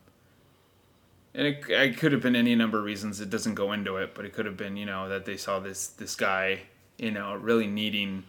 it, 1.46 1.64
it 1.68 1.96
could 1.98 2.12
have 2.12 2.20
been 2.22 2.36
any 2.36 2.54
number 2.54 2.78
of 2.78 2.84
reasons. 2.84 3.20
It 3.20 3.30
doesn't 3.30 3.54
go 3.54 3.72
into 3.72 3.96
it, 3.96 4.14
but 4.14 4.24
it 4.24 4.32
could 4.32 4.46
have 4.46 4.56
been, 4.56 4.76
you 4.76 4.86
know, 4.86 5.08
that 5.08 5.24
they 5.24 5.36
saw 5.36 5.58
this 5.60 5.88
this 5.88 6.14
guy, 6.14 6.62
you 6.98 7.10
know, 7.10 7.34
really 7.34 7.66
needing, 7.66 8.24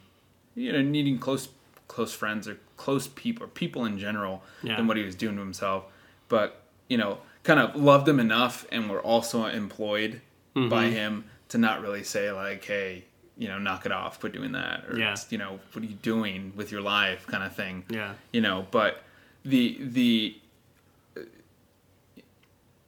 you 0.55 0.71
know, 0.71 0.81
needing 0.81 1.19
close 1.19 1.49
close 1.87 2.13
friends 2.13 2.47
or 2.47 2.57
close 2.77 3.07
people 3.07 3.43
or 3.45 3.47
people 3.49 3.85
in 3.85 3.99
general 3.99 4.41
Yeah. 4.63 4.77
than 4.77 4.87
what 4.87 4.95
he 4.97 5.03
was 5.03 5.15
doing 5.15 5.35
to 5.35 5.41
himself. 5.41 5.83
But 6.29 6.61
you 6.87 6.97
know, 6.97 7.19
kind 7.43 7.59
of 7.59 7.75
loved 7.75 8.07
him 8.07 8.19
enough, 8.19 8.65
and 8.71 8.89
were 8.89 9.01
also 9.01 9.45
employed 9.45 10.21
mm-hmm. 10.55 10.69
by 10.69 10.85
him 10.85 11.25
to 11.49 11.57
not 11.57 11.81
really 11.81 12.03
say 12.03 12.31
like, 12.31 12.63
hey. 12.65 13.05
You 13.37 13.47
know, 13.47 13.57
knock 13.57 13.87
it 13.87 13.91
off. 13.91 14.19
Quit 14.19 14.33
doing 14.33 14.51
that, 14.51 14.85
or 14.87 14.99
Yeah. 14.99 15.15
you 15.31 15.39
know, 15.39 15.59
what 15.71 15.83
are 15.83 15.87
you 15.87 15.95
doing 15.95 16.53
with 16.55 16.71
your 16.71 16.81
life, 16.81 17.25
kind 17.25 17.43
of 17.43 17.55
thing 17.55 17.85
yeah, 17.89 18.13
you 18.31 18.39
know 18.39 18.67
but 18.69 19.01
the 19.43 19.79
the 19.81 20.35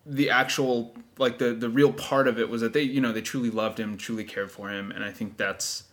the 0.06 0.30
actual 0.30 0.94
like 1.18 1.38
the 1.40 1.54
the 1.54 1.70
real 1.70 1.92
part 1.94 2.28
of 2.28 2.38
it 2.40 2.50
was 2.50 2.62
that 2.62 2.74
they 2.74 2.82
you 2.84 3.00
know 3.02 3.12
they 3.12 3.22
truly 3.22 3.50
loved 3.50 3.80
him 3.80 3.98
truly 3.98 4.24
cared 4.24 4.52
for 4.52 4.70
him 4.70 4.92
and 4.92 5.04
i 5.04 5.12
think 5.12 5.38
that's 5.38 5.86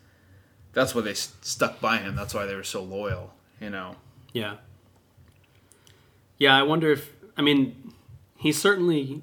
that's 0.72 0.94
why 0.94 1.00
they 1.00 1.12
s- 1.12 1.32
stuck 1.40 1.80
by 1.80 1.98
him 1.98 2.16
that's 2.16 2.34
why 2.34 2.44
they 2.44 2.54
were 2.54 2.64
so 2.64 2.82
loyal 2.82 3.32
you 3.60 3.70
know 3.70 3.94
Yeah. 4.32 4.56
Yeah, 6.38 6.56
I 6.58 6.62
wonder 6.62 6.90
if 6.90 7.12
I 7.36 7.42
mean 7.42 7.79
he's 8.40 8.58
certainly 8.60 9.22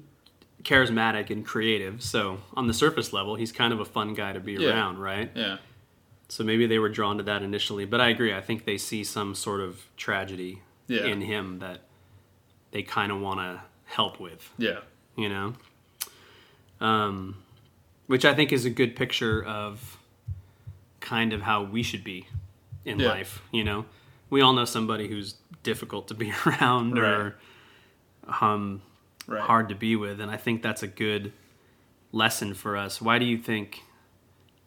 charismatic 0.62 1.30
and 1.30 1.44
creative, 1.46 2.02
so 2.02 2.38
on 2.56 2.66
the 2.66 2.74
surface 2.74 3.12
level 3.12 3.34
he's 3.36 3.52
kind 3.52 3.72
of 3.72 3.80
a 3.80 3.84
fun 3.84 4.14
guy 4.14 4.32
to 4.32 4.40
be 4.40 4.52
Yeah. 4.54 4.70
around, 4.70 4.98
right? 4.98 5.30
yeah 5.34 5.58
So 6.28 6.44
maybe 6.44 6.66
they 6.66 6.78
were 6.78 6.88
drawn 6.90 7.16
to 7.18 7.22
that 7.24 7.42
initially, 7.42 7.84
but 7.86 8.00
I 8.00 8.08
agree. 8.08 8.34
I 8.34 8.40
think 8.42 8.64
they 8.64 8.76
see 8.78 9.02
some 9.04 9.34
sort 9.34 9.60
of 9.60 9.84
tragedy 9.96 10.62
Yeah. 10.86 11.04
in 11.06 11.20
him 11.22 11.58
that 11.60 11.80
they 12.70 12.82
kind 12.82 13.10
of 13.12 13.20
want 13.20 13.40
to 13.40 13.62
help 13.84 14.20
with, 14.20 14.52
yeah 14.58 14.80
you 15.16 15.28
know? 15.28 15.54
Um 16.80 17.36
which 18.06 18.24
I 18.24 18.34
think 18.34 18.52
is 18.52 18.64
a 18.64 18.70
good 18.70 18.96
picture 18.96 19.44
of 19.44 19.98
kind 21.00 21.32
of 21.34 21.42
how 21.42 21.62
we 21.62 21.82
should 21.82 22.02
be 22.04 22.26
in 22.84 22.98
Yeah. 22.98 23.08
life, 23.08 23.42
you 23.52 23.62
know? 23.64 23.84
We 24.30 24.40
all 24.40 24.52
know 24.54 24.64
somebody 24.64 25.08
who's 25.08 25.34
difficult 25.62 26.08
to 26.08 26.14
be 26.14 26.32
around 26.46 26.98
or 26.98 27.36
um, 28.40 28.82
right 29.28 29.40
hard 29.40 29.68
to 29.68 29.74
be 29.74 29.94
with, 29.94 30.20
and 30.20 30.30
I 30.30 30.36
think 30.36 30.62
that's 30.62 30.82
a 30.82 30.88
good 30.88 31.32
lesson 32.10 32.54
for 32.54 32.76
us. 32.76 33.00
Why 33.00 33.18
do 33.18 33.24
you 33.24 33.38
think? 33.38 33.82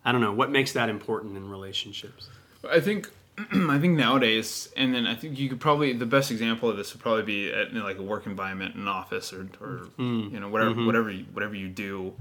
I 0.05 0.11
don't 0.11 0.21
know 0.21 0.31
what 0.31 0.49
makes 0.49 0.71
that 0.73 0.89
important 0.89 1.35
in 1.35 1.49
relationships. 1.49 2.29
I 2.69 2.79
think 2.79 3.09
I 3.37 3.79
think 3.79 3.97
nowadays, 3.97 4.71
and 4.77 4.93
then 4.93 5.05
I 5.05 5.15
think 5.15 5.39
you 5.39 5.49
could 5.49 5.59
probably 5.59 5.93
the 5.93 6.05
best 6.05 6.31
example 6.31 6.69
of 6.69 6.77
this 6.77 6.93
would 6.93 7.01
probably 7.01 7.23
be 7.23 7.51
at 7.51 7.73
you 7.73 7.79
know, 7.79 7.85
like 7.85 7.97
a 7.97 8.03
work 8.03 8.25
environment, 8.25 8.75
an 8.75 8.87
office, 8.87 9.33
or, 9.33 9.49
or 9.59 9.87
you 9.97 10.39
know 10.39 10.49
whatever 10.49 10.85
whatever 10.85 11.11
you, 11.11 11.25
whatever 11.33 11.55
you 11.55 11.67
do. 11.67 12.13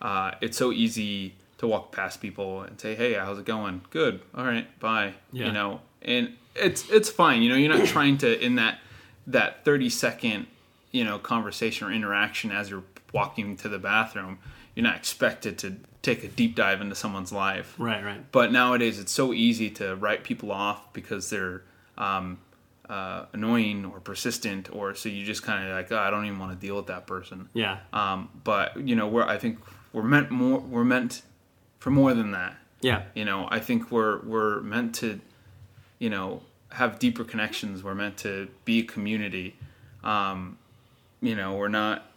Uh, 0.00 0.32
it's 0.42 0.58
so 0.58 0.72
easy 0.72 1.34
to 1.58 1.66
walk 1.66 1.92
past 1.92 2.20
people 2.20 2.62
and 2.62 2.80
say, 2.80 2.94
"Hey, 2.94 3.14
how's 3.14 3.38
it 3.38 3.44
going? 3.44 3.82
Good. 3.90 4.20
All 4.34 4.44
right, 4.44 4.66
bye." 4.80 5.14
Yeah. 5.32 5.46
You 5.46 5.52
know, 5.52 5.80
and 6.02 6.34
it's 6.54 6.88
it's 6.90 7.08
fine. 7.08 7.42
You 7.42 7.50
know, 7.50 7.56
you're 7.56 7.76
not 7.76 7.86
trying 7.86 8.18
to 8.18 8.44
in 8.44 8.56
that 8.56 8.78
that 9.26 9.64
30 9.64 9.90
second 9.90 10.46
you 10.96 11.04
know 11.04 11.18
conversation 11.18 11.86
or 11.86 11.92
interaction 11.92 12.50
as 12.50 12.70
you're 12.70 12.84
walking 13.12 13.56
to 13.58 13.68
the 13.68 13.78
bathroom. 13.78 14.38
You're 14.74 14.84
not 14.84 14.96
expected 14.96 15.58
to 15.58 15.76
take 16.02 16.24
a 16.24 16.28
deep 16.28 16.54
dive 16.54 16.80
into 16.80 16.94
someone's 16.94 17.32
life. 17.32 17.74
Right, 17.78 18.02
right. 18.02 18.30
But 18.32 18.50
nowadays, 18.50 18.98
it's 18.98 19.12
so 19.12 19.32
easy 19.32 19.70
to 19.70 19.94
write 19.96 20.24
people 20.24 20.52
off 20.52 20.92
because 20.92 21.28
they're 21.28 21.62
um, 21.98 22.38
uh, 22.88 23.26
annoying 23.32 23.84
or 23.84 24.00
persistent, 24.00 24.74
or 24.74 24.94
so 24.94 25.08
you 25.10 25.24
just 25.24 25.42
kind 25.42 25.68
of 25.68 25.74
like, 25.74 25.92
oh, 25.92 25.98
I 25.98 26.10
don't 26.10 26.24
even 26.24 26.38
want 26.38 26.58
to 26.58 26.66
deal 26.66 26.76
with 26.76 26.86
that 26.86 27.06
person. 27.06 27.48
Yeah. 27.52 27.78
Um, 27.92 28.30
but 28.42 28.76
you 28.88 28.96
know, 28.96 29.06
we're 29.06 29.24
I 29.24 29.36
think 29.36 29.58
we're 29.92 30.02
meant 30.02 30.30
more. 30.30 30.60
We're 30.60 30.84
meant 30.84 31.22
for 31.78 31.90
more 31.90 32.14
than 32.14 32.30
that. 32.32 32.56
Yeah. 32.80 33.02
You 33.14 33.26
know, 33.26 33.48
I 33.50 33.60
think 33.60 33.90
we're 33.90 34.22
we're 34.22 34.60
meant 34.62 34.94
to, 34.96 35.20
you 35.98 36.08
know, 36.08 36.42
have 36.70 36.98
deeper 36.98 37.24
connections. 37.24 37.82
We're 37.82 37.94
meant 37.94 38.16
to 38.18 38.48
be 38.64 38.80
a 38.80 38.84
community. 38.84 39.56
Um, 40.04 40.58
you 41.20 41.34
know, 41.34 41.54
we're 41.56 41.68
not. 41.68 42.10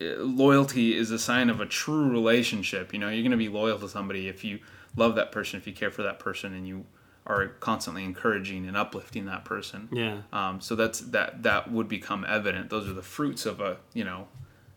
uh, 0.00 0.04
Loyalty 0.18 0.96
is 0.96 1.10
a 1.10 1.18
sign 1.18 1.50
of 1.50 1.60
a 1.60 1.66
true 1.66 2.10
relationship. 2.10 2.92
You 2.92 2.98
know, 2.98 3.08
you're 3.08 3.22
going 3.22 3.30
to 3.30 3.36
be 3.36 3.48
loyal 3.48 3.78
to 3.78 3.88
somebody 3.88 4.28
if 4.28 4.44
you 4.44 4.60
love 4.96 5.14
that 5.16 5.32
person, 5.32 5.58
if 5.58 5.66
you 5.66 5.72
care 5.72 5.90
for 5.90 6.02
that 6.02 6.18
person, 6.18 6.54
and 6.54 6.66
you 6.66 6.84
are 7.26 7.48
constantly 7.60 8.04
encouraging 8.04 8.66
and 8.68 8.76
uplifting 8.76 9.24
that 9.26 9.44
person. 9.44 9.88
Yeah. 9.92 10.18
Um, 10.32 10.60
so 10.60 10.76
that's 10.76 11.00
that 11.00 11.42
that 11.42 11.70
would 11.70 11.88
become 11.88 12.24
evident. 12.28 12.70
Those 12.70 12.88
are 12.88 12.92
the 12.92 13.02
fruits 13.02 13.46
of 13.46 13.60
a 13.60 13.78
you 13.94 14.04
know 14.04 14.28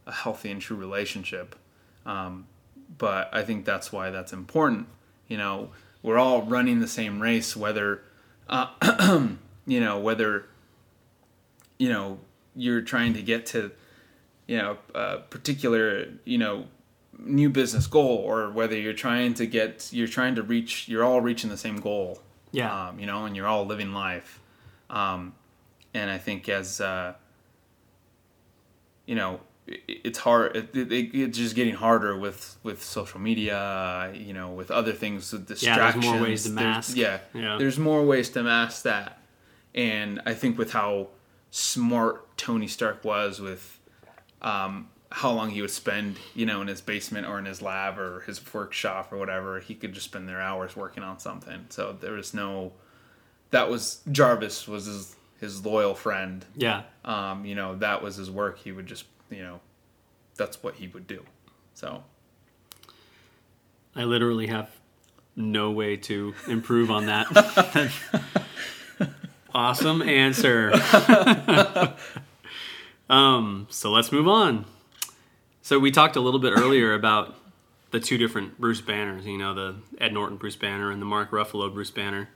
a 0.07 0.11
healthy 0.11 0.49
and 0.51 0.59
true 0.61 0.77
relationship. 0.77 1.55
Um, 2.05 2.47
but 2.97 3.29
I 3.31 3.43
think 3.43 3.65
that's 3.65 3.91
why 3.91 4.09
that's 4.09 4.33
important. 4.33 4.87
You 5.27 5.37
know, 5.37 5.69
we're 6.01 6.17
all 6.17 6.41
running 6.41 6.79
the 6.79 6.87
same 6.87 7.21
race, 7.21 7.55
whether 7.55 8.01
uh, 8.47 8.69
you 9.67 9.79
know 9.79 9.99
whether 9.99 10.45
you 11.77 11.89
know 11.89 12.19
you're 12.63 12.81
trying 12.93 13.13
to 13.13 13.21
get 13.31 13.45
to 13.53 13.71
you 14.47 14.57
know 14.57 14.77
a 14.95 15.17
particular 15.35 15.85
you 16.25 16.37
know 16.37 16.65
new 17.17 17.49
business 17.49 17.85
goal 17.87 18.15
or 18.29 18.49
whether 18.51 18.77
you're 18.77 18.93
trying 19.07 19.33
to 19.33 19.45
get 19.45 19.89
you're 19.91 20.07
trying 20.07 20.35
to 20.35 20.43
reach 20.43 20.87
you're 20.87 21.03
all 21.03 21.21
reaching 21.21 21.49
the 21.49 21.57
same 21.57 21.77
goal 21.89 22.21
Yeah. 22.51 22.71
um, 22.89 22.99
you 22.99 23.05
know, 23.05 23.25
and 23.25 23.35
you're 23.35 23.47
all 23.53 23.65
living 23.65 23.91
life. 23.93 24.39
Um, 24.89 25.33
and 25.93 26.09
I 26.09 26.17
think 26.17 26.47
as 26.49 26.79
uh, 26.81 27.13
you 29.05 29.15
know, 29.15 29.39
it, 29.67 29.81
it's 29.87 30.19
hard. 30.19 30.55
It, 30.55 30.75
it, 30.75 31.13
it's 31.13 31.37
just 31.37 31.55
getting 31.55 31.75
harder 31.75 32.17
with 32.17 32.57
with 32.63 32.83
social 32.83 33.19
media. 33.19 34.11
You 34.13 34.33
know, 34.33 34.49
with 34.51 34.71
other 34.71 34.93
things, 34.93 35.31
with 35.33 35.41
Yeah, 35.41 35.45
there's 35.47 35.59
distractions. 35.61 36.05
more 36.05 36.21
ways 36.21 36.43
to 36.43 36.49
mask. 36.51 36.95
Yeah, 36.95 37.19
Yeah. 37.33 37.57
there's 37.57 37.77
more 37.79 38.05
ways 38.05 38.29
to 38.31 38.43
mask 38.43 38.83
that. 38.83 39.19
And 39.75 40.21
I 40.25 40.33
think 40.33 40.57
with 40.57 40.71
how 40.71 41.09
smart 41.51 42.28
Tony 42.39 42.67
Stark 42.67 43.03
was 43.03 43.41
with 43.41 43.79
um, 44.41 44.87
how 45.11 45.31
long 45.31 45.49
he 45.49 45.61
would 45.61 45.69
spend, 45.69 46.17
you 46.33 46.45
know, 46.45 46.61
in 46.61 46.67
his 46.67 46.79
basement 46.79 47.27
or 47.27 47.37
in 47.37 47.43
his 47.43 47.61
lab 47.61 47.99
or 47.99 48.21
his 48.21 48.41
workshop 48.53 49.11
or 49.11 49.17
whatever, 49.17 49.59
he 49.59 49.75
could 49.75 49.91
just 49.93 50.05
spend 50.05 50.27
their 50.29 50.39
hours 50.39 50.73
working 50.73 51.03
on 51.03 51.19
something. 51.19 51.65
So 51.69 51.97
there 51.99 52.13
was 52.13 52.33
no. 52.33 52.71
That 53.51 53.69
was 53.69 54.01
Jarvis 54.09 54.67
was 54.67 54.85
his 54.85 55.15
his 55.41 55.65
loyal 55.65 55.95
friend. 55.95 56.45
Yeah. 56.55 56.83
Um, 57.03 57.43
you 57.43 57.55
know, 57.55 57.75
that 57.75 58.01
was 58.01 58.15
his 58.15 58.31
work. 58.31 58.57
He 58.59 58.71
would 58.71 58.87
just, 58.87 59.03
you 59.29 59.41
know, 59.41 59.59
that's 60.37 60.63
what 60.63 60.75
he 60.75 60.87
would 60.87 61.07
do. 61.07 61.25
So 61.73 62.03
I 63.95 64.05
literally 64.05 64.47
have 64.47 64.69
no 65.35 65.71
way 65.71 65.97
to 65.97 66.33
improve 66.47 66.89
on 66.89 67.07
that. 67.07 67.27
awesome 69.53 70.01
answer. 70.01 70.71
um, 73.09 73.67
so 73.69 73.91
let's 73.91 74.11
move 74.11 74.27
on. 74.27 74.65
So 75.61 75.79
we 75.79 75.91
talked 75.91 76.15
a 76.15 76.19
little 76.21 76.39
bit 76.39 76.53
earlier 76.57 76.93
about 76.93 77.35
the 77.91 77.99
two 77.99 78.17
different 78.17 78.59
Bruce 78.59 78.81
Banners, 78.81 79.25
you 79.25 79.37
know, 79.37 79.53
the 79.53 79.75
Ed 79.99 80.13
Norton 80.13 80.37
Bruce 80.37 80.55
Banner 80.55 80.91
and 80.91 81.01
the 81.01 81.05
Mark 81.05 81.31
Ruffalo 81.31 81.73
Bruce 81.73 81.91
Banner. 81.91 82.29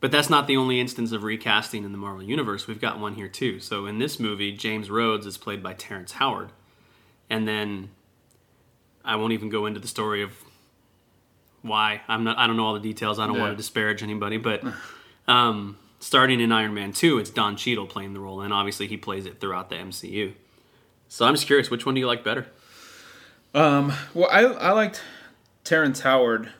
But 0.00 0.10
that's 0.12 0.30
not 0.30 0.46
the 0.46 0.56
only 0.56 0.80
instance 0.80 1.12
of 1.12 1.24
recasting 1.24 1.84
in 1.84 1.92
the 1.92 1.98
Marvel 1.98 2.22
Universe. 2.22 2.66
We've 2.66 2.80
got 2.80 2.98
one 2.98 3.14
here 3.14 3.28
too. 3.28 3.60
So 3.60 3.84
in 3.86 3.98
this 3.98 4.18
movie, 4.18 4.52
James 4.52 4.88
Rhodes 4.90 5.26
is 5.26 5.36
played 5.36 5.62
by 5.62 5.74
Terrence 5.74 6.12
Howard. 6.12 6.50
And 7.28 7.46
then 7.46 7.90
I 9.04 9.16
won't 9.16 9.32
even 9.34 9.50
go 9.50 9.66
into 9.66 9.78
the 9.80 9.88
story 9.88 10.22
of 10.22 10.32
why. 11.62 12.00
I'm 12.08 12.24
not. 12.24 12.38
I 12.38 12.46
don't 12.46 12.56
know 12.56 12.64
all 12.64 12.74
the 12.74 12.80
details. 12.80 13.18
I 13.18 13.26
don't 13.26 13.36
Yeah. 13.36 13.42
want 13.42 13.52
to 13.52 13.56
disparage 13.56 14.02
anybody, 14.02 14.38
but 14.38 14.62
um, 15.28 15.76
starting 16.00 16.40
in 16.40 16.50
Iron 16.50 16.74
Man 16.74 16.92
two, 16.92 17.18
it's 17.18 17.30
Don 17.30 17.56
Cheadle 17.56 17.86
playing 17.86 18.14
the 18.14 18.20
role, 18.20 18.40
and 18.40 18.52
obviously 18.52 18.88
he 18.88 18.96
plays 18.96 19.26
it 19.26 19.40
throughout 19.40 19.68
the 19.70 19.76
MCU. 19.76 20.32
So 21.08 21.24
I'm 21.26 21.34
just 21.34 21.46
curious, 21.46 21.70
which 21.70 21.86
one 21.86 21.94
do 21.94 22.00
you 22.00 22.06
like 22.06 22.24
better? 22.24 22.46
Um, 23.54 23.92
well, 24.14 24.28
I 24.30 24.40
I 24.44 24.72
liked 24.72 25.02
Terrence 25.64 26.00
Howard, 26.00 26.52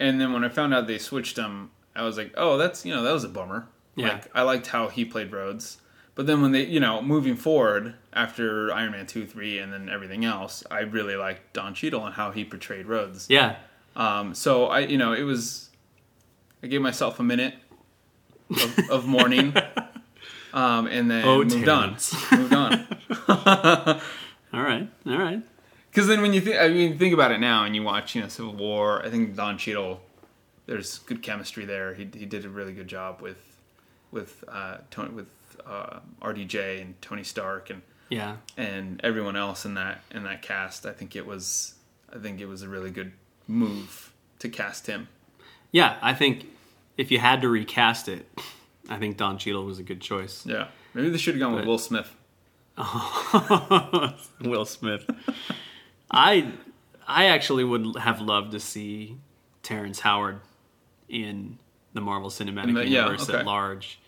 and 0.00 0.20
then 0.20 0.32
when 0.32 0.44
I 0.44 0.48
found 0.48 0.74
out 0.74 0.86
they 0.86 0.98
switched 0.98 1.36
him, 1.36 1.70
I 1.94 2.02
was 2.02 2.16
like, 2.16 2.32
oh, 2.36 2.56
that's 2.56 2.84
you 2.84 2.94
know 2.94 3.02
that 3.02 3.12
was 3.12 3.24
a 3.24 3.28
bummer. 3.28 3.68
Yeah. 3.96 4.14
Like 4.14 4.30
I 4.34 4.42
liked 4.42 4.68
how 4.68 4.88
he 4.88 5.04
played 5.04 5.32
Rhodes, 5.32 5.78
but 6.14 6.26
then 6.26 6.40
when 6.40 6.52
they 6.52 6.64
you 6.64 6.80
know 6.80 7.02
moving 7.02 7.36
forward 7.36 7.94
after 8.12 8.72
Iron 8.72 8.92
Man 8.92 9.06
two, 9.06 9.26
three, 9.26 9.58
and 9.58 9.72
then 9.72 9.88
everything 9.88 10.24
else, 10.24 10.62
I 10.70 10.80
really 10.80 11.16
liked 11.16 11.52
Don 11.52 11.74
Cheadle 11.74 12.04
and 12.06 12.14
how 12.14 12.30
he 12.30 12.44
portrayed 12.44 12.86
Rhodes. 12.86 13.26
Yeah, 13.28 13.56
Um, 13.96 14.34
so 14.34 14.66
I 14.66 14.80
you 14.80 14.98
know 14.98 15.12
it 15.12 15.22
was, 15.22 15.70
I 16.62 16.68
gave 16.68 16.80
myself 16.80 17.18
a 17.18 17.24
minute 17.24 17.54
of, 18.50 18.78
of 18.90 19.06
mourning. 19.06 19.54
Um, 20.52 20.86
and 20.86 21.10
then 21.10 21.24
Oh, 21.24 21.38
moved 21.38 21.64
Terrence. 21.64 22.14
on. 22.32 22.38
Moved 22.38 22.54
on. 22.54 22.86
all 24.52 24.62
right, 24.62 24.88
all 25.04 25.18
right. 25.18 25.42
Because 25.90 26.06
then 26.06 26.22
when 26.22 26.32
you 26.32 26.40
think, 26.40 26.58
I 26.60 26.68
mean, 26.68 26.96
think 26.96 27.12
about 27.12 27.32
it 27.32 27.40
now, 27.40 27.64
and 27.64 27.74
you 27.74 27.82
watch, 27.82 28.14
you 28.14 28.22
know, 28.22 28.28
Civil 28.28 28.54
War. 28.54 29.04
I 29.04 29.10
think 29.10 29.34
Don 29.34 29.58
Cheadle, 29.58 30.00
there's 30.66 30.98
good 30.98 31.22
chemistry 31.22 31.64
there. 31.64 31.94
He 31.94 32.08
he 32.14 32.24
did 32.24 32.44
a 32.44 32.48
really 32.48 32.72
good 32.72 32.86
job 32.86 33.20
with 33.20 33.56
with 34.12 34.44
uh, 34.46 34.76
Tony 34.92 35.10
with 35.10 35.26
uh, 35.66 35.98
RDJ 36.22 36.80
and 36.82 37.02
Tony 37.02 37.24
Stark 37.24 37.70
and 37.70 37.82
Yeah, 38.08 38.36
and 38.56 39.00
everyone 39.02 39.34
else 39.34 39.64
in 39.64 39.74
that 39.74 40.02
in 40.12 40.22
that 40.22 40.42
cast. 40.42 40.86
I 40.86 40.92
think 40.92 41.16
it 41.16 41.26
was 41.26 41.74
I 42.14 42.18
think 42.18 42.40
it 42.40 42.46
was 42.46 42.62
a 42.62 42.68
really 42.68 42.90
good 42.92 43.10
move 43.48 44.12
to 44.38 44.48
cast 44.48 44.86
him. 44.86 45.08
yeah. 45.72 45.96
I 46.00 46.14
think 46.14 46.46
if 46.96 47.10
you 47.10 47.18
had 47.18 47.40
to 47.42 47.48
recast 47.48 48.08
it, 48.08 48.26
I 48.88 48.98
think 48.98 49.16
Don 49.16 49.38
Cheadle 49.38 49.64
was 49.64 49.78
a 49.78 49.82
good 49.82 50.00
choice. 50.00 50.44
Yeah, 50.46 50.68
maybe 50.94 51.10
they 51.10 51.18
should 51.18 51.34
have 51.34 51.40
gone 51.40 51.54
with 51.54 51.64
Will 51.66 51.78
Smith. 51.78 52.14
Will 54.40 54.64
Smith. 54.64 55.06
I 56.10 56.52
I 57.06 57.26
actually 57.26 57.64
would 57.64 57.96
have 57.96 58.20
loved 58.20 58.52
to 58.52 58.60
see 58.60 59.16
Terrence 59.62 60.00
Howard 60.00 60.40
in 61.08 61.58
the 61.92 62.00
Marvel 62.00 62.30
Cinematic 62.30 62.68
In 62.68 62.74
the- 62.74 62.86
yeah, 62.88 63.04
Universe 63.06 63.28
okay. 63.28 63.38
at 63.38 63.46
large. 63.46 64.00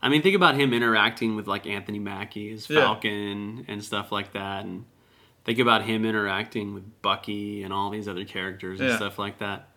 I 0.00 0.08
mean, 0.08 0.22
think 0.22 0.34
about 0.34 0.56
him 0.56 0.72
interacting 0.72 1.36
with 1.36 1.46
like 1.46 1.66
Anthony 1.66 1.98
Mackie 1.98 2.52
as 2.52 2.68
Yeah. 2.68 2.80
Falcon 2.80 3.64
and 3.68 3.82
stuff 3.84 4.10
like 4.12 4.32
that, 4.32 4.64
and 4.64 4.84
think 5.44 5.58
about 5.58 5.82
him 5.84 6.04
interacting 6.04 6.74
with 6.74 7.02
Bucky 7.02 7.62
and 7.62 7.72
all 7.72 7.90
these 7.90 8.08
other 8.08 8.24
characters 8.24 8.80
and 8.80 8.88
Yeah. 8.90 8.96
stuff 8.96 9.18
like 9.18 9.38
that. 9.38 9.68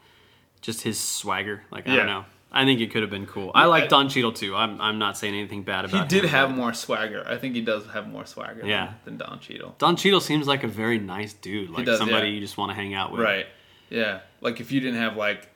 Just 0.61 0.81
his 0.81 0.99
swagger, 0.99 1.63
like 1.71 1.87
I 1.87 1.95
don't 1.95 2.07
know. 2.07 2.25
I 2.51 2.63
think 2.63 2.79
it 2.79 2.91
could 2.91 3.01
have 3.01 3.09
been 3.11 3.25
cool. 3.25 3.51
I 3.53 3.65
like 3.65 3.89
Don 3.89 4.07
Cheadle 4.07 4.31
too. 4.31 4.55
I'm 4.55 4.79
I'm 4.79 4.97
not 4.97 5.17
saying 5.17 5.33
anything 5.35 5.63
bad 5.63 5.85
about. 5.85 5.97
Him. 5.97 6.03
He 6.03 6.07
did 6.07 6.23
him, 6.23 6.29
have 6.29 6.49
but 6.49 6.55
more 6.55 6.73
swagger. 6.73 7.25
I 7.27 7.37
think 7.37 7.53
he 7.53 7.61
does 7.61 7.85
have 7.87 8.07
more 8.07 8.25
swagger. 8.25 8.61
than- 8.61 8.69
Yeah. 8.69 8.93
than, 9.03 9.17
Don 9.17 9.39
Cheadle. 9.39 9.75
Don 9.77 9.95
Cheadle 9.97 10.21
seems 10.21 10.47
like 10.47 10.63
a 10.63 10.67
very 10.67 10.97
nice 10.97 11.33
dude, 11.33 11.69
like 11.69 11.85
does, 11.85 11.99
somebody 11.99 12.27
yeah. 12.29 12.35
you 12.35 12.39
just 12.39 12.57
want 12.57 12.69
to 12.71 12.75
hang 12.75 12.93
out 12.93 13.11
with. 13.11 13.21
Right. 13.21 13.47
Yeah. 13.89 14.21
Like 14.41 14.61
if 14.61 14.71
you 14.71 14.79
didn't 14.79 14.99
have 14.99 15.17
like, 15.17 15.49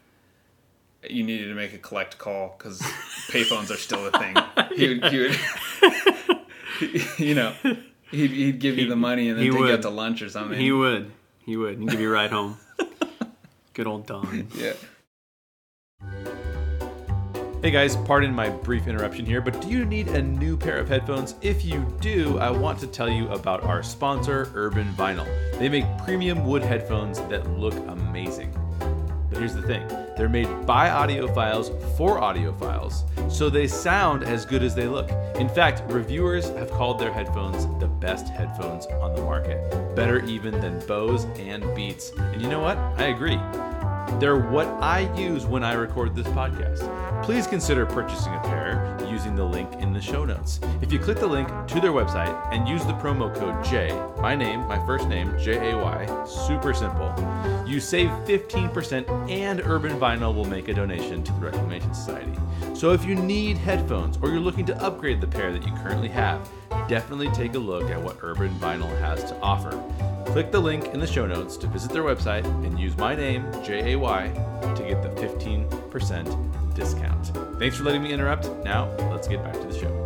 you 1.09 1.23
needed 1.23 1.47
to 1.47 1.53
make 1.53 1.73
a 1.73 1.77
collect 1.77 2.17
call 2.17 2.55
because 2.57 2.81
payphones 3.29 3.71
are 3.71 3.77
still 3.77 4.05
a 4.05 4.11
thing. 4.11 4.35
He 4.75 4.89
would, 4.89 5.05
he 5.05 5.19
would 5.19 6.39
you 7.17 7.35
know, 7.35 7.53
he'd, 8.11 8.31
he'd 8.31 8.59
give 8.59 8.77
you 8.77 8.89
the 8.89 8.97
money 8.97 9.29
and 9.29 9.37
then 9.37 9.45
he 9.45 9.51
take 9.51 9.57
you 9.57 9.63
would. 9.65 9.73
out 9.75 9.81
to 9.83 9.89
lunch 9.89 10.21
or 10.21 10.29
something. 10.29 10.59
He 10.59 10.71
would. 10.73 11.11
He 11.45 11.55
would. 11.55 11.79
He'd 11.79 11.89
give 11.89 12.01
you 12.01 12.09
a 12.09 12.13
ride 12.13 12.31
home. 12.31 12.57
Good 13.73 13.87
old 13.87 14.05
Don. 14.05 14.49
yeah. 14.55 14.73
Hey 17.61 17.71
guys, 17.71 17.97
pardon 17.97 18.33
my 18.33 18.47
brief 18.47 18.87
interruption 18.87 19.25
here, 19.25 19.41
but 19.41 19.59
do 19.59 19.67
you 19.67 19.83
need 19.83 20.07
a 20.07 20.21
new 20.21 20.55
pair 20.55 20.77
of 20.77 20.87
headphones? 20.87 21.35
If 21.41 21.65
you 21.65 21.85
do, 21.99 22.39
I 22.39 22.49
want 22.49 22.79
to 22.79 22.87
tell 22.87 23.09
you 23.09 23.27
about 23.31 23.65
our 23.65 23.83
sponsor, 23.83 24.49
Urban 24.55 24.87
Vinyl. 24.93 25.27
They 25.59 25.67
make 25.67 25.83
premium 25.97 26.45
wood 26.45 26.63
headphones 26.63 27.19
that 27.23 27.45
look 27.59 27.73
amazing. 27.89 28.55
But 29.29 29.39
here's 29.39 29.53
the 29.53 29.61
thing 29.61 29.85
they're 30.15 30.29
made 30.29 30.65
by 30.65 30.87
audiophiles 30.87 31.77
for 31.97 32.21
audiophiles, 32.21 33.03
so 33.29 33.49
they 33.49 33.67
sound 33.67 34.23
as 34.23 34.45
good 34.45 34.63
as 34.63 34.73
they 34.73 34.87
look. 34.87 35.11
In 35.35 35.49
fact, 35.49 35.83
reviewers 35.91 36.47
have 36.51 36.71
called 36.71 36.97
their 36.97 37.11
headphones 37.11 37.65
the 37.81 37.87
best 37.87 38.29
headphones 38.29 38.85
on 38.85 39.13
the 39.13 39.21
market, 39.21 39.59
better 39.97 40.23
even 40.23 40.61
than 40.61 40.79
Bose 40.87 41.25
and 41.37 41.75
Beats. 41.75 42.11
And 42.17 42.41
you 42.41 42.47
know 42.47 42.61
what? 42.61 42.77
I 42.77 43.07
agree. 43.07 43.37
They're 44.17 44.37
what 44.37 44.67
I 44.81 45.13
use 45.15 45.45
when 45.45 45.63
I 45.63 45.73
record 45.73 46.15
this 46.15 46.27
podcast. 46.27 47.23
Please 47.23 47.47
consider 47.47 47.85
purchasing 47.85 48.33
a 48.33 48.39
pair 48.41 48.97
using 49.09 49.35
the 49.35 49.43
link 49.43 49.71
in 49.75 49.93
the 49.93 50.01
show 50.01 50.25
notes. 50.25 50.59
If 50.81 50.91
you 50.91 50.99
click 50.99 51.19
the 51.19 51.27
link 51.27 51.47
to 51.67 51.79
their 51.79 51.91
website 51.91 52.35
and 52.51 52.67
use 52.67 52.85
the 52.85 52.93
promo 52.93 53.33
code 53.35 53.63
J, 53.65 53.91
my 54.21 54.35
name, 54.35 54.61
my 54.67 54.83
first 54.85 55.07
name, 55.07 55.37
J 55.37 55.71
A 55.71 55.77
Y, 55.77 56.25
super 56.25 56.73
simple, 56.73 57.13
you 57.67 57.79
save 57.79 58.09
15% 58.25 59.29
and 59.29 59.61
Urban 59.61 59.99
Vinyl 59.99 60.33
will 60.33 60.45
make 60.45 60.67
a 60.67 60.73
donation 60.73 61.23
to 61.23 61.31
the 61.33 61.39
Reclamation 61.39 61.93
Society. 61.93 62.31
So 62.73 62.93
if 62.93 63.05
you 63.05 63.15
need 63.15 63.57
headphones 63.57 64.17
or 64.21 64.29
you're 64.29 64.39
looking 64.39 64.65
to 64.67 64.81
upgrade 64.83 65.21
the 65.21 65.27
pair 65.27 65.51
that 65.51 65.65
you 65.67 65.73
currently 65.73 66.09
have, 66.09 66.49
definitely 66.87 67.29
take 67.29 67.55
a 67.55 67.59
look 67.59 67.89
at 67.89 68.01
what 68.01 68.17
Urban 68.21 68.49
Vinyl 68.59 68.89
has 68.99 69.23
to 69.25 69.39
offer. 69.41 69.71
Click 70.31 70.51
the 70.51 70.59
link 70.59 70.85
in 70.93 70.99
the 70.99 71.07
show 71.07 71.25
notes 71.25 71.57
to 71.57 71.67
visit 71.67 71.91
their 71.91 72.03
website 72.03 72.45
and 72.65 72.79
use 72.79 72.95
my 72.97 73.15
name, 73.15 73.45
J 73.63 73.93
A 73.93 73.99
Y, 73.99 74.27
to 74.75 74.83
get 74.83 75.01
the 75.01 75.09
15% 75.21 76.75
discount. 76.75 77.59
Thanks 77.59 77.77
for 77.77 77.83
letting 77.83 78.03
me 78.03 78.13
interrupt. 78.13 78.47
Now, 78.63 78.89
let's 79.11 79.27
get 79.27 79.43
back 79.43 79.53
to 79.53 79.67
the 79.67 79.77
show. 79.77 80.05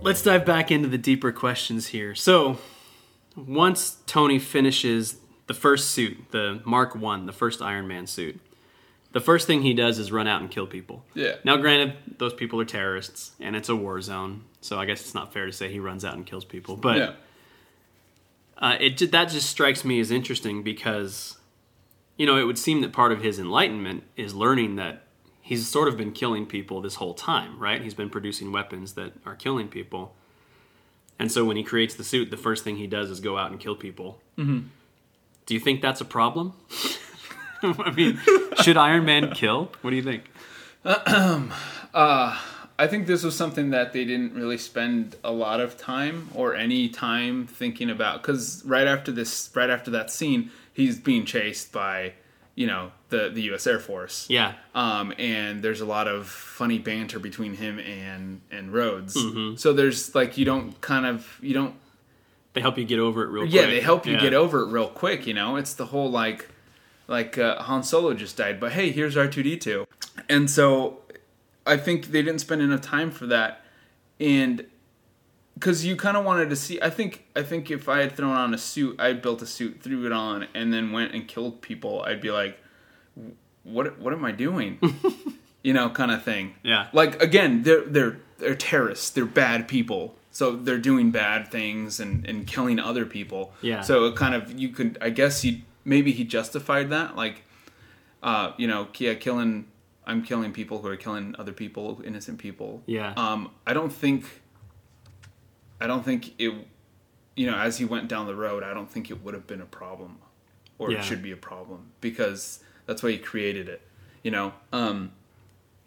Let's 0.00 0.22
dive 0.22 0.44
back 0.44 0.70
into 0.70 0.88
the 0.88 0.98
deeper 0.98 1.32
questions 1.32 1.88
here. 1.88 2.14
So, 2.14 2.58
once 3.36 3.98
Tony 4.06 4.38
finishes 4.38 5.16
the 5.46 5.54
first 5.54 5.90
suit, 5.90 6.30
the 6.30 6.60
Mark 6.64 6.94
One, 6.94 7.26
the 7.26 7.32
first 7.32 7.62
Iron 7.62 7.86
Man 7.86 8.06
suit, 8.06 8.40
the 9.16 9.20
first 9.20 9.46
thing 9.46 9.62
he 9.62 9.72
does 9.72 9.98
is 9.98 10.12
run 10.12 10.26
out 10.26 10.42
and 10.42 10.50
kill 10.50 10.66
people. 10.66 11.02
Yeah. 11.14 11.36
Now, 11.42 11.56
granted, 11.56 11.96
those 12.18 12.34
people 12.34 12.60
are 12.60 12.66
terrorists, 12.66 13.30
and 13.40 13.56
it's 13.56 13.70
a 13.70 13.74
war 13.74 13.98
zone, 14.02 14.44
so 14.60 14.78
I 14.78 14.84
guess 14.84 15.00
it's 15.00 15.14
not 15.14 15.32
fair 15.32 15.46
to 15.46 15.52
say 15.52 15.72
he 15.72 15.78
runs 15.78 16.04
out 16.04 16.16
and 16.16 16.26
kills 16.26 16.44
people. 16.44 16.76
But 16.76 16.98
yeah. 16.98 17.12
uh, 18.58 18.76
it 18.78 18.98
that 19.12 19.30
just 19.30 19.48
strikes 19.48 19.86
me 19.86 20.00
as 20.00 20.10
interesting 20.10 20.62
because, 20.62 21.38
you 22.18 22.26
know, 22.26 22.36
it 22.36 22.42
would 22.42 22.58
seem 22.58 22.82
that 22.82 22.92
part 22.92 23.10
of 23.10 23.22
his 23.22 23.38
enlightenment 23.38 24.02
is 24.18 24.34
learning 24.34 24.76
that 24.76 25.04
he's 25.40 25.66
sort 25.66 25.88
of 25.88 25.96
been 25.96 26.12
killing 26.12 26.44
people 26.44 26.82
this 26.82 26.96
whole 26.96 27.14
time, 27.14 27.58
right? 27.58 27.80
He's 27.80 27.94
been 27.94 28.10
producing 28.10 28.52
weapons 28.52 28.92
that 28.96 29.14
are 29.24 29.34
killing 29.34 29.68
people. 29.68 30.14
And 31.18 31.32
so 31.32 31.42
when 31.46 31.56
he 31.56 31.62
creates 31.62 31.94
the 31.94 32.04
suit, 32.04 32.30
the 32.30 32.36
first 32.36 32.64
thing 32.64 32.76
he 32.76 32.86
does 32.86 33.08
is 33.08 33.20
go 33.20 33.38
out 33.38 33.50
and 33.50 33.58
kill 33.58 33.76
people. 33.76 34.20
Mm-hmm. 34.36 34.66
Do 35.46 35.54
you 35.54 35.60
think 35.60 35.80
that's 35.80 36.02
a 36.02 36.04
problem? 36.04 36.52
I 37.78 37.90
mean, 37.92 38.20
should 38.62 38.76
Iron 38.76 39.04
Man 39.04 39.30
kill? 39.32 39.72
What 39.82 39.90
do 39.90 39.96
you 39.96 40.02
think? 40.02 40.24
I 42.78 42.86
think 42.88 43.06
this 43.06 43.22
was 43.22 43.34
something 43.34 43.70
that 43.70 43.92
they 43.94 44.04
didn't 44.04 44.34
really 44.34 44.58
spend 44.58 45.16
a 45.24 45.32
lot 45.32 45.60
of 45.60 45.78
time 45.78 46.28
or 46.34 46.54
any 46.54 46.88
time 46.88 47.46
thinking 47.46 47.88
about 47.90 48.20
because 48.22 48.62
right 48.66 48.86
after 48.86 49.10
this, 49.10 49.50
right 49.54 49.70
after 49.70 49.90
that 49.92 50.10
scene, 50.10 50.50
he's 50.74 50.98
being 51.00 51.24
chased 51.24 51.72
by, 51.72 52.12
you 52.54 52.66
know, 52.66 52.92
the 53.08 53.30
the 53.30 53.42
U.S. 53.42 53.66
Air 53.66 53.78
Force. 53.78 54.26
Yeah. 54.28 54.52
Um, 54.74 55.14
and 55.18 55.62
there's 55.62 55.80
a 55.80 55.86
lot 55.86 56.06
of 56.06 56.26
funny 56.28 56.78
banter 56.78 57.18
between 57.18 57.54
him 57.54 57.78
and 57.78 58.42
and 58.50 58.72
Rhodes. 58.74 59.16
Mm-hmm. 59.16 59.56
So 59.56 59.72
there's 59.72 60.14
like 60.14 60.36
you 60.36 60.44
don't 60.44 60.78
kind 60.82 61.06
of 61.06 61.38
you 61.40 61.54
don't 61.54 61.74
They 62.52 62.60
help 62.60 62.76
you 62.76 62.84
get 62.84 62.98
over 62.98 63.22
it 63.24 63.28
real 63.28 63.44
quick. 63.44 63.54
yeah 63.54 63.66
they 63.66 63.80
help 63.80 64.04
you 64.06 64.14
Yeah. 64.14 64.20
get 64.20 64.34
over 64.34 64.60
it 64.60 64.66
real 64.66 64.88
quick. 64.88 65.26
You 65.26 65.32
know, 65.32 65.56
it's 65.56 65.72
the 65.74 65.86
whole 65.86 66.10
like 66.10 66.46
like 67.08 67.38
uh, 67.38 67.62
Han 67.62 67.82
Solo 67.82 68.14
just 68.14 68.36
died, 68.36 68.58
but 68.60 68.72
hey, 68.72 68.90
here's 68.90 69.16
R 69.16 69.28
two 69.28 69.42
D 69.42 69.56
two, 69.56 69.86
and 70.28 70.50
so 70.50 71.00
I 71.66 71.76
think 71.76 72.06
they 72.06 72.22
didn't 72.22 72.40
spend 72.40 72.62
enough 72.62 72.80
time 72.80 73.10
for 73.10 73.26
that, 73.26 73.62
and 74.20 74.66
because 75.54 75.84
you 75.86 75.96
kind 75.96 76.16
of 76.16 76.24
wanted 76.24 76.50
to 76.50 76.56
see. 76.56 76.80
I 76.80 76.90
think 76.90 77.24
I 77.34 77.42
think 77.42 77.70
if 77.70 77.88
I 77.88 78.00
had 78.00 78.12
thrown 78.12 78.36
on 78.36 78.52
a 78.52 78.58
suit, 78.58 79.00
I 79.00 79.12
built 79.14 79.42
a 79.42 79.46
suit, 79.46 79.80
threw 79.80 80.06
it 80.06 80.12
on, 80.12 80.46
and 80.54 80.72
then 80.72 80.92
went 80.92 81.14
and 81.14 81.26
killed 81.26 81.62
people, 81.62 82.02
I'd 82.02 82.20
be 82.20 82.30
like, 82.30 82.58
what 83.64 83.98
What 83.98 84.12
am 84.12 84.24
I 84.24 84.32
doing? 84.32 84.78
you 85.62 85.72
know, 85.72 85.88
kind 85.90 86.10
of 86.10 86.22
thing. 86.22 86.54
Yeah. 86.62 86.88
Like 86.92 87.22
again, 87.22 87.62
they're 87.62 87.84
they're 87.84 88.20
they're 88.38 88.54
terrorists. 88.54 89.10
They're 89.10 89.24
bad 89.24 89.66
people. 89.66 90.14
So 90.30 90.54
they're 90.54 90.78
doing 90.78 91.10
bad 91.10 91.50
things 91.50 91.98
and, 91.98 92.26
and 92.28 92.46
killing 92.46 92.78
other 92.78 93.06
people. 93.06 93.54
Yeah. 93.62 93.80
So 93.80 94.04
it 94.04 94.16
kind 94.16 94.34
of 94.34 94.58
you 94.58 94.68
could 94.68 94.98
I 95.00 95.08
guess 95.10 95.40
he 95.42 95.64
maybe 95.86 96.12
he 96.12 96.24
justified 96.24 96.90
that 96.90 97.16
like, 97.16 97.44
uh, 98.22 98.52
you 98.58 98.66
know, 98.66 98.88
yeah, 98.98 99.14
killing. 99.14 99.68
I'm 100.08 100.22
killing 100.22 100.52
people 100.52 100.82
who 100.82 100.88
are 100.88 100.96
killing 100.96 101.34
other 101.38 101.52
people, 101.52 102.00
innocent 102.04 102.38
people. 102.38 102.82
Yeah. 102.86 103.12
Um, 103.16 103.50
I 103.66 103.72
don't 103.72 103.92
think. 103.92 104.24
I 105.80 105.86
don't 105.86 106.04
think 106.04 106.34
it. 106.38 106.52
You 107.36 107.50
know, 107.50 107.56
as 107.56 107.78
he 107.78 107.84
went 107.84 108.08
down 108.08 108.26
the 108.26 108.34
road, 108.34 108.62
I 108.62 108.72
don't 108.74 108.90
think 108.90 109.10
it 109.10 109.22
would 109.22 109.34
have 109.34 109.46
been 109.46 109.60
a 109.60 109.66
problem, 109.66 110.18
or 110.78 110.90
Yeah. 110.90 110.98
it 110.98 111.04
should 111.04 111.22
be 111.22 111.32
a 111.32 111.36
problem 111.36 111.92
because 112.00 112.60
that's 112.86 113.02
why 113.02 113.10
he 113.12 113.18
created 113.18 113.68
it. 113.68 113.80
You 114.22 114.30
know. 114.30 114.52
Um, 114.72 115.12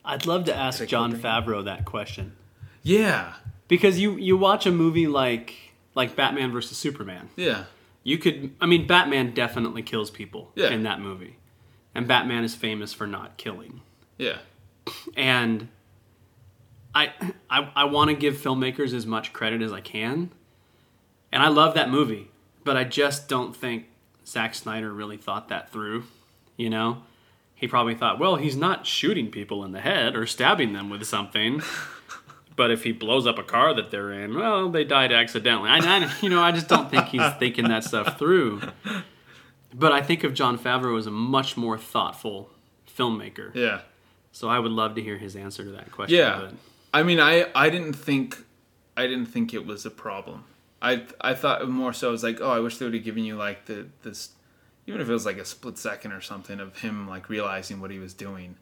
I'd 0.05 0.25
love 0.25 0.45
to 0.45 0.55
ask 0.55 0.85
Jon. 0.87 1.13
Favreau 1.13 1.63
that 1.65 1.85
question 1.85 2.33
yeah. 2.83 3.33
because 3.67 3.99
you 3.99 4.15
you 4.17 4.37
watch 4.37 4.65
a 4.65 4.71
movie 4.71 5.07
like 5.07 5.53
like 5.95 6.15
Batman 6.15 6.51
versus 6.51 6.77
Superman. 6.77 7.29
Yeah. 7.35 7.65
You 8.03 8.17
could, 8.17 8.55
I 8.61 8.65
mean, 8.65 8.87
Batman 8.87 9.33
definitely 9.33 9.81
kills 9.81 10.09
people 10.09 10.51
Yeah. 10.55 10.69
in 10.69 10.83
that 10.83 10.99
movie, 11.01 11.37
and 11.93 12.07
Batman 12.07 12.43
is 12.43 12.55
famous 12.55 12.93
for 12.93 13.05
not 13.07 13.37
killing. 13.37 13.81
Yeah. 14.17 14.37
And 15.15 15.67
I 16.95 17.11
I, 17.49 17.69
I 17.75 17.83
want 17.85 18.09
to 18.09 18.15
give 18.15 18.35
filmmakers 18.35 18.93
as 18.93 19.05
much 19.05 19.33
credit 19.33 19.61
as 19.61 19.71
I 19.71 19.81
can, 19.81 20.31
and 21.31 21.43
I 21.43 21.49
love 21.49 21.75
that 21.75 21.89
movie, 21.89 22.31
but 22.63 22.75
I 22.77 22.83
just 22.83 23.27
don't 23.27 23.55
think 23.55 23.85
Zack 24.25 24.55
Snyder 24.55 24.91
really 24.91 25.17
thought 25.17 25.49
that 25.49 25.71
through. 25.71 26.03
You 26.57 26.69
know, 26.69 27.03
he 27.55 27.67
probably 27.67 27.95
thought, 27.95 28.17
well, 28.19 28.37
he's 28.37 28.55
not 28.57 28.85
shooting 28.87 29.29
people 29.29 29.63
in 29.63 29.71
the 29.71 29.81
head 29.81 30.15
or 30.15 30.25
stabbing 30.25 30.73
them 30.73 30.89
with 30.89 31.05
something. 31.05 31.61
But 32.59 32.71
if 32.71 32.83
he 32.83 32.91
blows 32.91 33.25
up 33.25 33.37
a 33.39 33.43
car 33.43 33.73
that 33.73 33.89
they're 33.89 34.11
in, 34.11 34.35
well, 34.37 34.67
they 34.69 34.83
died 34.83 35.13
accidentally. 35.13 35.69
I, 35.69 35.77
I 35.77 36.13
you 36.21 36.27
know, 36.27 36.41
I 36.41 36.51
just 36.51 36.67
don't 36.67 36.91
think 36.91 37.05
he's 37.07 37.21
thinking 37.39 37.69
that 37.69 37.85
stuff 37.85 38.19
through. 38.19 38.61
But 39.73 39.93
I 39.93 40.01
think 40.01 40.25
of 40.25 40.33
Jon 40.33 40.59
Favreau 40.59 40.97
as 40.99 41.07
a 41.07 41.11
much 41.11 41.55
more 41.55 41.77
thoughtful 41.77 42.49
filmmaker. 42.97 43.55
Yeah. 43.55 43.79
So 44.33 44.49
I 44.49 44.59
would 44.59 44.73
love 44.73 44.95
to 44.95 45.01
hear 45.01 45.17
his 45.17 45.37
answer 45.37 45.63
to 45.63 45.71
that 45.71 45.89
question. 45.93 46.17
Yeah. 46.17 46.37
but- 46.41 46.53
I 46.93 47.03
mean, 47.03 47.21
I 47.21 47.47
I 47.55 47.69
didn't 47.69 47.93
think 47.93 48.43
I 48.97 49.07
didn't 49.07 49.27
think 49.27 49.53
it 49.53 49.65
was 49.65 49.85
a 49.85 49.91
problem. 49.91 50.43
I 50.81 51.03
I 51.21 51.35
thought 51.35 51.65
more 51.69 51.93
so. 51.93 52.09
I 52.09 52.11
was 52.11 52.23
like, 52.23 52.41
oh, 52.41 52.51
I 52.51 52.59
wish 52.59 52.77
they 52.77 52.85
would 52.85 52.93
have 52.93 53.05
given 53.05 53.23
you 53.23 53.37
like 53.37 53.67
the 53.67 53.87
this, 54.03 54.31
even 54.85 54.99
if 54.99 55.07
it 55.07 55.13
was 55.13 55.25
like 55.25 55.37
a 55.37 55.45
split 55.45 55.77
second 55.77 56.11
or 56.11 56.19
something 56.19 56.59
of 56.59 56.79
him 56.79 57.07
like 57.07 57.29
realizing 57.29 57.79
what 57.79 57.89
he 57.91 57.99
was 57.99 58.13
doing. 58.13 58.55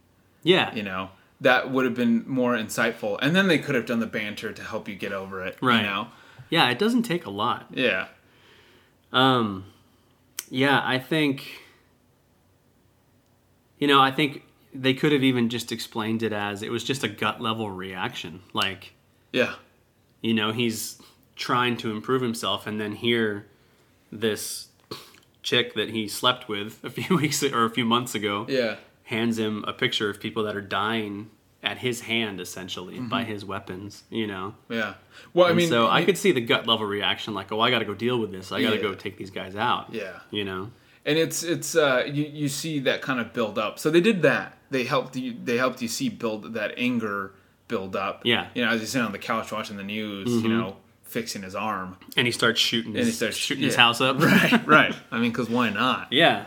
yeah. 0.43 0.75
You 0.75 0.83
know, 0.83 1.09
that 1.41 1.71
would 1.71 1.85
have 1.85 1.93
been 1.95 2.23
more 2.27 2.55
insightful. 2.55 3.17
And 3.21 3.35
then 3.35 3.47
they 3.47 3.59
could 3.59 3.75
have 3.75 3.85
done 3.85 3.99
the 3.99 4.07
banter 4.07 4.51
to 4.51 4.63
help 4.63 4.87
you 4.87 4.95
get 4.95 5.11
over 5.13 5.43
it. 5.45 5.57
Right. 5.61 5.77
You 5.77 5.83
know. 5.83 6.07
Yeah, 6.49 6.69
it 6.69 6.79
doesn't 6.79 7.03
take 7.03 7.25
a 7.25 7.29
lot. 7.29 7.67
Yeah. 7.71 8.07
Um, 9.11 9.65
yeah, 10.49 10.81
I 10.83 10.97
think, 10.99 11.61
you 13.79 13.87
know, 13.87 14.01
I 14.01 14.11
think 14.11 14.43
they 14.73 14.93
could 14.93 15.11
have 15.11 15.23
even 15.23 15.49
just 15.49 15.71
explained 15.71 16.23
it 16.23 16.33
as 16.33 16.61
it 16.61 16.71
was 16.71 16.83
just 16.83 17.03
a 17.03 17.07
gut 17.07 17.41
level 17.41 17.69
reaction. 17.69 18.41
Like, 18.53 18.93
Yeah. 19.31 19.55
you 20.21 20.33
know, 20.33 20.51
he's 20.51 21.01
trying 21.35 21.77
to 21.77 21.91
improve 21.91 22.21
himself, 22.21 22.65
and 22.65 22.79
then 22.81 22.93
here, 22.93 23.45
this 24.11 24.69
chick 25.43 25.73
that 25.75 25.89
he 25.89 26.07
slept 26.07 26.49
with 26.49 26.83
a 26.83 26.89
few 26.89 27.15
weeks 27.21 27.43
or 27.43 27.63
a 27.65 27.69
few 27.69 27.85
months 27.85 28.15
ago 28.15 28.45
Yeah. 28.49 28.77
Hands 29.07 29.37
him 29.39 29.63
a 29.67 29.73
picture 29.73 30.09
of 30.09 30.19
people 30.19 30.43
that 30.43 30.55
are 30.55 30.61
dying 30.61 31.29
at 31.63 31.79
his 31.79 32.01
hand, 32.01 32.39
essentially, 32.39 32.99
by 32.99 33.23
his 33.23 33.43
weapons, 33.43 34.03
you 34.09 34.27
know? 34.27 34.53
Yeah. 34.69 34.93
Well, 35.33 35.47
I 35.47 35.49
And 35.49 35.57
mean, 35.57 35.69
so 35.69 35.87
I 35.87 35.99
you- 35.99 36.05
could 36.05 36.17
see 36.17 36.31
the 36.31 36.39
gut 36.41 36.67
level 36.67 36.85
reaction, 36.85 37.33
like, 37.33 37.51
"Oh, 37.51 37.59
I 37.59 37.71
got 37.71 37.79
to 37.79 37.85
go 37.85 37.93
deal 37.95 38.19
with 38.19 38.31
this. 38.31 38.51
I 38.51 38.61
got 38.61 38.69
to 38.69 38.75
Yeah. 38.77 38.81
go 38.83 38.93
take 38.93 39.17
these 39.17 39.31
guys 39.31 39.55
out." 39.55 39.87
Yeah. 39.93 40.19
you 40.31 40.45
know. 40.45 40.71
and 41.05 41.17
it's 41.17 41.41
it's 41.41 41.73
uh 41.75 42.03
you, 42.05 42.25
you 42.25 42.49
see 42.49 42.79
that 42.79 43.01
kind 43.01 43.19
of 43.21 43.31
build 43.31 43.57
up 43.57 43.79
so 43.79 43.89
they 43.89 44.01
did 44.01 44.21
that 44.23 44.57
they 44.71 44.83
helped 44.83 45.15
you 45.15 45.33
they 45.41 45.55
helped 45.55 45.81
you 45.81 45.87
see 45.87 46.09
build 46.09 46.53
that 46.55 46.73
anger 46.77 47.31
build 47.69 47.95
up 47.95 48.21
Yeah. 48.25 48.43
Mm-hmm. 48.43 48.59
you 48.59 48.65
know 48.65 48.71
as 48.71 48.81
he's 48.81 48.89
sitting 48.89 49.05
on 49.05 49.13
the 49.13 49.17
couch 49.17 49.49
watching 49.53 49.77
the 49.77 49.83
news 49.85 50.27
you 50.43 50.49
know 50.49 50.75
fixing 51.03 51.43
his 51.43 51.55
arm 51.55 51.95
And 52.17 52.27
he 52.27 52.33
starts 52.33 52.59
shooting 52.59 52.91
his, 52.91 52.99
and 52.99 53.07
he 53.07 53.13
starts 53.13 53.37
shooting 53.37 53.63
his 53.63 53.75
house 53.77 54.01
up. 54.01 54.19
right 54.21 54.67
right 54.67 54.93
i 55.11 55.17
mean 55.17 55.31
because 55.31 55.49
why 55.49 55.69
not 55.69 56.11
yeah, 56.11 56.43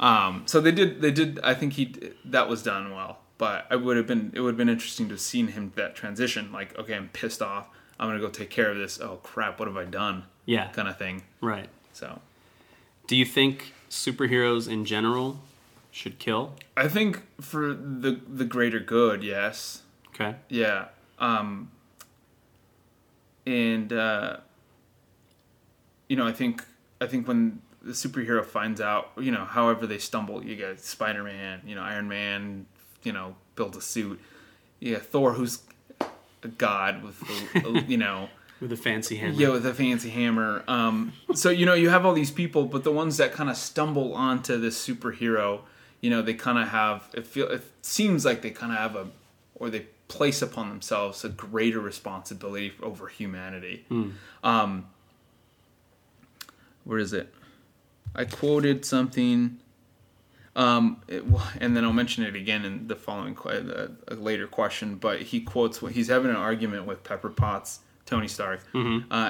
um 0.00 0.42
so 0.46 0.60
they 0.60 0.72
did 0.72 1.00
they 1.00 1.10
did 1.10 1.38
i 1.42 1.54
think 1.54 1.74
he 1.74 1.94
that 2.24 2.48
was 2.48 2.62
done 2.62 2.92
well 2.94 3.18
but 3.38 3.66
i 3.70 3.76
would 3.76 3.96
have 3.96 4.06
been 4.06 4.30
it 4.34 4.40
would 4.40 4.50
have 4.50 4.56
been 4.56 4.68
interesting 4.68 5.06
to 5.08 5.14
have 5.14 5.20
seen 5.20 5.48
him 5.48 5.72
that 5.76 5.94
transition 5.94 6.50
like 6.52 6.76
okay 6.78 6.94
i'm 6.94 7.08
pissed 7.10 7.40
off 7.42 7.68
i'm 7.98 8.08
gonna 8.08 8.20
go 8.20 8.28
take 8.28 8.50
care 8.50 8.70
of 8.70 8.76
this 8.76 9.00
oh 9.00 9.16
crap 9.22 9.58
what 9.58 9.68
have 9.68 9.76
i 9.76 9.84
done 9.84 10.24
yeah, 10.44 10.68
kind 10.68 10.86
of 10.86 10.96
thing 10.96 11.22
right. 11.40 11.68
so 11.92 12.20
Do 13.08 13.16
you 13.16 13.24
think 13.24 13.72
superheroes 13.90 14.68
in 14.70 14.84
general 14.84 15.38
should 15.90 16.18
kill? 16.20 16.54
I 16.76 16.86
think 16.88 17.22
for 17.40 17.74
the 17.74 18.20
the 18.28 18.44
greater 18.44 18.78
good, 18.78 19.24
yes. 19.24 19.82
Okay. 20.10 20.36
Yeah. 20.48 20.86
Um, 21.18 21.70
and 23.46 23.92
uh, 23.92 24.38
you 26.08 26.16
know, 26.16 26.26
I 26.26 26.32
think 26.32 26.62
I 27.00 27.06
think 27.06 27.26
when 27.26 27.60
the 27.86 27.92
superhero 27.92 28.44
finds 28.44 28.80
out, 28.80 29.10
you 29.18 29.30
know, 29.30 29.44
however 29.44 29.86
they 29.86 29.98
stumble, 29.98 30.44
you 30.44 30.56
got 30.56 30.80
Spider 30.80 31.22
Man, 31.22 31.60
you 31.66 31.74
know, 31.74 31.82
Iron 31.82 32.08
Man, 32.08 32.66
you 33.02 33.12
know, 33.12 33.36
build 33.54 33.76
a 33.76 33.80
suit. 33.80 34.20
Yeah, 34.80 34.98
Thor, 34.98 35.32
who's 35.34 35.60
a 36.42 36.48
god 36.48 37.02
with, 37.02 37.22
a, 37.64 37.80
you 37.88 37.96
know, 37.96 38.28
With 38.60 38.72
a 38.72 38.76
fancy 38.76 39.16
hammer. 39.16 39.34
yeah, 39.34 39.48
with 39.50 39.64
a 39.64 39.72
fancy 39.72 40.10
hammer. 40.10 40.64
Um, 40.68 41.12
so 41.34 41.48
you 41.50 41.64
know, 41.64 41.74
you 41.74 41.88
have 41.90 42.04
all 42.04 42.12
these 42.12 42.30
people, 42.30 42.64
but 42.66 42.84
the 42.84 42.92
ones 42.92 43.16
that 43.18 43.32
kind 43.32 43.48
of 43.48 43.56
stumble 43.56 44.14
onto 44.14 44.58
this 44.58 44.76
superhero, 44.86 45.60
you 46.00 46.10
know, 46.10 46.22
they 46.22 46.34
kind 46.34 46.58
of 46.58 46.68
have. 46.68 47.08
It 47.14 47.26
feel 47.26 47.48
it 47.48 47.62
seems 47.82 48.24
like 48.24 48.42
they 48.42 48.50
kind 48.50 48.72
of 48.72 48.78
have 48.78 48.96
a, 48.96 49.06
or 49.54 49.70
they 49.70 49.86
place 50.08 50.42
upon 50.42 50.68
themselves 50.68 51.24
a 51.24 51.28
greater 51.28 51.80
responsibility 51.80 52.72
over 52.82 53.08
humanity. 53.08 53.84
Um, 54.44 54.86
where 56.84 56.98
is 56.98 57.12
it? 57.12 57.32
I 58.16 58.24
quoted 58.24 58.84
something. 58.84 59.58
Um, 60.56 61.02
it, 61.06 61.22
and 61.60 61.76
then 61.76 61.84
I'll 61.84 61.92
mention 61.92 62.24
it 62.24 62.34
again 62.34 62.64
in 62.64 62.88
the 62.88 62.96
following 62.96 63.36
uh, 63.38 63.88
later 64.14 64.46
question. 64.46 64.96
But 64.96 65.20
he 65.22 65.40
quotes 65.40 65.78
he's 65.80 66.08
having 66.08 66.30
an 66.30 66.36
argument 66.36 66.86
with 66.86 67.04
Pepper 67.04 67.28
Potts, 67.28 67.80
Tony 68.06 68.26
Stark, 68.26 68.60
uh, 68.74 68.78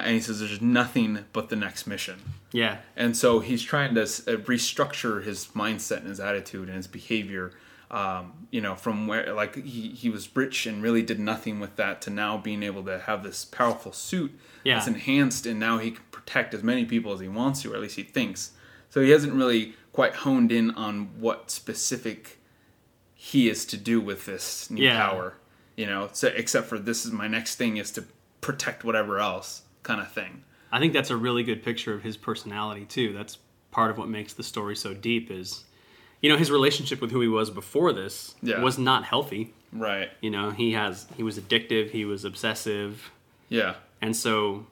and 0.05 0.13
he 0.13 0.21
says, 0.21 0.39
"There's 0.39 0.61
nothing 0.61 1.25
but 1.33 1.49
the 1.49 1.57
next 1.57 1.85
mission." 1.85 2.19
Yeah. 2.53 2.77
And 2.95 3.15
so 3.17 3.39
he's 3.39 3.61
trying 3.61 3.93
to 3.95 4.03
uh, 4.03 4.37
restructure 4.47 5.21
his 5.23 5.47
mindset 5.47 5.97
and 5.97 6.07
his 6.07 6.21
attitude 6.21 6.69
and 6.69 6.77
his 6.77 6.87
behavior. 6.87 7.51
Um, 7.89 8.47
you 8.51 8.59
know, 8.59 8.75
from 8.75 9.07
where 9.07 9.33
like 9.33 9.55
he, 9.55 9.89
he 9.89 10.09
was 10.09 10.33
rich 10.35 10.65
and 10.65 10.83
really 10.83 11.01
did 11.01 11.19
nothing 11.19 11.61
with 11.61 11.77
that 11.77 12.01
to 12.01 12.09
now 12.09 12.37
being 12.37 12.61
able 12.63 12.83
to 12.83 12.99
have 12.99 13.23
this 13.23 13.45
powerful 13.45 13.93
suit 13.93 14.37
Yeah. 14.65 14.75
that's 14.75 14.87
enhanced 14.87 15.45
and 15.45 15.57
now 15.57 15.77
he 15.77 15.91
can 15.91 16.03
protect 16.11 16.53
as 16.53 16.63
many 16.63 16.83
people 16.83 17.13
as 17.13 17.21
he 17.21 17.29
wants 17.29 17.61
to, 17.61 17.71
or 17.71 17.75
at 17.75 17.81
least 17.81 17.95
he 17.95 18.03
thinks. 18.03 18.51
So 18.89 19.01
he 19.01 19.09
hasn't 19.11 19.33
really 19.33 19.73
quite 19.93 20.13
honed 20.15 20.51
in 20.51 20.71
on 20.71 21.09
what 21.19 21.49
specific 21.51 22.37
he 23.15 23.49
is 23.49 23.65
to 23.65 23.77
do 23.77 23.99
with 23.99 24.25
this 24.25 24.69
new 24.69 24.83
Yeah. 24.83 24.97
power. 25.09 25.33
You 25.75 25.85
know, 25.85 26.09
so 26.13 26.27
except 26.29 26.67
for 26.67 26.79
this 26.79 27.05
is 27.05 27.11
my 27.11 27.27
next 27.27 27.55
thing 27.55 27.77
is 27.77 27.91
to 27.91 28.05
protect 28.41 28.83
whatever 28.83 29.19
else 29.19 29.63
kind 29.83 30.01
of 30.01 30.11
thing. 30.11 30.43
I 30.71 30.79
think 30.79 30.93
that's 30.93 31.09
a 31.09 31.17
really 31.17 31.43
good 31.43 31.63
picture 31.63 31.93
of 31.93 32.03
his 32.03 32.17
personality 32.17 32.85
too. 32.85 33.13
That's 33.13 33.37
part 33.71 33.91
of 33.91 33.97
what 33.97 34.09
makes 34.09 34.33
the 34.33 34.43
story 34.43 34.75
so 34.75 34.93
deep 34.93 35.29
is 35.31 35.63
you 36.19 36.31
know, 36.31 36.37
his 36.37 36.49
relationship 36.49 36.99
with 36.99 37.11
who 37.11 37.21
he 37.21 37.27
was 37.27 37.51
before 37.51 37.93
this 37.93 38.33
Yeah. 38.41 38.59
was 38.63 38.79
not 38.79 39.03
healthy. 39.03 39.53
Right. 39.71 40.09
You 40.19 40.31
know, 40.31 40.49
he 40.49 40.71
has 40.71 41.05
he 41.15 41.21
was 41.21 41.37
addictive, 41.39 41.91
he 41.91 42.05
was 42.05 42.25
obsessive, 42.25 43.11
Yeah. 43.49 43.75
and 44.01 44.15
so 44.15 44.65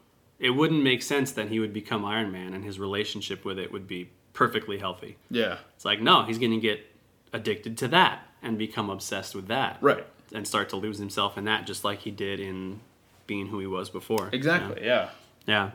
it 0.46 0.52
wouldn't 0.52 0.84
make 0.84 1.02
sense 1.02 1.32
that 1.32 1.50
he 1.50 1.60
would 1.60 1.74
become 1.74 2.06
Iron 2.06 2.32
Man 2.32 2.54
and 2.54 2.64
his 2.64 2.78
relationship 2.78 3.44
with 3.44 3.58
it 3.58 3.72
would 3.72 3.88
be 3.88 4.12
perfectly 4.34 4.78
healthy. 4.78 5.18
Yeah. 5.32 5.58
It's 5.76 5.84
like, 5.84 6.00
no, 6.00 6.22
he's 6.22 6.38
going 6.38 6.52
to 6.52 6.60
get 6.60 6.86
addicted 7.34 7.80
to 7.80 7.88
that 7.88 8.28
and 8.44 8.56
become 8.56 8.92
obsessed 8.92 9.34
with 9.34 9.48
that. 9.48 9.80
Right. 9.82 10.06
And 10.32 10.48
start 10.48 10.70
to 10.70 10.76
lose 10.76 11.00
himself 11.00 11.36
in 11.36 11.46
that 11.46 11.66
just 11.66 11.84
like 11.84 12.02
he 12.02 12.12
did 12.12 12.40
in 12.40 12.82
being 13.26 13.48
who 13.48 13.58
he 13.58 13.66
was 13.66 13.90
before. 13.90 14.30
Exactly. 14.32 14.86
Yeah. 14.86 15.10
Yeah. 15.48 15.72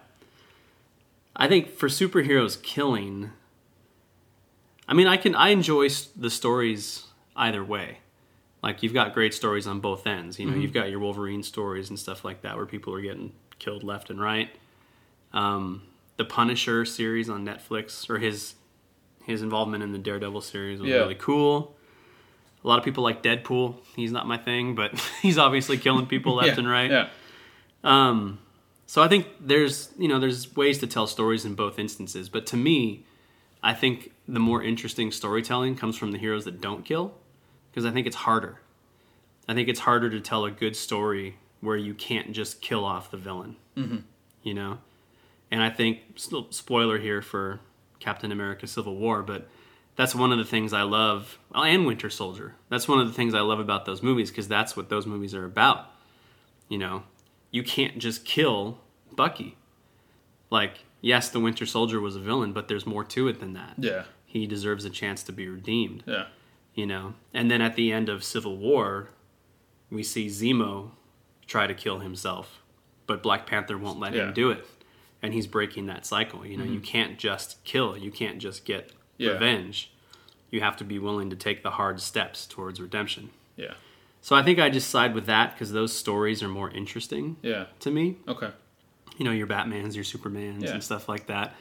I 1.34 1.48
think 1.48 1.70
for 1.70 1.88
superheroes 1.88 2.62
killing, 2.62 3.30
I 4.86 4.94
mean, 4.94 5.08
I 5.08 5.16
can 5.16 5.34
I 5.34 5.48
enjoy 5.48 5.88
the 6.16 6.30
stories 6.30 7.06
either 7.34 7.64
way. 7.64 7.98
Like 8.62 8.84
you've 8.84 8.94
got 8.94 9.14
great 9.14 9.34
stories 9.34 9.66
on 9.66 9.80
both 9.80 10.06
ends. 10.06 10.38
You 10.38 10.46
know, 10.46 10.52
mm-hmm. 10.52 10.60
you've 10.60 10.72
got 10.72 10.90
your 10.90 11.00
Wolverine 11.00 11.42
stories 11.42 11.88
and 11.88 11.98
stuff 11.98 12.24
like 12.24 12.42
that 12.42 12.56
where 12.56 12.66
people 12.66 12.94
are 12.94 13.00
getting 13.00 13.32
killed 13.58 13.82
left 13.82 14.10
and 14.10 14.20
right. 14.20 14.50
Um, 15.33 15.83
the 16.16 16.24
Punisher 16.24 16.85
series 16.85 17.28
on 17.31 17.45
Netflix 17.47 18.09
or 18.11 18.18
his 18.18 18.55
his 19.24 19.43
involvement 19.43 19.83
in 19.83 19.93
the 19.93 19.99
Daredevil 19.99 20.41
series 20.41 20.81
was 20.81 20.89
Yeah. 20.91 20.97
really 20.97 21.14
cool. 21.14 21.76
A 22.64 22.68
lot 22.68 22.78
of 22.78 22.85
people 22.85 23.03
like 23.05 23.22
Deadpool. 23.22 23.76
He's 23.97 24.12
not 24.12 24.26
my 24.26 24.37
thing, 24.37 24.74
but 24.74 24.93
he's 25.22 25.39
obviously 25.39 25.78
killing 25.78 26.07
people 26.07 26.35
left 26.35 26.49
yeah. 26.55 26.59
and 26.59 26.68
right. 26.68 26.91
Yeah. 26.91 27.09
Um, 27.85 28.39
so 28.87 29.03
I 29.03 29.09
think 29.09 29.26
there's 29.41 29.91
you 29.99 30.09
know 30.09 30.18
there's 30.18 30.55
ways 30.57 30.78
to 30.78 30.87
tell 30.87 31.07
stories 31.07 31.45
in 31.45 31.55
both 31.55 31.78
instances, 31.78 32.28
but 32.28 32.45
to 32.47 32.57
me, 32.57 33.05
I 33.62 33.72
think 33.72 34.12
the 34.26 34.41
more 34.41 34.62
interesting 34.62 35.12
storytelling 35.12 35.76
comes 35.76 35.97
from 35.97 36.12
the 36.12 36.18
heroes 36.18 36.45
that 36.45 36.61
don't 36.61 36.85
kill, 36.85 37.14
because 37.70 37.85
I 37.87 37.91
think 37.93 38.07
it's 38.07 38.16
harder. 38.16 38.61
I 39.49 39.55
think 39.55 39.68
it's 39.68 39.81
harder 39.81 40.11
to 40.11 40.20
tell 40.20 40.45
a 40.45 40.51
good 40.51 40.76
story 40.76 41.37
where 41.61 41.76
you 41.76 41.95
can't 41.95 42.33
just 42.33 42.61
kill 42.61 42.85
off 42.85 43.11
the 43.11 43.16
villain. 43.16 43.57
Mm-hmm. 43.76 43.99
You 44.43 44.55
know, 44.55 44.78
and 45.51 45.62
I 45.62 45.70
think 45.70 46.01
still 46.16 46.51
spoiler 46.51 46.98
here 46.98 47.22
for 47.22 47.61
Captain 47.98 48.32
America: 48.32 48.66
Civil 48.66 48.96
War, 48.96 49.22
but 49.22 49.48
that's 49.96 50.14
one 50.14 50.32
of 50.32 50.38
the 50.38 50.44
things 50.44 50.72
I 50.72 50.82
love, 50.82 51.38
well, 51.53 51.64
and 51.64 51.84
Winter 51.86 52.09
Soldier. 52.11 52.55
That's 52.68 52.88
one 52.88 53.01
of 53.01 53.07
the 53.09 53.12
things 53.14 53.34
I 53.34 53.40
love 53.40 53.59
about 53.61 53.84
those 53.84 54.03
movies 54.03 54.30
because 54.30 54.48
that's 54.48 54.76
what 54.76 54.88
those 54.88 55.07
movies 55.07 55.34
are 55.34 55.44
about. 55.44 55.86
You 56.68 56.78
know, 56.78 57.03
you 57.51 57.62
can't 57.62 57.98
just 57.98 58.24
kill 58.24 58.78
Bucky. 59.12 59.57
Like, 60.51 60.84
yes, 61.01 61.28
the 61.28 61.40
Winter 61.40 61.66
Soldier 61.66 62.01
was 62.01 62.16
a 62.16 62.20
villain, 62.20 62.53
but 62.53 62.68
there's 62.68 62.86
more 62.86 63.05
to 63.05 63.28
it 63.28 63.40
than 63.40 63.53
that. 63.55 63.74
Yeah. 63.78 64.05
He 64.26 64.46
deserves 64.46 64.84
a 64.84 64.90
chance 64.90 65.22
to 65.24 65.32
be 65.32 65.48
redeemed, 65.48 66.05
Yeah. 66.07 66.26
you 66.74 66.86
know. 66.86 67.14
And 67.34 67.51
then 67.51 67.61
at 67.61 67.74
the 67.76 67.92
end 67.92 68.09
of 68.09 68.22
Civil 68.24 68.57
War, 68.57 69.11
we 69.90 70.03
see 70.03 70.26
Zemo 70.28 70.90
try 71.46 71.66
to 71.66 71.74
kill 71.74 71.98
himself, 71.98 72.61
but 73.07 73.22
Black 73.22 73.46
Panther 73.46 73.76
won't 73.76 73.98
let 74.01 74.14
Yeah. 74.14 74.28
him 74.28 74.32
do 74.34 74.51
it. 74.51 74.64
And 75.22 75.34
he's 75.34 75.46
breaking 75.46 75.86
that 75.86 76.06
cycle. 76.06 76.46
You 76.46 76.56
know, 76.56 76.64
you 76.64 76.80
can't 76.80 77.18
just 77.18 77.62
kill, 77.64 77.96
you 77.96 78.10
can't 78.10 78.38
just 78.38 78.64
get 78.64 78.92
Yeah. 79.18 79.32
revenge. 79.32 79.90
You 80.50 80.60
have 80.62 80.76
to 80.78 80.84
be 80.84 80.98
willing 80.98 81.30
to 81.30 81.36
take 81.36 81.62
the 81.62 81.72
hard 81.72 82.00
steps 82.00 82.46
towards 82.46 82.80
redemption. 82.80 83.30
Yeah. 83.56 83.74
So 84.22 84.34
I 84.36 84.42
think 84.42 84.58
I 84.58 84.68
just 84.70 84.88
side 84.90 85.14
with 85.14 85.26
that 85.26 85.52
because 85.54 85.72
those 85.72 85.92
stories 85.96 86.42
are 86.42 86.48
more 86.48 86.70
interesting 86.70 87.36
Yeah. 87.42 87.66
to 87.80 87.90
me 87.90 88.16
Okay. 88.28 88.50
you 89.18 89.24
know 89.24 89.30
your 89.32 89.46
batmans 89.46 89.94
your 89.94 90.04
supermans 90.04 90.62
Yeah. 90.62 90.70
and 90.72 90.82
stuff 90.84 91.08
like 91.08 91.26
that 91.26 91.54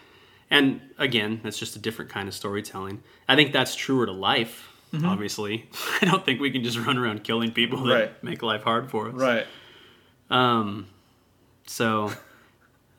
and 0.50 0.80
again 0.98 1.40
that's 1.44 1.58
just 1.60 1.76
a 1.76 1.80
different 1.80 2.10
kind 2.12 2.28
of 2.30 2.34
storytelling 2.34 3.04
i 3.28 3.36
think 3.36 3.52
that's 3.54 3.76
truer 3.76 4.06
to 4.06 4.12
life 4.14 4.70
obviously 5.04 5.68
i 6.02 6.06
don't 6.06 6.26
think 6.26 6.40
we 6.40 6.52
can 6.52 6.64
just 6.64 6.78
run 6.78 6.98
around 6.98 7.24
killing 7.24 7.52
people 7.52 7.84
that 7.84 7.94
Right. 7.94 8.24
make 8.24 8.42
life 8.42 8.64
hard 8.64 8.90
for 8.90 9.10
us 9.10 9.14
Right. 9.16 9.46
um 10.30 10.88
so 11.66 12.12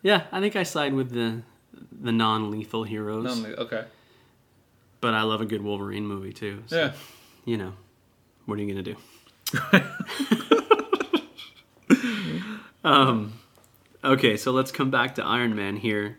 yeah 0.03 0.25
i 0.33 0.41
think 0.41 0.57
i 0.57 0.63
side 0.63 0.93
with 0.95 1.11
the 1.11 1.43
the 2.03 2.13
non-lethal 2.13 2.85
heroes. 2.85 3.27
Only- 3.31 3.55
Okay. 3.55 3.85
but 5.01 5.15
i 5.15 5.23
love 5.23 5.41
a 5.41 5.47
good 5.47 5.63
wolverine 5.63 6.07
movie 6.07 6.33
too 6.33 6.63
so, 6.67 6.77
Yeah. 6.77 6.93
you 7.45 7.57
know 7.57 7.73
what 8.47 8.59
are 8.59 8.63
you 8.63 8.69
gonna 8.73 8.83
do? 8.83 8.97
Um 12.83 13.35
okay 14.03 14.37
so 14.37 14.53
let's 14.53 14.73
come 14.73 14.91
back 14.91 15.15
to 15.17 15.25
iron 15.25 15.55
man 15.55 15.77
here. 15.77 16.19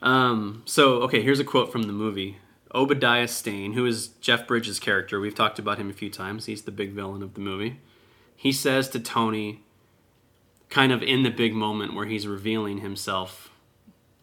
Um 0.00 0.62
so 0.64 1.02
okay 1.02 1.22
here's 1.22 1.40
a 1.40 1.44
quote 1.44 1.70
from 1.70 1.82
the 1.82 1.92
movie. 1.92 2.38
Obadiah 2.74 3.28
stane 3.28 3.74
who 3.74 3.84
is 3.86 4.08
jeff 4.20 4.46
bridges 4.46 4.78
character 4.78 5.20
we've 5.20 5.34
talked 5.34 5.58
about 5.58 5.78
him 5.78 5.88
a 5.90 5.92
few 5.92 6.10
times 6.10 6.46
he's 6.46 6.62
the 6.62 6.70
big 6.72 6.92
villain 6.92 7.22
of 7.22 7.34
the 7.34 7.40
movie. 7.40 7.80
He 8.34 8.52
says 8.52 8.88
to 8.90 9.00
tony 9.00 9.64
kind 10.68 10.92
of 10.92 11.02
in 11.02 11.22
the 11.22 11.30
big 11.30 11.54
moment 11.54 11.94
where 11.94 12.06
he's 12.06 12.26
revealing 12.26 12.78
himself 12.78 13.50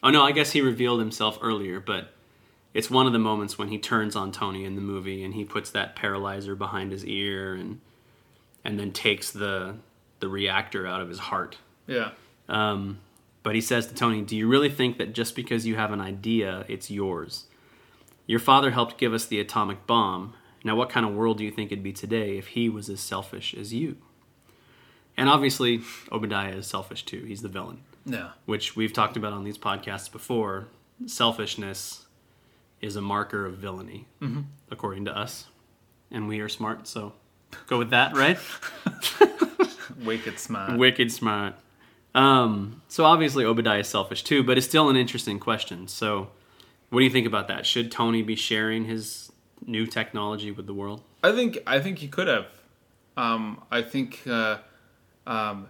oh 0.02 0.10
no 0.10 0.22
i 0.22 0.32
guess 0.32 0.52
he 0.52 0.60
revealed 0.60 1.00
himself 1.00 1.38
earlier 1.40 1.80
but 1.80 2.14
it's 2.74 2.90
one 2.90 3.06
of 3.06 3.12
the 3.12 3.20
moments 3.20 3.56
when 3.56 3.68
he 3.68 3.78
turns 3.78 4.16
on 4.16 4.32
Tony 4.32 4.64
in 4.64 4.74
the 4.74 4.80
movie 4.80 5.22
and 5.22 5.32
he 5.32 5.44
puts 5.44 5.70
that 5.70 5.94
paralyzer 5.94 6.56
behind 6.56 6.90
his 6.90 7.06
ear 7.06 7.54
and 7.54 7.80
and 8.64 8.78
then 8.78 8.92
takes 8.92 9.30
the 9.30 9.76
the 10.18 10.28
reactor 10.28 10.86
out 10.86 11.00
of 11.00 11.08
his 11.08 11.18
heart. 11.18 11.56
Yeah. 11.86 12.10
Um, 12.48 12.98
but 13.42 13.54
he 13.54 13.60
says 13.60 13.86
to 13.86 13.94
Tony, 13.94 14.22
"Do 14.22 14.36
you 14.36 14.48
really 14.48 14.70
think 14.70 14.98
that 14.98 15.14
just 15.14 15.36
because 15.36 15.66
you 15.66 15.76
have 15.76 15.92
an 15.92 16.00
idea, 16.00 16.64
it's 16.66 16.90
yours? 16.90 17.46
Your 18.26 18.40
father 18.40 18.72
helped 18.72 18.98
give 18.98 19.14
us 19.14 19.26
the 19.26 19.38
atomic 19.38 19.86
bomb. 19.86 20.34
Now, 20.64 20.74
what 20.74 20.88
kind 20.88 21.04
of 21.06 21.14
world 21.14 21.38
do 21.38 21.44
you 21.44 21.50
think 21.50 21.70
it'd 21.70 21.84
be 21.84 21.92
today 21.92 22.38
if 22.38 22.48
he 22.48 22.68
was 22.68 22.88
as 22.88 23.00
selfish 23.00 23.54
as 23.54 23.72
you?" 23.72 23.96
And 25.16 25.28
obviously, 25.28 25.80
Obadiah 26.10 26.54
is 26.56 26.66
selfish 26.66 27.04
too. 27.04 27.24
He's 27.24 27.42
the 27.42 27.48
villain 27.48 27.80
Yeah. 28.04 28.30
which 28.46 28.74
we've 28.76 28.92
talked 28.92 29.16
about 29.16 29.32
on 29.32 29.44
these 29.44 29.56
podcasts 29.58 30.10
before, 30.10 30.66
selfishness 31.06 32.06
is 32.80 32.96
a 32.96 33.00
marker 33.00 33.46
of 33.46 33.54
villainy, 33.58 34.06
according 34.70 35.04
to 35.06 35.16
us. 35.16 35.46
And 36.10 36.28
we 36.28 36.40
are 36.40 36.48
smart, 36.48 36.86
so 36.86 37.12
go 37.66 37.78
with 37.78 37.90
that, 37.90 38.14
right? 38.16 38.38
Wicked 40.04 40.38
smart. 40.38 40.78
Wicked 40.78 41.10
smart. 41.12 41.54
Um, 42.14 42.82
so 42.88 43.04
obviously 43.04 43.44
Obadiah 43.44 43.80
is 43.80 43.88
selfish 43.88 44.22
too, 44.22 44.42
but 44.42 44.56
it's 44.58 44.66
still 44.66 44.88
an 44.88 44.96
interesting 44.96 45.38
question. 45.38 45.88
So 45.88 46.28
What 46.90 47.00
do 47.00 47.04
you 47.04 47.10
think 47.10 47.26
about 47.26 47.48
that? 47.48 47.66
Should 47.66 47.90
Tony 47.90 48.22
be 48.22 48.36
sharing 48.36 48.84
his 48.84 49.32
new 49.66 49.86
technology 49.86 50.50
with 50.52 50.66
the 50.66 50.74
world? 50.74 51.02
I 51.22 51.32
think 51.32 51.58
I 51.66 51.80
think 51.80 51.98
he 51.98 52.08
could 52.08 52.28
have. 52.28 52.46
Um, 53.16 53.62
I 53.70 53.82
think 53.82 54.20
uh, 54.28 54.58
um, 55.26 55.68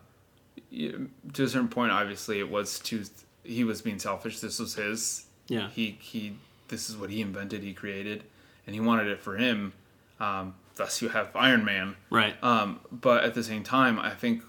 to 0.70 1.44
a 1.44 1.48
certain 1.48 1.68
point, 1.68 1.92
obviously, 1.92 2.38
it 2.38 2.50
was 2.50 2.78
too. 2.78 3.05
He 3.42 3.64
was 3.64 3.82
being 3.82 3.98
selfish. 3.98 4.40
This 4.40 4.59
was 4.59 4.74
his. 4.74 5.26
Yeah. 5.48 5.68
He 5.70 5.98
he. 6.00 6.36
This 6.68 6.88
is 6.88 6.96
what 6.96 7.11
he 7.11 7.20
invented. 7.20 7.62
He 7.62 7.74
created, 7.74 8.24
and 8.66 8.74
he 8.74 8.80
wanted 8.80 9.09
it 9.09 9.20
for 9.20 9.36
him. 9.36 9.72
Um, 10.18 10.55
thus, 10.76 11.02
you 11.02 11.09
have 11.11 11.34
Iron 11.36 11.64
Man. 11.64 11.96
Right. 12.11 12.34
Um, 12.42 12.80
but 12.90 13.24
at 13.24 13.34
the 13.34 13.42
same 13.42 13.62
time, 13.62 13.98
I 13.98 14.11
think 14.11 14.42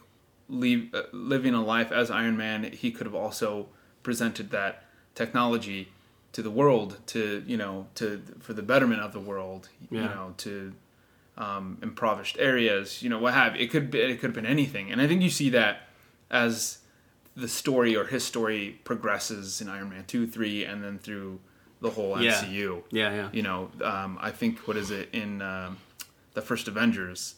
leave, 0.47 0.93
uh, 0.93 1.03
living 1.11 1.53
a 1.53 1.63
life 1.63 1.91
as 1.91 2.09
Iron 2.09 2.37
Man, 2.37 2.63
he 2.63 2.91
could 2.91 3.05
have 3.05 3.15
also 3.15 3.67
presented 4.03 4.51
that 4.51 4.83
technology 5.13 5.89
to 6.31 6.41
the 6.41 6.51
world, 6.51 6.99
to 7.07 7.43
you 7.45 7.57
know, 7.57 7.87
to 7.95 8.21
for 8.39 8.53
the 8.53 8.63
betterment 8.63 9.01
of 9.01 9.13
the 9.13 9.19
world. 9.19 9.69
yeah. 9.89 10.01
You 10.01 10.07
know, 10.07 10.33
to 10.37 10.73
um, 11.37 11.77
impoverished 11.81 12.37
areas. 12.39 13.01
You 13.03 13.09
know, 13.09 13.19
what 13.19 13.33
have 13.33 13.55
it 13.55 13.69
could 13.71 13.91
be, 13.91 13.99
it 13.99 14.19
could 14.19 14.27
have 14.29 14.35
been 14.35 14.45
anything, 14.45 14.91
and 14.91 15.01
I 15.01 15.07
think 15.07 15.21
you 15.21 15.29
see 15.29 15.49
that 15.51 15.87
as 16.31 16.79
the 17.35 17.47
story 17.47 17.95
or 17.95 18.05
his 18.05 18.23
story 18.23 18.79
progresses 18.85 19.59
in 19.61 19.67
Iron 19.69 19.89
Man 19.89 20.05
two, 20.07 20.25
three, 20.27 20.63
and 20.63 20.83
then 20.83 20.97
through 20.99 21.39
the 21.81 21.89
whole 21.91 22.19
Yeah. 22.21 22.31
MCU 22.31 22.83
yeah, 22.91 23.13
yeah. 23.13 23.29
you 23.33 23.41
know, 23.41 23.69
um, 23.83 24.17
I 24.21 24.31
think 24.31 24.59
what 24.67 24.77
is 24.77 24.89
it 24.91 25.09
in 25.11 25.41
um, 25.41 25.77
the 26.33 26.41
first 26.41 26.67
Avengers? 26.67 27.35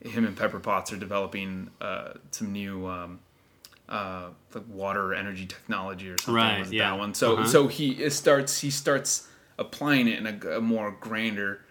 Him 0.00 0.24
and 0.24 0.36
Pepper 0.36 0.60
Potts 0.60 0.92
are 0.92 0.96
developing 0.96 1.70
uh, 1.80 2.12
some 2.30 2.52
new 2.52 2.86
um, 2.86 3.20
uh, 3.88 4.28
like 4.54 4.64
water 4.68 5.12
energy 5.14 5.46
technology 5.46 6.08
or 6.08 6.18
something. 6.18 6.34
Right, 6.34 6.60
was 6.60 6.72
yeah. 6.72 6.90
That 6.90 6.98
one. 6.98 7.14
So 7.14 7.34
Uh-huh. 7.38 7.46
so 7.48 7.66
he 7.68 8.08
starts 8.10 8.60
he 8.60 8.70
starts 8.70 9.28
applying 9.58 10.08
it 10.08 10.18
in 10.18 10.26
a, 10.26 10.56
a 10.56 10.60
more 10.60 10.96
grander, 11.00 11.64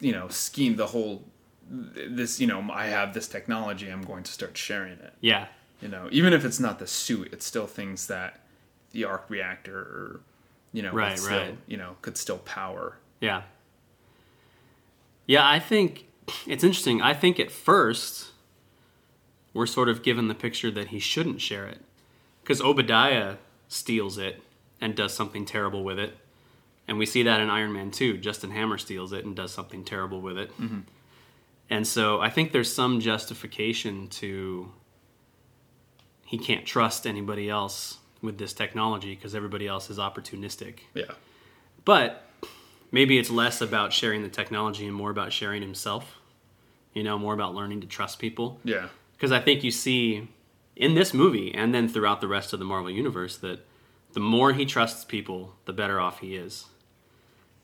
you 0.00 0.12
know, 0.12 0.28
scheme. 0.28 0.76
The 0.76 0.86
whole 0.88 1.24
this 1.70 2.40
you 2.40 2.46
know 2.46 2.64
I 2.72 2.86
have 2.86 3.14
this 3.14 3.28
technology. 3.28 3.88
I'm 3.88 4.02
going 4.02 4.22
to 4.24 4.32
start 4.32 4.56
sharing 4.56 4.94
it. 4.94 5.12
Yeah. 5.20 5.46
You 5.80 5.88
know, 5.88 6.08
even 6.10 6.32
if 6.32 6.44
it's 6.44 6.58
not 6.58 6.78
the 6.78 6.86
suit, 6.86 7.28
it's 7.32 7.46
still 7.46 7.66
things 7.66 8.08
that 8.08 8.40
the 8.90 9.04
arc 9.04 9.26
reactor 9.28 9.78
or 9.78 10.20
you 10.72 10.82
know, 10.82 10.92
Right, 10.92 11.18
still, 11.18 11.38
right. 11.38 11.56
you 11.66 11.76
know, 11.76 11.96
could 12.02 12.16
still 12.16 12.38
power. 12.38 12.98
Yeah. 13.20 13.42
Yeah, 15.26 15.48
I 15.48 15.58
think 15.58 16.06
it's 16.46 16.64
interesting. 16.64 17.00
I 17.02 17.14
think 17.14 17.38
at 17.38 17.50
first 17.50 18.28
we're 19.54 19.66
sort 19.66 19.88
of 19.88 20.02
given 20.02 20.28
the 20.28 20.34
picture 20.34 20.70
that 20.70 20.88
he 20.88 20.98
shouldn't 20.98 21.40
share 21.40 21.66
it 21.66 21.80
because 22.42 22.60
Obadiah 22.60 23.36
steals 23.68 24.18
it 24.18 24.42
and 24.80 24.94
does 24.94 25.14
something 25.14 25.44
terrible 25.44 25.84
with 25.84 25.98
it. 25.98 26.16
And 26.88 26.98
we 26.98 27.06
see 27.06 27.22
that 27.24 27.40
in 27.40 27.50
Iron 27.50 27.72
Man 27.72 27.90
2. 27.90 28.16
Justin 28.16 28.50
Hammer 28.50 28.78
steals 28.78 29.12
it 29.12 29.24
and 29.24 29.36
does 29.36 29.52
something 29.52 29.84
terrible 29.84 30.22
with 30.22 30.38
it. 30.38 30.50
Mm-hmm. 30.58 30.80
And 31.70 31.86
so 31.86 32.20
I 32.20 32.30
think 32.30 32.52
there's 32.52 32.72
some 32.72 32.98
justification 32.98 34.08
to 34.08 34.72
he 36.24 36.38
can't 36.38 36.66
trust 36.66 37.06
anybody 37.06 37.48
else 37.48 37.98
with 38.22 38.38
this 38.38 38.52
technology 38.52 39.14
because 39.14 39.34
everybody 39.34 39.66
else 39.66 39.90
is 39.90 39.98
opportunistic. 39.98 40.80
Yeah. 40.94 41.12
But 41.84 42.24
maybe 42.90 43.18
it's 43.18 43.30
less 43.30 43.60
about 43.60 43.92
sharing 43.92 44.22
the 44.22 44.28
technology 44.28 44.86
and 44.86 44.94
more 44.94 45.10
about 45.10 45.32
sharing 45.32 45.62
himself. 45.62 46.16
You 46.94 47.02
know, 47.04 47.18
more 47.18 47.34
about 47.34 47.54
learning 47.54 47.82
to 47.82 47.86
trust 47.86 48.18
people. 48.18 48.58
Yeah. 48.64 48.88
Because 49.12 49.30
I 49.30 49.40
think 49.40 49.62
you 49.62 49.70
see 49.70 50.28
in 50.74 50.94
this 50.94 51.12
movie 51.12 51.54
and 51.54 51.74
then 51.74 51.86
throughout 51.86 52.22
the 52.22 52.28
rest 52.28 52.52
of 52.54 52.58
the 52.58 52.64
Marvel 52.64 52.90
Universe 52.90 53.36
that 53.38 53.60
the 54.14 54.20
more 54.20 54.54
he 54.54 54.64
trusts 54.64 55.04
people, 55.04 55.54
the 55.66 55.72
better 55.72 56.00
off 56.00 56.20
he 56.20 56.34
is. 56.34 56.64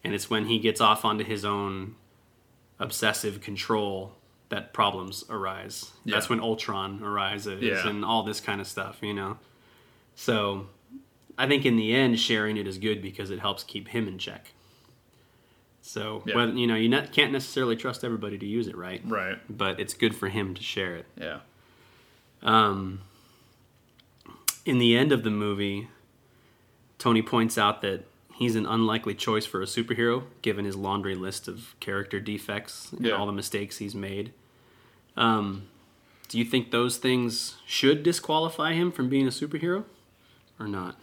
And 0.05 0.15
it's 0.15 0.29
when 0.29 0.47
he 0.47 0.59
gets 0.59 0.81
off 0.81 1.05
onto 1.05 1.25
his 1.25 1.45
own 1.45 1.97
obsessive 2.79 3.41
control 3.41 4.17
that 4.51 4.73
problems 4.75 5.25
arise. 5.31 5.93
That's 6.05 6.29
when 6.29 6.41
Ultron 6.41 7.03
arises 7.03 7.63
Yeah. 7.63 7.89
and 7.89 8.05
all 8.05 8.23
this 8.23 8.41
kind 8.41 8.61
of 8.61 8.67
stuff, 8.67 8.99
you 9.01 9.15
know? 9.15 9.39
So 10.15 10.67
I 11.39 11.49
think 11.49 11.65
in 11.65 11.77
the 11.77 11.95
end, 11.95 12.21
sharing 12.21 12.57
it 12.57 12.67
is 12.67 12.79
good 12.79 13.01
because 13.01 13.31
it 13.31 13.41
helps 13.41 13.65
keep 13.65 13.89
him 13.89 14.07
in 14.07 14.19
check. 14.19 14.53
So, 15.81 16.23
Yeah. 16.27 16.37
whether, 16.37 16.53
you 16.53 16.67
know, 16.67 16.77
you 16.77 16.89
not, 16.89 17.13
can't 17.13 17.33
necessarily 17.33 17.77
trust 17.77 18.05
everybody 18.05 18.39
to 18.39 18.47
use 18.47 18.69
it, 18.69 18.77
right? 18.77 19.03
Right. 19.05 19.39
But 19.49 19.81
it's 19.81 19.95
good 19.95 20.15
for 20.15 20.29
him 20.29 20.55
to 20.55 20.63
share 20.63 20.97
it. 20.97 21.07
Yeah. 21.19 21.41
Um, 22.43 23.01
in 24.65 24.79
the 24.79 24.97
end 24.97 25.13
of 25.13 25.25
the 25.25 25.31
movie, 25.31 25.89
Tony 26.99 27.23
points 27.23 27.59
out 27.59 27.81
that 27.83 28.07
he's 28.37 28.57
an 28.57 28.66
unlikely 28.66 29.14
choice 29.14 29.47
for 29.47 29.62
a 29.62 29.66
superhero, 29.66 30.24
given 30.43 30.64
his 30.64 30.76
laundry 30.76 31.14
list 31.14 31.49
of 31.49 31.74
character 31.80 32.20
defects 32.20 32.93
and 32.93 33.07
Yeah. 33.07 33.12
all 33.12 33.26
the 33.26 33.32
mistakes 33.32 33.78
he's 33.78 33.95
made. 33.95 34.32
Um, 35.16 35.68
do 36.28 36.39
you 36.39 36.45
think 36.45 36.70
those 36.70 36.97
things 36.97 37.57
should 37.66 38.03
disqualify 38.03 38.72
him 38.72 38.91
from 38.91 39.09
being 39.09 39.26
a 39.26 39.30
superhero, 39.30 39.85
or 40.59 40.66
not? 40.66 40.97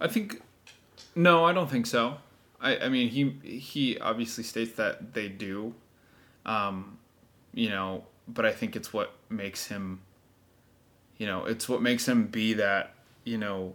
I 0.00 0.08
think 0.08 0.42
no, 1.14 1.44
I 1.44 1.52
don't 1.52 1.68
think 1.70 1.86
so. 1.86 2.18
I, 2.60 2.76
I 2.78 2.88
mean 2.88 3.08
he 3.10 3.30
he 3.58 3.98
obviously 3.98 4.44
states 4.44 4.72
that 4.76 5.12
they 5.14 5.28
do. 5.28 5.74
Um, 6.46 6.98
you 7.52 7.68
know, 7.68 8.04
but 8.26 8.46
I 8.46 8.52
think 8.52 8.76
it's 8.76 8.92
what 8.92 9.12
makes 9.28 9.66
him 9.66 10.00
you 11.18 11.26
know, 11.26 11.44
it's 11.44 11.68
what 11.68 11.82
makes 11.82 12.08
him 12.08 12.28
be 12.28 12.54
that, 12.54 12.94
you 13.24 13.36
know, 13.36 13.74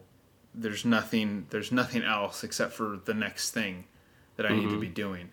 there's 0.58 0.86
nothing 0.86 1.48
there's 1.50 1.72
nothing 1.72 2.04
else 2.04 2.44
except 2.44 2.74
for 2.74 3.00
the 3.06 3.14
next 3.14 3.52
thing 3.52 3.86
that 4.38 4.46
I 4.46 4.56
need 4.56 4.70
to 4.70 4.80
be 4.80 4.88
doing. 4.88 5.30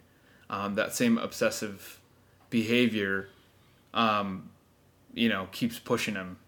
Um, 0.50 0.74
that 0.74 0.94
same 0.94 1.18
obsessive 1.18 2.00
behavior 2.50 3.28
um, 3.94 4.50
you 5.14 5.28
know, 5.28 5.48
keeps 5.52 5.78
pushing 5.78 6.14
him 6.14 6.38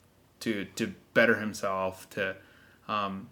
to 0.41 0.67
to 0.77 0.95
better 1.13 1.39
himself, 1.39 2.09
to 2.11 2.37
um, 2.89 3.29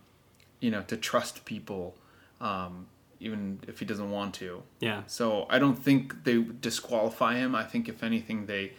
you 0.61 0.71
know, 0.71 0.83
to 0.83 0.97
trust 0.97 1.45
people, 1.45 1.95
um, 2.41 2.87
even 3.21 3.61
if 3.67 3.79
he 3.79 3.85
doesn't 3.85 4.11
want 4.11 4.35
to. 4.35 4.63
Yeah, 4.81 5.03
So 5.07 5.47
I 5.51 5.59
don't 5.59 5.77
think 5.77 6.25
they 6.25 6.43
disqualify 6.43 7.37
him. 7.37 7.55
I 7.55 7.65
think 7.65 7.89
if 7.89 8.03
anything, 8.03 8.47
they, 8.47 8.73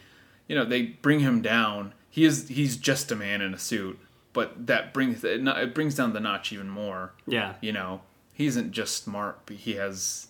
you 0.48 0.56
know, 0.56 0.64
they 0.64 0.82
bring 0.82 1.20
him 1.20 1.42
down. 1.42 1.92
He 2.10 2.24
is 2.24 2.48
he's 2.48 2.76
just 2.76 3.10
a 3.10 3.16
man 3.16 3.40
in 3.40 3.52
a 3.54 3.58
suit, 3.58 3.98
but 4.34 4.66
that 4.66 4.92
brings 4.92 5.24
it, 5.24 5.40
it 5.46 5.74
brings 5.74 5.94
down 5.94 6.12
the 6.12 6.20
notch 6.20 6.52
even 6.52 6.68
more. 6.68 7.14
yeah, 7.26 7.54
You 7.62 7.72
know, 7.72 8.02
he 8.34 8.44
isn't 8.46 8.72
just 8.72 9.02
smart, 9.02 9.40
but 9.46 9.56
he 9.56 9.72
has, 9.76 10.26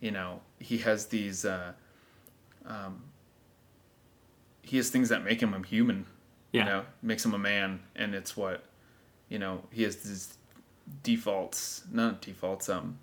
you 0.00 0.10
know, 0.10 0.42
he 0.58 0.78
has 0.78 1.06
these. 1.06 1.46
Uh, 1.46 1.72
um, 2.66 3.04
he 4.62 4.76
has 4.78 4.90
things 4.90 5.08
that 5.10 5.24
make 5.24 5.40
him 5.42 5.52
a 5.54 5.66
human 5.66 6.06
yeah, 6.52 6.60
you 6.60 6.66
know 6.70 6.84
makes 7.02 7.24
him 7.24 7.34
a 7.34 7.38
man 7.38 7.80
and 7.96 8.14
it's 8.14 8.36
what 8.36 8.64
you 9.28 9.38
know 9.38 9.62
he 9.70 9.82
has 9.82 9.96
these 9.96 10.34
defaults 11.02 11.82
not 11.92 12.22
defaults 12.22 12.68
um 12.68 12.98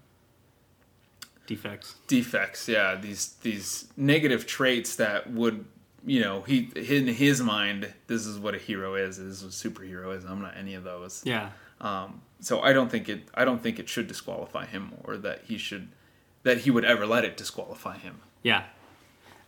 defects. 1.47 1.95
defects 2.07 2.67
yeah 2.67 2.95
these 2.95 3.33
these 3.43 3.87
negative 3.97 4.47
traits 4.47 4.95
that 4.95 5.29
would 5.31 5.65
you 6.05 6.19
know 6.19 6.41
he 6.41 6.69
in 6.75 7.07
his 7.07 7.41
mind 7.41 7.93
this 8.07 8.25
is 8.25 8.39
what 8.39 8.55
a 8.55 8.57
hero 8.57 8.95
is 8.95 9.17
this 9.17 9.41
is 9.41 9.43
what 9.43 9.53
a 9.53 9.69
superhero 9.69 10.15
is 10.15 10.23
i'm 10.25 10.41
not 10.41 10.55
any 10.57 10.73
of 10.73 10.83
those 10.83 11.21
Yeah, 11.25 11.49
um 11.79 12.21
so 12.39 12.61
i 12.61 12.73
don't 12.73 12.89
think 12.89 13.07
it 13.09 13.27
i 13.35 13.45
don't 13.45 13.61
think 13.61 13.77
it 13.79 13.87
should 13.87 14.07
disqualify 14.07 14.65
him 14.65 14.93
or 15.03 15.17
that 15.17 15.43
he 15.45 15.57
should 15.57 15.89
that 16.43 16.59
he 16.59 16.71
would 16.71 16.85
ever 16.85 17.05
let 17.05 17.23
it 17.23 17.37
disqualify 17.37 17.97
him 17.97 18.19
Yeah, 18.41 18.63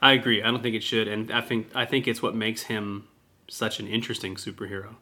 I 0.02 0.12
agree. 0.14 0.44
I 0.44 0.52
don't 0.52 0.62
think 0.62 0.76
it 0.76 0.84
should, 0.84 1.08
and 1.08 1.32
I 1.32 1.42
think 1.42 1.70
I 1.74 1.86
think 1.86 2.08
it's 2.08 2.22
what 2.22 2.36
makes 2.36 2.64
him 2.64 3.08
such 3.48 3.80
an 3.80 3.88
interesting 3.88 4.36
superhero. 4.36 4.96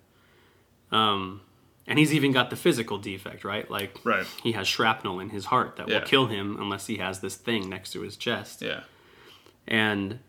Um, 0.91 1.41
and 1.87 1.97
he's 1.99 2.13
even 2.13 2.31
got 2.31 2.49
the 2.49 2.55
physical 2.55 2.97
defect, 2.97 3.43
right? 3.43 3.69
Like, 3.69 3.97
Right. 4.05 4.25
he 4.43 4.51
has 4.53 4.67
shrapnel 4.67 5.19
in 5.19 5.29
his 5.29 5.45
heart 5.45 5.75
that 5.77 5.87
Yeah. 5.89 5.99
will 5.99 6.05
kill 6.05 6.27
him 6.27 6.55
unless 6.59 6.87
he 6.87 6.97
has 6.97 7.19
this 7.19 7.35
thing 7.35 7.67
next 7.69 7.91
to 7.93 8.01
his 8.01 8.15
chest. 8.15 8.61
yeah 8.61 8.83
And 9.67 10.19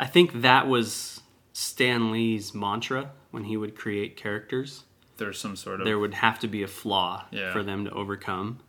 I 0.00 0.06
think 0.06 0.40
that 0.42 0.66
was 0.66 1.20
Stan 1.52 2.10
Lee's 2.10 2.54
mantra 2.54 3.10
when 3.30 3.44
he 3.44 3.56
would 3.56 3.76
create 3.76 4.16
characters. 4.16 4.84
there's 5.18 5.38
some 5.38 5.54
sort 5.54 5.80
of 5.80 5.84
There 5.86 5.98
would 5.98 6.14
have 6.14 6.38
to 6.38 6.48
be 6.48 6.62
a 6.62 6.66
flaw 6.66 7.26
Yeah. 7.30 7.52
for 7.52 7.62
them 7.62 7.84
to 7.84 7.90
overcome. 7.92 8.60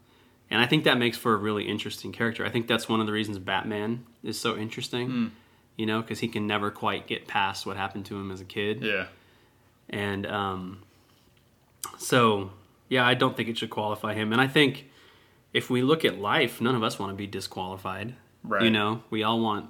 And 0.50 0.60
I 0.62 0.66
think 0.68 0.84
that 0.84 0.98
makes 0.98 1.18
for 1.18 1.34
a 1.34 1.38
really 1.38 1.64
interesting 1.64 2.12
character. 2.12 2.46
I 2.46 2.50
think 2.50 2.68
that's 2.68 2.90
one 2.90 3.00
of 3.00 3.06
the 3.08 3.14
reasons 3.14 3.40
Batman 3.40 4.06
is 4.22 4.38
so 4.38 4.58
interesting. 4.58 5.08
Hmm. 5.10 5.28
You 5.78 5.86
know, 5.86 6.02
because 6.02 6.20
he 6.20 6.28
can 6.28 6.46
never 6.48 6.70
quite 6.70 7.08
get 7.08 7.26
past 7.28 7.66
what 7.66 7.78
happened 7.78 8.06
to 8.08 8.18
him 8.20 8.30
as 8.32 8.42
a 8.42 8.46
kid. 8.46 8.82
yeah 8.84 9.06
And 9.90 10.28
um, 10.28 10.84
so, 11.98 12.52
yeah, 12.90 13.08
I 13.08 13.14
don't 13.14 13.36
think 13.38 13.48
it 13.50 13.58
should 13.58 13.70
qualify 13.70 14.14
him. 14.14 14.32
And 14.34 14.42
I 14.42 14.48
think 14.48 14.90
if 15.54 15.70
we 15.70 15.82
look 15.82 16.04
at 16.04 16.20
life, 16.20 16.60
none 16.62 16.76
of 16.76 16.84
us 16.84 17.00
want 17.00 17.12
to 17.12 17.16
be 17.16 17.28
disqualified. 17.28 18.16
Right. 18.44 18.64
You 18.64 18.72
know, 18.72 19.04
we 19.10 19.24
all 19.24 19.40
want 19.40 19.70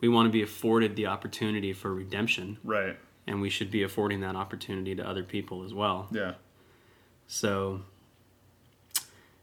we 0.00 0.08
want 0.08 0.26
to 0.26 0.30
be 0.32 0.42
afforded 0.42 0.96
the 0.96 1.06
opportunity 1.06 1.72
for 1.72 1.92
redemption, 1.94 2.58
right 2.64 2.96
and 3.26 3.40
we 3.40 3.50
should 3.50 3.70
be 3.70 3.82
affording 3.82 4.20
that 4.20 4.36
opportunity 4.36 4.94
to 4.94 5.06
other 5.08 5.24
people 5.24 5.64
as 5.64 5.74
well. 5.74 6.08
yeah 6.12 6.34
So, 7.26 7.82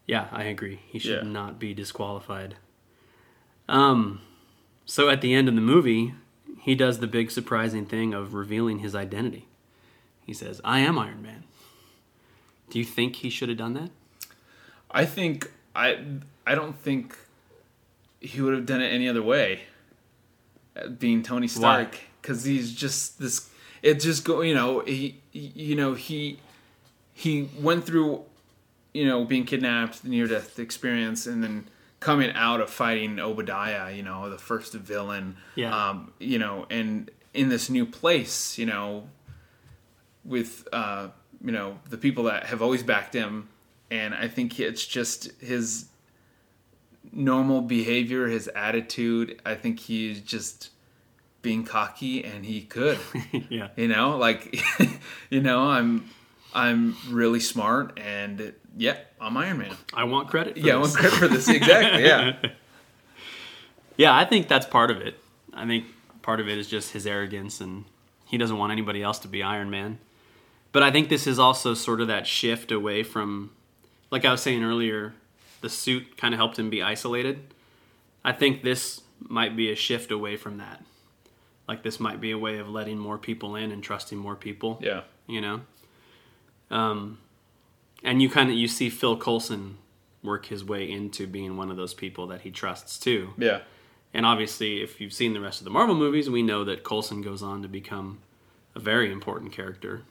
Yeah, 0.08 0.28
I 0.32 0.44
agree. 0.44 0.80
He 0.88 1.00
should 1.00 1.24
Yeah. 1.26 1.30
not 1.30 1.60
be 1.60 1.74
disqualified. 1.74 2.56
Um, 3.70 4.20
so 4.86 5.10
at 5.10 5.22
the 5.22 5.34
end 5.34 5.48
of 5.48 5.56
the 5.56 5.62
movie, 5.62 6.14
he 6.60 6.76
does 6.76 7.00
the 7.00 7.08
big 7.08 7.32
surprising 7.32 7.86
thing 7.86 8.14
of 8.14 8.34
revealing 8.34 8.80
his 8.80 8.96
identity. 8.96 9.48
He 10.26 10.34
says, 10.34 10.60
"I 10.64 10.80
am 10.80 10.98
Iron 11.00 11.22
Man." 11.22 11.44
Do 12.70 12.80
you 12.80 12.86
think 12.86 13.18
he 13.18 13.30
should 13.30 13.50
have 13.50 13.58
done 13.58 13.74
that? 13.76 13.92
I 14.92 15.06
think 15.06 15.52
I 15.76 16.20
I 16.46 16.56
don't 16.56 16.76
think 16.76 17.18
he 18.20 18.42
would 18.42 18.54
have 18.54 18.66
done 18.66 18.82
it 18.82 18.88
any 18.90 19.08
other 19.08 19.22
way. 19.24 19.64
Being 20.98 21.22
Tony 21.24 21.48
Stark, 21.48 22.00
because 22.22 22.44
he's 22.44 22.74
just 22.74 23.20
this. 23.20 23.50
It 23.82 24.00
just 24.00 24.24
go. 24.26 24.42
You 24.42 24.56
know 24.56 24.80
he. 24.82 25.20
he- 25.32 25.52
You 25.56 25.76
know 25.76 25.94
he. 25.94 26.40
He 27.16 27.48
went 27.60 27.86
through, 27.86 28.24
you 28.94 29.06
know, 29.06 29.24
being 29.24 29.46
kidnapped, 29.46 30.04
near 30.04 30.26
death 30.28 30.58
experience, 30.58 31.28
and 31.28 31.44
then 31.44 31.68
coming 32.00 32.32
out 32.34 32.60
of 32.60 32.70
fighting 32.72 33.20
Obadiah. 33.20 33.92
You 33.94 34.02
know, 34.04 34.30
the 34.30 34.38
first 34.40 34.74
villain. 34.74 35.38
Yeah. 35.56 35.76
Um. 35.90 36.12
You 36.20 36.40
know, 36.40 36.66
and 36.72 37.12
in 37.34 37.50
this 37.50 37.70
new 37.70 37.86
place, 37.86 38.58
you 38.58 38.66
know, 38.66 39.08
with 40.26 40.68
uh, 40.72 41.10
you 41.44 41.52
know 41.52 41.80
the 41.90 41.98
people 41.98 42.24
that 42.26 42.46
have 42.48 42.62
always 42.62 42.84
backed 42.84 43.14
him, 43.14 43.50
and 43.92 44.14
I 44.16 44.28
think 44.28 44.60
it's 44.60 44.86
just 44.86 45.32
his 45.40 45.86
normal 47.14 47.62
behavior, 47.62 48.28
his 48.28 48.48
attitude. 48.50 49.42
I 49.46 49.56
think 49.56 49.80
he's 49.80 50.20
just 50.22 50.70
being 51.42 51.64
cocky, 51.64 52.24
and 52.24 52.46
he 52.46 52.62
could, 52.62 53.00
yeah. 53.50 53.70
you 53.76 53.88
know, 53.88 54.18
like 54.18 54.62
you 55.30 55.42
know, 55.42 55.70
I'm 55.70 56.10
I'm 56.54 56.96
really 57.10 57.40
smart, 57.40 58.00
and 58.00 58.54
yeah, 58.78 58.98
I'm 59.22 59.38
Iron 59.38 59.60
Man. 59.60 59.76
I 59.94 60.04
want 60.06 60.30
credit. 60.30 60.54
For 60.54 60.60
Yeah, 60.60 60.76
I 60.76 60.78
want 60.78 60.94
credit 60.94 61.14
for 61.14 61.28
this 61.28 61.48
exactly. 61.48 62.04
Yeah, 62.04 62.36
Yeah, 63.98 64.16
I 64.16 64.26
think 64.26 64.48
that's 64.48 64.66
part 64.66 64.90
of 64.92 65.02
it. 65.02 65.20
I 65.54 65.66
think 65.68 65.86
part 66.22 66.40
of 66.40 66.48
it 66.48 66.58
is 66.58 66.68
just 66.68 66.94
his 66.94 67.06
arrogance 67.06 67.62
and 67.62 67.86
he 68.26 68.38
doesn't 68.38 68.58
want 68.58 68.72
anybody 68.72 69.04
else 69.04 69.20
to 69.20 69.28
be 69.28 69.44
Iron 69.44 69.70
Man. 69.70 70.00
But 70.72 70.82
I 70.82 70.92
think 70.92 71.10
this 71.10 71.28
is 71.28 71.38
also 71.38 71.76
sort 71.76 72.02
of 72.02 72.08
that 72.08 72.26
shift 72.26 72.72
away 72.72 73.04
from, 73.04 73.52
like 74.10 74.26
I 74.26 74.32
was 74.32 74.42
saying 74.42 74.64
earlier, 74.64 75.14
the 75.64 75.70
suit 75.70 76.18
kind 76.18 76.34
of 76.34 76.38
helped 76.38 76.60
him 76.60 76.70
be 76.70 76.84
isolated. 76.84 77.54
I 78.24 78.34
think 78.34 78.64
this 78.64 79.00
might 79.18 79.56
be 79.56 79.72
a 79.72 79.76
shift 79.76 80.12
away 80.12 80.36
from 80.36 80.58
that. 80.58 80.84
Like 81.70 81.84
this 81.84 82.02
might 82.02 82.20
be 82.20 82.32
a 82.32 82.38
way 82.38 82.60
of 82.60 82.68
letting 82.68 82.98
more 82.98 83.18
people 83.18 83.56
in 83.56 83.72
and 83.72 83.82
trusting 83.82 84.18
more 84.18 84.36
people. 84.36 84.78
yeah, 84.82 85.04
You 85.26 85.40
know? 85.40 85.62
Um, 86.70 87.20
and 88.04 88.22
you 88.22 88.30
kind 88.30 88.50
of 88.50 88.58
you 88.58 88.68
see 88.68 88.90
Phil 88.90 89.16
Coulson 89.16 89.78
work 90.22 90.48
his 90.48 90.66
way 90.66 90.92
into 90.92 91.26
being 91.28 91.56
one 91.56 91.72
of 91.72 91.78
those 91.78 91.94
people 91.94 92.28
that 92.28 92.42
he 92.42 92.52
trusts 92.52 93.00
too. 93.00 93.30
yeah, 93.38 93.62
And 94.14 94.26
obviously, 94.26 94.82
if 94.84 95.00
you've 95.00 95.14
seen 95.14 95.32
the 95.32 95.40
rest 95.40 95.62
of 95.62 95.64
the 95.64 95.72
Marvel 95.72 95.96
movies, 95.96 96.30
we 96.30 96.42
know 96.42 96.66
that 96.66 96.84
Coulson 96.84 97.22
goes 97.22 97.42
on 97.42 97.62
to 97.62 97.70
become 97.70 98.20
a 98.76 98.82
very 98.82 99.10
important 99.14 99.54
character. 99.54 100.02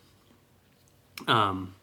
Um, 1.28 1.74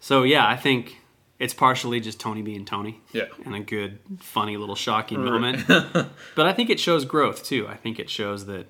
so 0.00 0.22
yeah, 0.22 0.46
I 0.46 0.56
think 0.56 1.01
it's 1.42 1.52
partially 1.52 1.98
just 1.98 2.20
Tony 2.20 2.40
being 2.40 2.64
Tony, 2.64 3.00
yeah, 3.12 3.24
and 3.44 3.56
a 3.56 3.58
good, 3.58 3.98
funny 4.20 4.56
little 4.56 4.76
shocking 4.76 5.24
moment. 5.24 5.66
but 5.66 6.46
I 6.46 6.52
think 6.52 6.70
it 6.70 6.78
shows 6.78 7.04
growth 7.04 7.42
too. 7.42 7.66
I 7.66 7.74
think 7.74 7.98
it 7.98 8.08
shows 8.08 8.46
that 8.46 8.68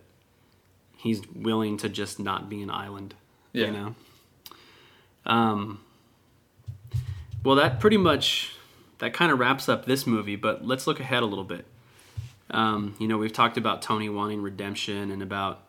he's 0.96 1.20
willing 1.34 1.76
to 1.76 1.90
just 1.90 2.18
not 2.18 2.48
be 2.48 2.62
an 2.62 2.70
island. 2.70 3.14
Yeah. 3.52 3.66
You 3.66 3.72
know. 3.72 3.94
Um. 5.26 5.80
Well, 7.44 7.56
that 7.56 7.78
pretty 7.78 7.98
much 7.98 8.56
that 9.00 9.12
kind 9.12 9.30
of 9.30 9.38
wraps 9.38 9.68
up 9.68 9.84
this 9.84 10.06
movie. 10.06 10.36
But 10.36 10.66
let's 10.66 10.86
look 10.86 10.98
ahead 10.98 11.22
a 11.22 11.26
little 11.26 11.44
bit. 11.44 11.66
Um, 12.52 12.94
you 12.98 13.06
know, 13.06 13.18
we've 13.18 13.34
talked 13.34 13.58
about 13.58 13.82
Tony 13.82 14.08
wanting 14.08 14.40
redemption 14.40 15.10
and 15.10 15.22
about 15.22 15.60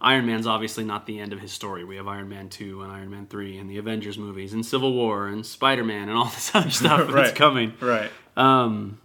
Iron 0.00 0.26
Man's 0.26 0.46
obviously 0.46 0.84
not 0.84 1.06
the 1.06 1.18
end 1.18 1.32
of 1.32 1.40
his 1.40 1.50
story. 1.50 1.84
We 1.84 1.96
have 1.96 2.06
Iron 2.06 2.28
Man 2.28 2.48
2 2.48 2.82
and 2.82 2.92
Iron 2.92 3.10
Man 3.10 3.26
3 3.26 3.58
and 3.58 3.68
the 3.68 3.78
Avengers 3.78 4.16
movies 4.16 4.52
and 4.52 4.64
Civil 4.64 4.92
War 4.92 5.26
and 5.26 5.44
Spider 5.44 5.82
Man 5.84 6.08
and 6.08 6.16
all 6.16 6.24
this 6.34 6.54
other 6.54 6.70
stuff 6.70 7.10
that's 7.12 7.36
coming. 7.36 7.74
right, 7.80 8.10
Um, 8.36 9.00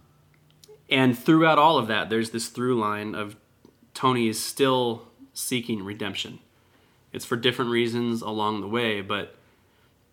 and 0.88 1.18
throughout 1.18 1.58
all 1.58 1.78
of 1.78 1.88
that, 1.88 2.10
there's 2.10 2.30
this 2.30 2.48
through 2.48 2.78
line 2.78 3.14
of 3.14 3.36
Tony 3.92 4.28
is 4.28 4.42
still 4.42 5.08
seeking 5.32 5.84
redemption. 5.84 6.38
It's 7.12 7.24
for 7.24 7.36
different 7.36 7.70
reasons 7.70 8.22
along 8.22 8.60
the 8.60 8.68
way, 8.68 9.00
but 9.00 9.34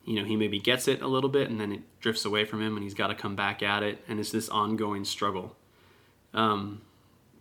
you 0.04 0.16
know 0.16 0.26
he 0.26 0.36
maybe 0.36 0.60
gets 0.60 0.88
it 0.88 1.02
a 1.02 1.08
little 1.08 1.30
bit 1.30 1.50
and 1.50 1.60
then 1.60 1.72
it 1.72 1.82
drifts 2.00 2.26
away 2.26 2.46
from 2.46 2.62
him, 2.62 2.76
and 2.76 2.84
he's 2.84 2.96
got 2.96 3.08
to 3.08 3.16
come 3.16 3.36
back 3.36 3.62
at 3.62 3.84
it, 3.84 4.04
and 4.08 4.20
it's 4.20 4.32
this 4.32 4.50
ongoing 4.50 5.06
struggle. 5.06 5.56
Um, 6.34 6.82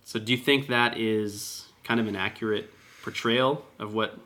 so, 0.03 0.19
do 0.19 0.31
you 0.31 0.37
think 0.37 0.67
that 0.67 0.97
is 0.99 1.65
kind 1.83 1.99
of 1.99 2.07
an 2.07 2.15
accurate 2.15 2.71
portrayal 3.03 3.65
of 3.79 3.93
what 3.93 4.17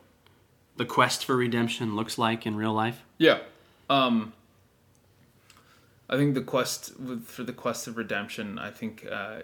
the 0.76 0.84
quest 0.84 1.24
for 1.24 1.36
redemption 1.36 1.96
looks 1.96 2.18
like 2.18 2.46
in 2.46 2.56
real 2.56 2.72
life? 2.72 3.02
yeah. 3.18 3.38
Um, 3.88 4.32
I 6.08 6.16
think 6.16 6.34
the 6.34 6.42
quest 6.42 6.98
with, 7.00 7.24
for 7.24 7.42
the 7.42 7.52
quest 7.52 7.86
of 7.86 7.96
redemption. 7.96 8.58
I 8.58 8.70
think 8.70 9.06
uh, 9.10 9.38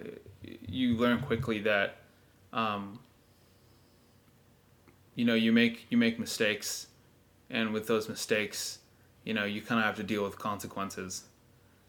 you 0.67 0.97
learn 0.97 1.21
quickly 1.21 1.61
that, 1.61 1.97
um, 2.53 3.01
you 5.15 5.25
know, 5.25 5.35
you 5.35 5.53
make 5.53 5.87
you 5.91 5.99
make 5.99 6.19
mistakes, 6.19 6.87
and 7.51 7.73
with 7.73 7.87
those 7.89 8.09
mistakes, 8.09 8.79
you 9.25 9.35
know, 9.35 9.45
you 9.45 9.61
kind 9.61 9.81
of 9.81 9.87
have 9.87 9.97
to 9.97 10.03
deal 10.03 10.23
with 10.23 10.39
consequences. 10.39 11.25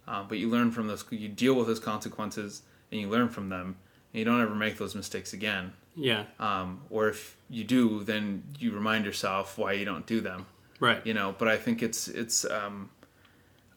Uh, 0.08 0.24
but 0.24 0.38
you 0.38 0.50
learn 0.50 0.72
from 0.72 0.88
those. 0.88 1.06
You 1.12 1.30
deal 1.30 1.54
with 1.54 1.68
those 1.68 1.80
consequences, 1.80 2.64
and 2.92 3.00
you 3.00 3.08
learn 3.08 3.30
from 3.30 3.50
them, 3.50 3.78
and 4.12 4.20
you 4.20 4.26
don't 4.26 4.42
ever 4.42 4.56
make 4.56 4.78
those 4.78 4.96
mistakes 4.96 5.34
again. 5.34 5.74
Yeah, 5.96 6.26
Um, 6.40 6.82
or 6.90 7.10
if 7.10 7.38
you 7.50 7.64
do, 7.64 8.04
then 8.04 8.44
you 8.60 8.72
remind 8.72 9.06
yourself 9.06 9.58
why 9.58 9.74
you 9.74 9.86
don't 9.86 10.06
do 10.06 10.22
them. 10.22 10.46
Right. 10.80 11.06
you 11.06 11.14
know 11.14 11.34
but 11.38 11.48
i 11.48 11.56
think 11.56 11.82
it's 11.82 12.10
it's 12.10 12.44
um 12.44 12.90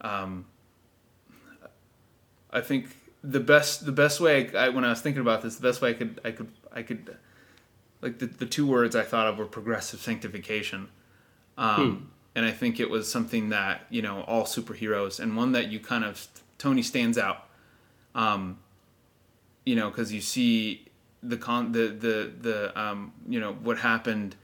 um 0.01 0.45
i 2.51 2.59
think 2.59 2.97
the 3.23 3.39
best 3.39 3.85
the 3.85 3.93
best 3.93 4.19
way 4.19 4.53
I, 4.53 4.67
when 4.69 4.83
i 4.83 4.89
was 4.89 4.99
thinking 4.99 5.21
about 5.21 5.41
this 5.41 5.55
the 5.55 5.61
best 5.61 5.81
way 5.81 5.91
i 5.91 5.93
could 5.93 6.19
i 6.25 6.31
could 6.31 6.51
i 6.73 6.81
could 6.81 7.15
like 8.01 8.19
the, 8.19 8.25
the 8.25 8.45
two 8.45 8.67
words 8.67 8.93
i 8.93 9.03
thought 9.03 9.27
of 9.27 9.37
were 9.37 9.45
progressive 9.45 10.01
sanctification. 10.01 10.89
Um 11.57 12.11
and 12.35 12.45
i 12.45 12.51
think 12.51 12.79
it 12.79 12.89
was 12.89 13.09
something 13.09 13.49
that 13.49 13.85
you 13.89 14.01
know 14.01 14.21
all 14.23 14.43
superheroes 14.43 15.19
and 15.19 15.37
one 15.37 15.53
that 15.53 15.69
you 15.69 15.79
kind 15.79 16.03
of 16.03 16.27
tony 16.57 16.81
stands 16.83 17.17
out. 17.17 17.47
Um 18.15 18.59
you 19.65 19.75
know 19.75 19.89
because 19.89 20.11
you 20.11 20.21
see 20.21 20.86
the 21.23 21.37
con 21.37 21.71
the 21.71 21.87
the 21.87 22.31
the 22.41 22.79
um 22.79 23.11
you 23.27 23.39
know 23.39 23.53
what 23.53 23.79
happened 23.79 24.35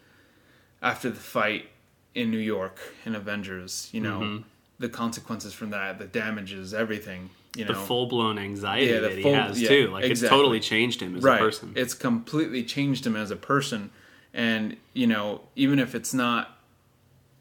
after 0.81 1.09
the 1.09 1.19
fight 1.19 1.67
in 2.15 2.29
New 2.31 2.37
York 2.37 2.79
in 3.05 3.15
Avengers, 3.15 3.89
you 3.91 4.01
know, 4.01 4.19
Mm-hmm. 4.19 4.43
the 4.79 4.89
consequences 4.89 5.53
from 5.53 5.69
that, 5.71 5.97
the 5.97 6.05
damages, 6.05 6.73
everything, 6.73 7.29
you 7.55 7.65
know, 7.65 7.73
the 7.73 7.79
full 7.79 8.05
blown 8.07 8.37
anxiety 8.37 8.91
Yeah, 8.91 8.99
that 8.99 9.11
he 9.13 9.23
has 9.23 9.61
yeah, 9.61 9.69
too. 9.69 9.87
Like 9.87 10.05
it's 10.05 10.21
totally 10.21 10.59
changed 10.59 11.01
him 11.01 11.15
as 11.15 11.23
right. 11.23 11.39
a 11.39 11.43
person. 11.43 11.73
It's 11.75 11.93
completely 11.93 12.63
changed 12.63 13.05
him 13.07 13.15
as 13.15 13.31
a 13.31 13.35
person. 13.35 13.91
And, 14.33 14.77
you 14.93 15.07
know, 15.07 15.41
even 15.55 15.79
if 15.79 15.93
it's 15.95 16.13
not 16.13 16.57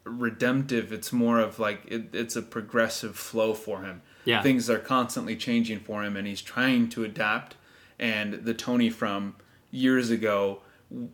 redemptive, 0.04 0.92
it's 0.92 1.12
more 1.12 1.38
of 1.40 1.58
like 1.58 1.80
it, 1.86 2.14
it's 2.14 2.36
a 2.36 2.42
progressive 2.42 3.16
flow 3.16 3.54
for 3.54 3.82
him. 3.82 4.02
Yeah. 4.24 4.42
Things 4.42 4.68
are 4.70 4.78
constantly 4.78 5.36
changing 5.36 5.80
for 5.80 6.02
him 6.04 6.16
and 6.16 6.26
he's 6.26 6.42
trying 6.42 6.88
to 6.90 7.04
adapt. 7.04 7.56
And 8.02 8.34
the 8.44 8.52
Tony 8.54 8.90
from 8.90 9.36
years 9.70 10.10
ago, 10.10 10.60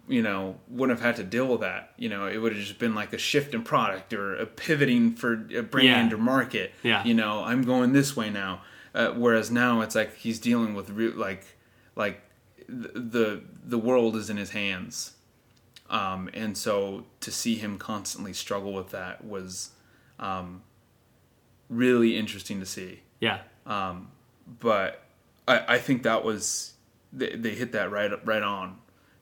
you 0.08 0.22
know, 0.22 0.56
wouldn't 0.68 0.98
have 0.98 1.06
had 1.06 1.16
to 1.16 1.22
deal 1.36 1.46
with 1.46 1.60
that. 1.60 1.92
You 1.98 2.08
know, 2.08 2.26
it 2.26 2.38
would 2.38 2.52
have 2.52 2.60
just 2.60 2.78
been 2.78 2.94
like 2.94 3.12
a 3.12 3.18
shift 3.18 3.54
in 3.54 3.62
product 3.62 4.12
or 4.12 4.34
a 4.36 4.46
pivoting 4.46 5.12
for 5.14 5.34
a 5.54 5.62
brand 5.62 6.10
Yeah. 6.10 6.16
or 6.16 6.18
market. 6.18 6.72
Yeah. 6.82 7.04
You 7.04 7.14
know, 7.14 7.44
I'm 7.44 7.62
going 7.62 7.92
this 7.92 8.16
way 8.16 8.30
now. 8.30 8.62
Uh, 8.94 9.10
whereas 9.10 9.50
now 9.50 9.82
it's 9.82 9.94
like 9.94 10.16
he's 10.16 10.38
dealing 10.40 10.74
with 10.74 10.90
re- 10.90 11.10
like 11.26 11.44
like 11.94 12.22
the 12.68 13.42
the 13.64 13.78
world 13.78 14.16
is 14.16 14.30
in 14.30 14.36
his 14.38 14.50
hands. 14.50 15.12
Um, 15.90 16.28
and 16.34 16.56
so 16.56 17.04
to 17.20 17.30
see 17.30 17.54
him 17.56 17.78
constantly 17.78 18.32
struggle 18.32 18.72
with 18.72 18.90
that 18.90 19.24
was 19.24 19.70
um, 20.18 20.62
really 21.68 22.16
interesting 22.16 22.60
to 22.60 22.66
see. 22.66 23.00
yeah, 23.20 23.40
um 23.66 24.08
But 24.60 25.02
I, 25.46 25.76
I 25.76 25.78
think 25.78 26.02
that 26.02 26.24
was 26.24 26.74
they, 27.12 27.36
they 27.36 27.50
hit 27.50 27.72
that 27.72 27.90
right 27.90 28.12
right 28.26 28.42
on. 28.42 28.78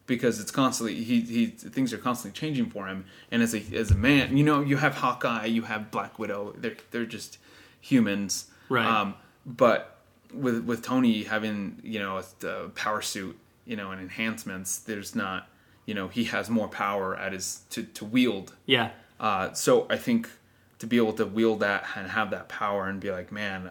Because 0.06 0.38
it's 0.38 0.52
constantly 0.52 1.02
he, 1.02 1.20
he 1.22 1.46
things 1.46 1.92
are 1.92 1.98
constantly 1.98 2.38
changing 2.38 2.70
for 2.70 2.86
him. 2.86 3.06
And 3.30 3.42
as 3.42 3.54
a 3.54 3.62
as 3.74 3.90
a 3.90 3.96
man 3.96 4.36
you 4.36 4.44
know 4.44 4.60
you 4.60 4.76
have 4.76 4.94
Hawkeye 4.94 5.46
you 5.46 5.62
have 5.62 5.90
Black 5.90 6.18
Widow. 6.18 6.54
They're 6.56 6.76
they're 6.90 7.06
just 7.06 7.38
humans. 7.80 8.46
Right. 8.68 8.86
um, 8.86 9.14
but 9.44 9.98
with 10.32 10.64
with 10.64 10.82
Tony 10.82 11.24
having 11.24 11.80
you 11.82 11.98
know 11.98 12.18
a, 12.18 12.46
a 12.46 12.68
power 12.70 13.02
suit 13.02 13.38
you 13.64 13.76
know 13.76 13.90
and 13.90 14.00
enhancements 14.00 14.78
there's 14.78 15.14
not 15.14 15.48
you 15.86 15.94
know 15.94 16.08
he 16.08 16.24
has 16.24 16.50
more 16.50 16.68
power 16.68 17.16
at 17.16 17.32
his 17.32 17.62
to, 17.70 17.82
to 17.82 18.04
wield. 18.04 18.54
Yeah, 18.66 18.90
uh, 19.18 19.52
so 19.52 19.86
I 19.88 19.96
think 19.96 20.28
to 20.78 20.86
be 20.86 20.96
able 20.96 21.14
to 21.14 21.26
wield 21.26 21.60
that 21.60 21.86
and 21.96 22.10
have 22.10 22.30
that 22.30 22.48
power 22.48 22.88
and 22.88 23.00
be 23.00 23.10
like, 23.10 23.32
man, 23.32 23.70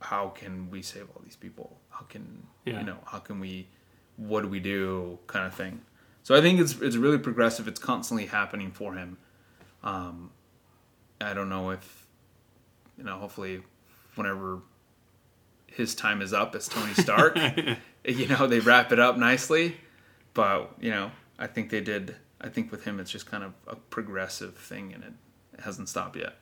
how 0.00 0.28
can 0.28 0.70
we 0.70 0.82
save 0.82 1.06
all 1.14 1.22
these 1.24 1.36
people? 1.36 1.78
How 1.94 2.02
can 2.06 2.46
Yeah. 2.64 2.80
you 2.80 2.86
know? 2.86 2.98
How 3.06 3.18
can 3.18 3.40
we? 3.40 3.68
What 4.16 4.42
do 4.42 4.48
we 4.48 4.60
do? 4.60 5.18
Kind 5.26 5.46
of 5.46 5.54
thing. 5.54 5.80
So 6.22 6.34
I 6.34 6.40
think 6.40 6.60
it's 6.60 6.80
it's 6.80 6.96
really 6.96 7.18
progressive. 7.18 7.68
It's 7.68 7.80
constantly 7.80 8.26
happening 8.26 8.70
for 8.72 8.94
him. 8.94 9.16
Um, 9.82 10.30
I 11.20 11.34
don't 11.34 11.48
know 11.48 11.70
if 11.70 12.06
you 12.98 13.04
know. 13.04 13.18
Hopefully, 13.18 13.62
whenever 14.14 14.60
his 15.66 15.94
time 15.94 16.22
is 16.22 16.32
up 16.32 16.54
as 16.54 16.68
Tony 16.68 16.94
Stark, 16.94 17.36
you 18.04 18.26
know 18.28 18.46
they 18.46 18.60
wrap 18.60 18.92
it 18.92 18.98
up 18.98 19.16
nicely. 19.16 19.76
But 20.32 20.72
you 20.80 20.90
know, 20.90 21.10
I 21.38 21.46
think 21.46 21.70
they 21.70 21.80
did. 21.80 22.16
I 22.40 22.48
think 22.48 22.70
with 22.70 22.84
him, 22.84 22.98
it's 23.00 23.10
just 23.10 23.26
kind 23.26 23.44
of 23.44 23.52
a 23.66 23.76
progressive 23.76 24.56
thing, 24.56 24.92
and 24.92 25.02
it 25.04 25.12
hasn't 25.62 25.88
stopped 25.88 26.16
yet. 26.16 26.36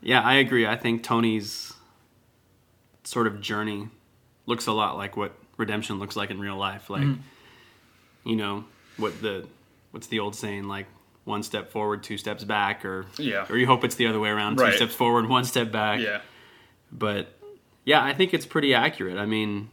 Yeah, 0.00 0.22
I 0.22 0.34
agree. 0.34 0.66
I 0.66 0.76
think 0.76 1.02
Tony's 1.02 1.74
sort 3.04 3.26
of 3.26 3.40
journey 3.40 3.88
looks 4.46 4.66
a 4.66 4.72
lot 4.72 4.96
like 4.96 5.16
what 5.16 5.32
redemption 5.56 5.98
looks 5.98 6.16
like 6.16 6.30
in 6.30 6.40
real 6.40 6.56
life. 6.56 6.90
Like, 6.90 7.02
mm. 7.02 7.18
you 8.24 8.36
know, 8.36 8.64
what 8.96 9.20
the 9.22 9.46
what's 9.90 10.06
the 10.06 10.20
old 10.20 10.34
saying? 10.34 10.64
Like 10.64 10.86
one 11.24 11.42
step 11.42 11.70
forward, 11.70 12.02
two 12.02 12.18
steps 12.18 12.44
back, 12.44 12.84
or 12.84 13.06
Yeah. 13.18 13.46
or 13.48 13.56
you 13.56 13.66
hope 13.66 13.84
it's 13.84 13.94
the 13.94 14.06
other 14.06 14.18
way 14.20 14.30
around, 14.30 14.56
two 14.56 14.64
Right. 14.64 14.74
steps 14.74 14.94
forward, 14.94 15.28
one 15.28 15.44
step 15.44 15.70
back. 15.70 16.00
Yeah, 16.00 16.20
But 16.90 17.36
yeah, 17.84 18.02
I 18.02 18.14
think 18.14 18.34
it's 18.34 18.46
pretty 18.46 18.74
accurate. 18.74 19.16
I 19.18 19.26
mean, 19.26 19.70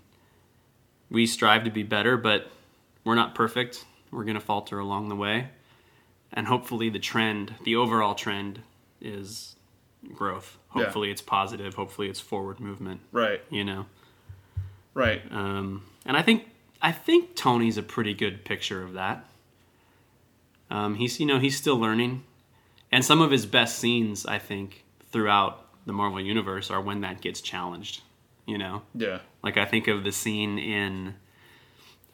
we 1.10 1.26
strive 1.26 1.64
to 1.64 1.72
be 1.72 1.84
better, 1.84 2.18
but 2.18 2.50
we're 3.04 3.16
not 3.16 3.36
perfect. 3.36 3.86
We're 4.12 4.24
going 4.24 4.36
to 4.36 4.42
falter 4.42 4.80
along 4.80 5.10
the 5.10 5.16
way. 5.16 5.50
And 6.34 6.48
hopefully, 6.48 6.90
the 6.90 7.00
trend, 7.00 7.56
the 7.64 7.76
overall 7.76 8.16
trend, 8.16 8.62
is 9.02 9.56
growth. 10.14 10.58
Yeah. 10.78 10.86
Hopefully, 10.86 11.12
it's 11.12 11.22
positive. 11.22 11.74
Hopefully, 11.76 12.10
it's 12.10 12.20
forward 12.20 12.60
movement. 12.60 13.02
right, 13.12 13.42
You 13.50 13.64
know, 13.64 13.86
right. 14.94 15.22
um, 15.32 15.84
and 16.06 16.16
I 16.18 16.22
think 16.22 16.48
I 16.82 16.92
think 16.92 17.36
Tony's 17.36 17.78
a 17.78 17.84
pretty 17.84 18.14
good 18.14 18.46
picture 18.46 18.84
of 18.84 18.94
that. 18.94 19.26
Um, 20.70 20.96
he's 20.96 21.20
you 21.20 21.26
know 21.26 21.40
he's 21.40 21.58
still 21.58 21.78
learning, 21.78 22.24
and 22.92 23.04
some 23.04 23.22
of 23.22 23.32
his 23.32 23.46
best 23.46 23.80
scenes 23.80 24.26
I 24.26 24.40
think 24.40 24.84
throughout 25.12 25.66
the 25.86 25.94
Marvel 25.94 26.20
universe 26.20 26.70
are 26.70 26.82
when 26.82 27.02
that 27.02 27.22
gets 27.22 27.42
challenged. 27.42 28.02
You 28.46 28.58
know, 28.58 28.84
Yeah, 28.96 29.20
like 29.44 29.58
I 29.58 29.66
think 29.66 29.88
of 29.88 30.04
the 30.04 30.12
scene 30.12 30.58
in 30.58 31.16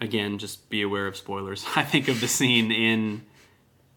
again, 0.02 0.38
just 0.38 0.70
be 0.70 0.82
aware 0.82 1.08
of 1.08 1.16
spoilers. 1.16 1.66
I 1.76 1.84
think 1.84 2.08
of 2.08 2.20
the 2.22 2.28
scene 2.28 2.72
in 2.72 3.24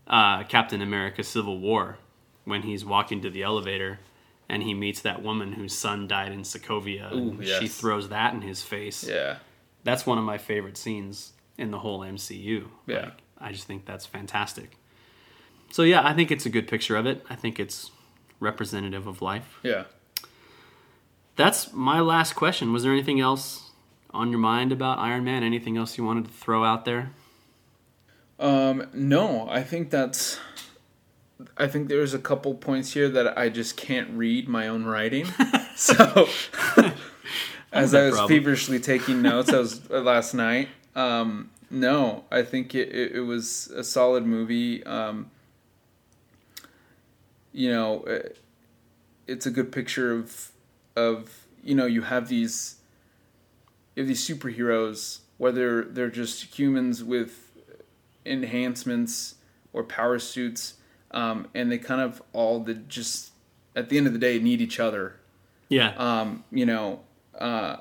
uh, 0.07 0.45
Captain 0.45 0.83
America: 0.83 1.23
Civil 1.23 1.59
War 1.59 1.99
when 2.45 2.63
he's 2.63 2.85
walking 2.85 3.23
to 3.23 3.31
the 3.31 3.43
elevator 3.43 3.99
and 4.49 4.63
he 4.63 4.75
meets 4.75 5.01
that 5.03 5.23
woman 5.23 5.53
whose 5.53 5.77
son 5.77 6.07
died 6.07 6.33
in 6.33 6.43
Sokovia. 6.43 7.13
and 7.13 7.41
Ooh, 7.41 7.45
She 7.45 7.69
throws 7.69 8.09
that 8.11 8.35
in 8.35 8.43
his 8.43 8.63
face. 8.63 9.05
yeah, 9.07 9.37
That's 9.85 10.07
one 10.07 10.19
of 10.19 10.25
my 10.25 10.39
favorite 10.39 10.77
scenes 10.77 11.33
in 11.59 11.71
the 11.71 11.79
whole 11.79 12.01
MCU. 12.01 12.69
Yeah. 12.87 12.97
Like, 12.97 13.13
I 13.39 13.53
just 13.53 13.67
think 13.67 13.85
that's 13.87 14.07
fantastic. 14.07 14.77
So 15.71 15.83
yeah, 15.83 16.07
I 16.07 16.13
think 16.15 16.31
it's 16.31 16.47
a 16.47 16.51
good 16.51 16.69
picture 16.69 16.97
of 16.97 17.07
it. 17.07 17.25
I 17.29 17.35
think 17.35 17.59
it's 17.59 17.91
representative 18.41 19.07
of 19.07 19.21
life. 19.23 19.59
yeah. 19.63 19.85
That's 21.37 21.71
my 21.73 22.01
last 22.01 22.33
question. 22.35 22.73
Was 22.73 22.83
there 22.83 22.93
anything 22.93 23.21
else 23.21 23.71
on 24.15 24.31
your 24.31 24.39
mind 24.39 24.73
about 24.73 24.99
Iron 24.99 25.23
Man? 25.25 25.43
Anything 25.43 25.77
else 25.77 25.99
you 25.99 26.05
wanted 26.05 26.25
to 26.25 26.31
throw 26.31 26.65
out 26.65 26.87
there? 26.87 27.11
Um, 28.39 28.87
no, 28.95 29.47
I 29.49 29.63
think 29.63 29.91
that's. 29.91 30.39
I 31.57 31.67
think 31.67 31.89
there's 31.89 32.15
a 32.15 32.19
couple 32.19 32.55
points 32.55 32.93
here 32.93 33.09
that 33.11 33.37
I 33.37 33.49
just 33.49 33.77
can't 33.77 34.11
read 34.11 34.49
my 34.49 34.69
own 34.69 34.85
writing. 34.85 35.27
so, 35.77 36.29
as 37.73 37.95
I 37.95 38.07
was 38.07 38.15
problem. 38.15 38.29
feverishly 38.29 38.81
taking 38.81 39.23
notes, 39.23 39.53
I 39.53 39.59
was 39.59 39.81
uh, 39.91 40.01
last 40.01 40.35
night. 40.35 40.69
Um, 40.95 41.51
no, 41.71 42.25
I 42.31 42.43
think 42.43 42.75
it, 42.75 42.89
it, 42.89 43.13
it 43.17 43.21
was 43.21 43.69
a 43.69 43.85
solid 43.85 44.25
movie. 44.25 44.85
Um, 44.85 45.31
you 47.53 47.71
know, 47.71 48.03
uh, 48.05 48.29
it's 49.27 49.47
a 49.47 49.51
good 49.51 49.73
picture 49.73 50.13
of 50.13 50.53
of 50.95 51.47
you 51.63 51.75
know 51.75 51.87
you 51.87 52.03
have 52.03 52.29
these 52.29 52.77
you 53.95 54.03
have 54.03 54.09
these 54.09 54.27
superheroes 54.27 55.21
whether 55.39 55.85
they're 55.85 56.11
just 56.11 56.59
humans 56.59 57.05
with 57.05 57.53
enhancements 58.25 59.37
or 59.73 59.85
power 59.85 60.19
suits, 60.19 60.75
um, 61.17 61.49
and 61.55 61.73
they 61.73 61.79
kind 61.79 62.03
of 62.03 62.23
all 62.35 62.61
the 62.61 62.75
just 62.75 63.33
at 63.75 63.89
the 63.89 63.97
end 63.97 64.07
of 64.07 64.13
the 64.13 64.19
day 64.19 64.39
need 64.39 64.61
each 64.61 64.79
other. 64.79 65.17
Yeah. 65.69 65.95
Um, 65.97 66.45
you 66.53 66.67
know, 66.67 67.01
uh, 67.37 67.79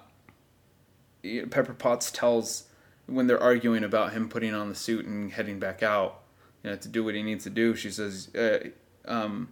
Pepper 1.22 1.74
Potts 1.74 2.12
tells 2.12 2.64
when 3.08 3.28
they're 3.28 3.42
arguing 3.42 3.84
about 3.84 4.14
him 4.14 4.30
putting 4.30 4.54
on 4.54 4.70
the 4.70 4.76
suit 4.76 5.06
and 5.06 5.32
heading 5.32 5.60
back 5.60 5.84
out, 5.84 6.22
you 6.64 6.70
know, 6.70 6.78
to 6.78 6.88
do 6.88 7.04
what 7.04 7.14
he 7.14 7.24
needs 7.24 7.44
to 7.44 7.50
do. 7.50 7.76
She 7.76 7.92
says, 7.92 8.34
uh, 8.36 8.70
um, 9.06 9.50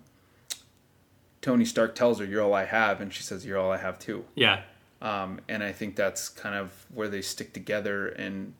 Tony 1.41 1.65
Stark 1.65 1.93
tells 1.93 2.19
her, 2.19 2.25
"You're 2.25 2.41
all 2.41 2.53
I 2.53 2.63
have," 2.63 3.01
and 3.01 3.13
she 3.13 3.21
says, 3.21 3.45
"You're 3.45 3.59
all 3.59 3.71
I 3.71 3.77
have 3.77 3.99
too." 3.99 4.23
yeah. 4.35 4.61
um, 5.01 5.41
and 5.49 5.61
I 5.61 5.73
think 5.73 5.97
that's 5.97 6.29
kind 6.29 6.55
of 6.55 6.85
where 6.93 7.09
they 7.09 7.21
stick 7.21 7.51
together. 7.51 8.07
And 8.07 8.53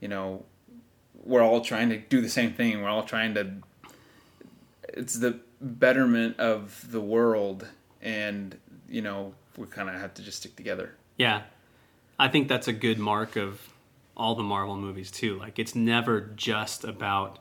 you 0.00 0.06
know, 0.06 0.44
we're 1.24 1.42
all 1.42 1.60
trying 1.60 1.88
to 1.88 1.98
do 1.98 2.20
the 2.20 2.28
same 2.28 2.52
thing. 2.52 2.82
We're 2.82 2.88
all 2.88 3.02
trying 3.02 3.34
to. 3.34 3.54
It's 4.94 5.14
the 5.14 5.40
betterment 5.60 6.38
of 6.38 6.90
the 6.90 7.00
world, 7.00 7.66
and 8.02 8.56
you 8.88 9.02
know, 9.02 9.34
we 9.56 9.66
kind 9.66 9.88
of 9.88 9.94
have 10.00 10.14
to 10.14 10.22
just 10.22 10.38
stick 10.38 10.56
together. 10.56 10.94
Yeah. 11.16 11.42
I 12.18 12.28
think 12.28 12.48
that's 12.48 12.68
a 12.68 12.72
good 12.72 12.98
mark 12.98 13.36
of 13.36 13.60
all 14.16 14.34
the 14.34 14.42
Marvel 14.42 14.76
movies 14.76 15.10
too. 15.10 15.38
Like 15.38 15.58
it's 15.58 15.74
never 15.74 16.20
just 16.20 16.84
about 16.84 17.38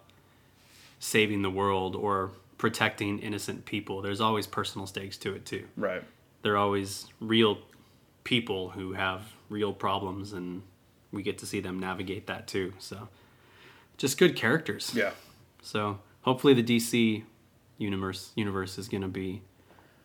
saving 1.00 1.42
the 1.42 1.50
world 1.50 1.96
or 1.96 2.32
protecting 2.58 3.20
innocent 3.20 3.66
people. 3.66 4.02
There's 4.02 4.22
always 4.22 4.48
personal 4.48 4.88
stakes 4.88 5.18
to 5.18 5.34
it 5.34 5.46
too. 5.46 5.66
Right. 5.76 6.04
They're 6.42 6.58
always 6.58 7.08
real 7.20 7.58
people 8.24 8.70
who 8.70 8.94
have 8.94 9.24
real 9.50 9.74
problems 9.74 10.34
and 10.34 10.62
we 11.12 11.24
get 11.24 11.38
to 11.40 11.46
see 11.46 11.60
them 11.60 11.80
navigate 11.80 12.28
that 12.28 12.48
too. 12.48 12.74
So 12.80 13.10
just 13.98 14.18
good 14.18 14.36
characters. 14.36 14.94
Yeah. 14.96 15.12
So 15.62 16.00
hopefully 16.22 16.54
the 16.54 16.64
DC 16.64 17.24
universe 17.80 18.32
universe 18.36 18.78
is 18.78 18.88
going 18.88 19.02
to 19.02 19.08
be 19.08 19.42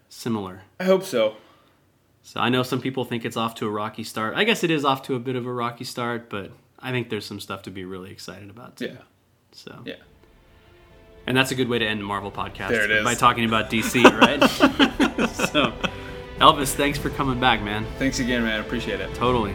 similar. 0.08 0.62
I 0.80 0.84
hope 0.84 1.02
so. 1.02 1.36
So 2.22 2.40
I 2.40 2.48
know 2.48 2.62
some 2.62 2.80
people 2.80 3.04
think 3.04 3.26
it's 3.26 3.36
off 3.36 3.54
to 3.56 3.66
a 3.66 3.70
rocky 3.70 4.02
start. 4.04 4.34
I 4.34 4.44
guess 4.44 4.64
it 4.64 4.70
is 4.70 4.82
off 4.84 5.02
to 5.02 5.14
a 5.14 5.18
bit 5.18 5.36
of 5.36 5.44
a 5.46 5.52
rocky 5.52 5.84
start, 5.84 6.30
but 6.30 6.52
I 6.78 6.90
think 6.90 7.10
there's 7.10 7.26
some 7.26 7.38
stuff 7.40 7.62
to 7.64 7.70
be 7.70 7.84
really 7.84 8.10
excited 8.10 8.48
about 8.48 8.76
too. 8.76 8.86
Yeah. 8.86 9.02
So 9.52 9.80
Yeah. 9.84 9.96
and 11.26 11.36
that's 11.36 11.50
a 11.50 11.54
good 11.54 11.68
way 11.68 11.78
to 11.78 11.86
end 11.86 12.00
the 12.00 12.04
Marvel 12.04 12.30
podcast 12.32 12.68
There 12.68 12.84
it 12.84 12.90
is. 12.90 13.04
by 13.04 13.14
talking 13.14 13.44
about 13.44 13.68
DC, 13.70 14.02
right? 14.04 14.40
so 15.50 15.72
Elvis, 16.38 16.72
thanks 16.74 16.98
for 16.98 17.10
coming 17.10 17.38
back, 17.38 17.62
man. 17.62 17.84
Thanks 17.98 18.18
again, 18.20 18.42
man. 18.42 18.60
Appreciate 18.60 19.00
it. 19.00 19.14
Totally. 19.14 19.54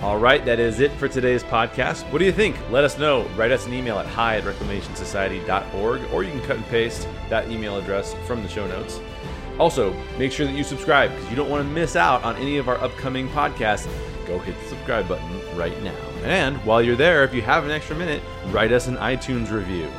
All 0.00 0.16
right, 0.16 0.44
that 0.44 0.60
is 0.60 0.78
it 0.78 0.92
for 0.92 1.08
today's 1.08 1.42
podcast. 1.42 2.08
What 2.12 2.20
do 2.20 2.24
you 2.24 2.30
think? 2.30 2.56
Let 2.70 2.84
us 2.84 2.98
know. 2.98 3.26
Write 3.36 3.50
us 3.50 3.66
an 3.66 3.74
email 3.74 3.98
at 3.98 4.06
hi 4.06 4.36
at 4.36 4.44
reclamationsociety.org, 4.44 6.12
or 6.12 6.22
you 6.22 6.30
can 6.30 6.40
cut 6.42 6.56
and 6.56 6.66
paste 6.66 7.08
that 7.28 7.50
email 7.50 7.76
address 7.76 8.14
from 8.24 8.44
the 8.44 8.48
show 8.48 8.64
notes. 8.68 9.00
Also, 9.58 9.92
make 10.16 10.30
sure 10.30 10.46
that 10.46 10.52
you 10.52 10.62
subscribe 10.62 11.10
because 11.10 11.28
you 11.28 11.34
don't 11.34 11.50
want 11.50 11.64
to 11.66 11.68
miss 11.68 11.96
out 11.96 12.22
on 12.22 12.36
any 12.36 12.58
of 12.58 12.68
our 12.68 12.76
upcoming 12.76 13.28
podcasts. 13.30 13.88
Go 14.24 14.38
hit 14.38 14.54
the 14.60 14.68
subscribe 14.68 15.08
button 15.08 15.58
right 15.58 15.82
now. 15.82 15.96
And 16.22 16.58
while 16.58 16.80
you're 16.80 16.94
there, 16.94 17.24
if 17.24 17.34
you 17.34 17.42
have 17.42 17.64
an 17.64 17.72
extra 17.72 17.96
minute, 17.96 18.22
write 18.50 18.70
us 18.70 18.86
an 18.86 18.98
iTunes 18.98 19.50
review. 19.50 19.90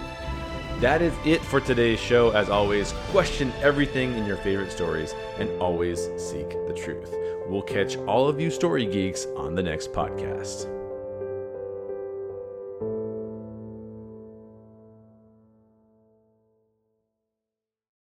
That 0.79 1.01
is 1.01 1.13
it 1.25 1.41
for 1.41 1.59
today's 1.59 1.99
show. 1.99 2.29
As 2.29 2.49
always, 2.49 2.93
question 3.11 3.51
everything 3.61 4.15
in 4.15 4.25
your 4.25 4.37
favorite 4.37 4.71
stories 4.71 5.13
and 5.39 5.49
always 5.61 6.07
seek 6.15 6.51
the 6.67 6.73
truth. 6.73 7.13
We'll 7.49 7.63
catch 7.63 7.97
all 7.97 8.27
of 8.27 8.39
you 8.39 8.51
story 8.51 8.85
geeks 8.85 9.25
on 9.35 9.55
the 9.55 9.63
next 9.63 9.91
podcast. 9.91 10.78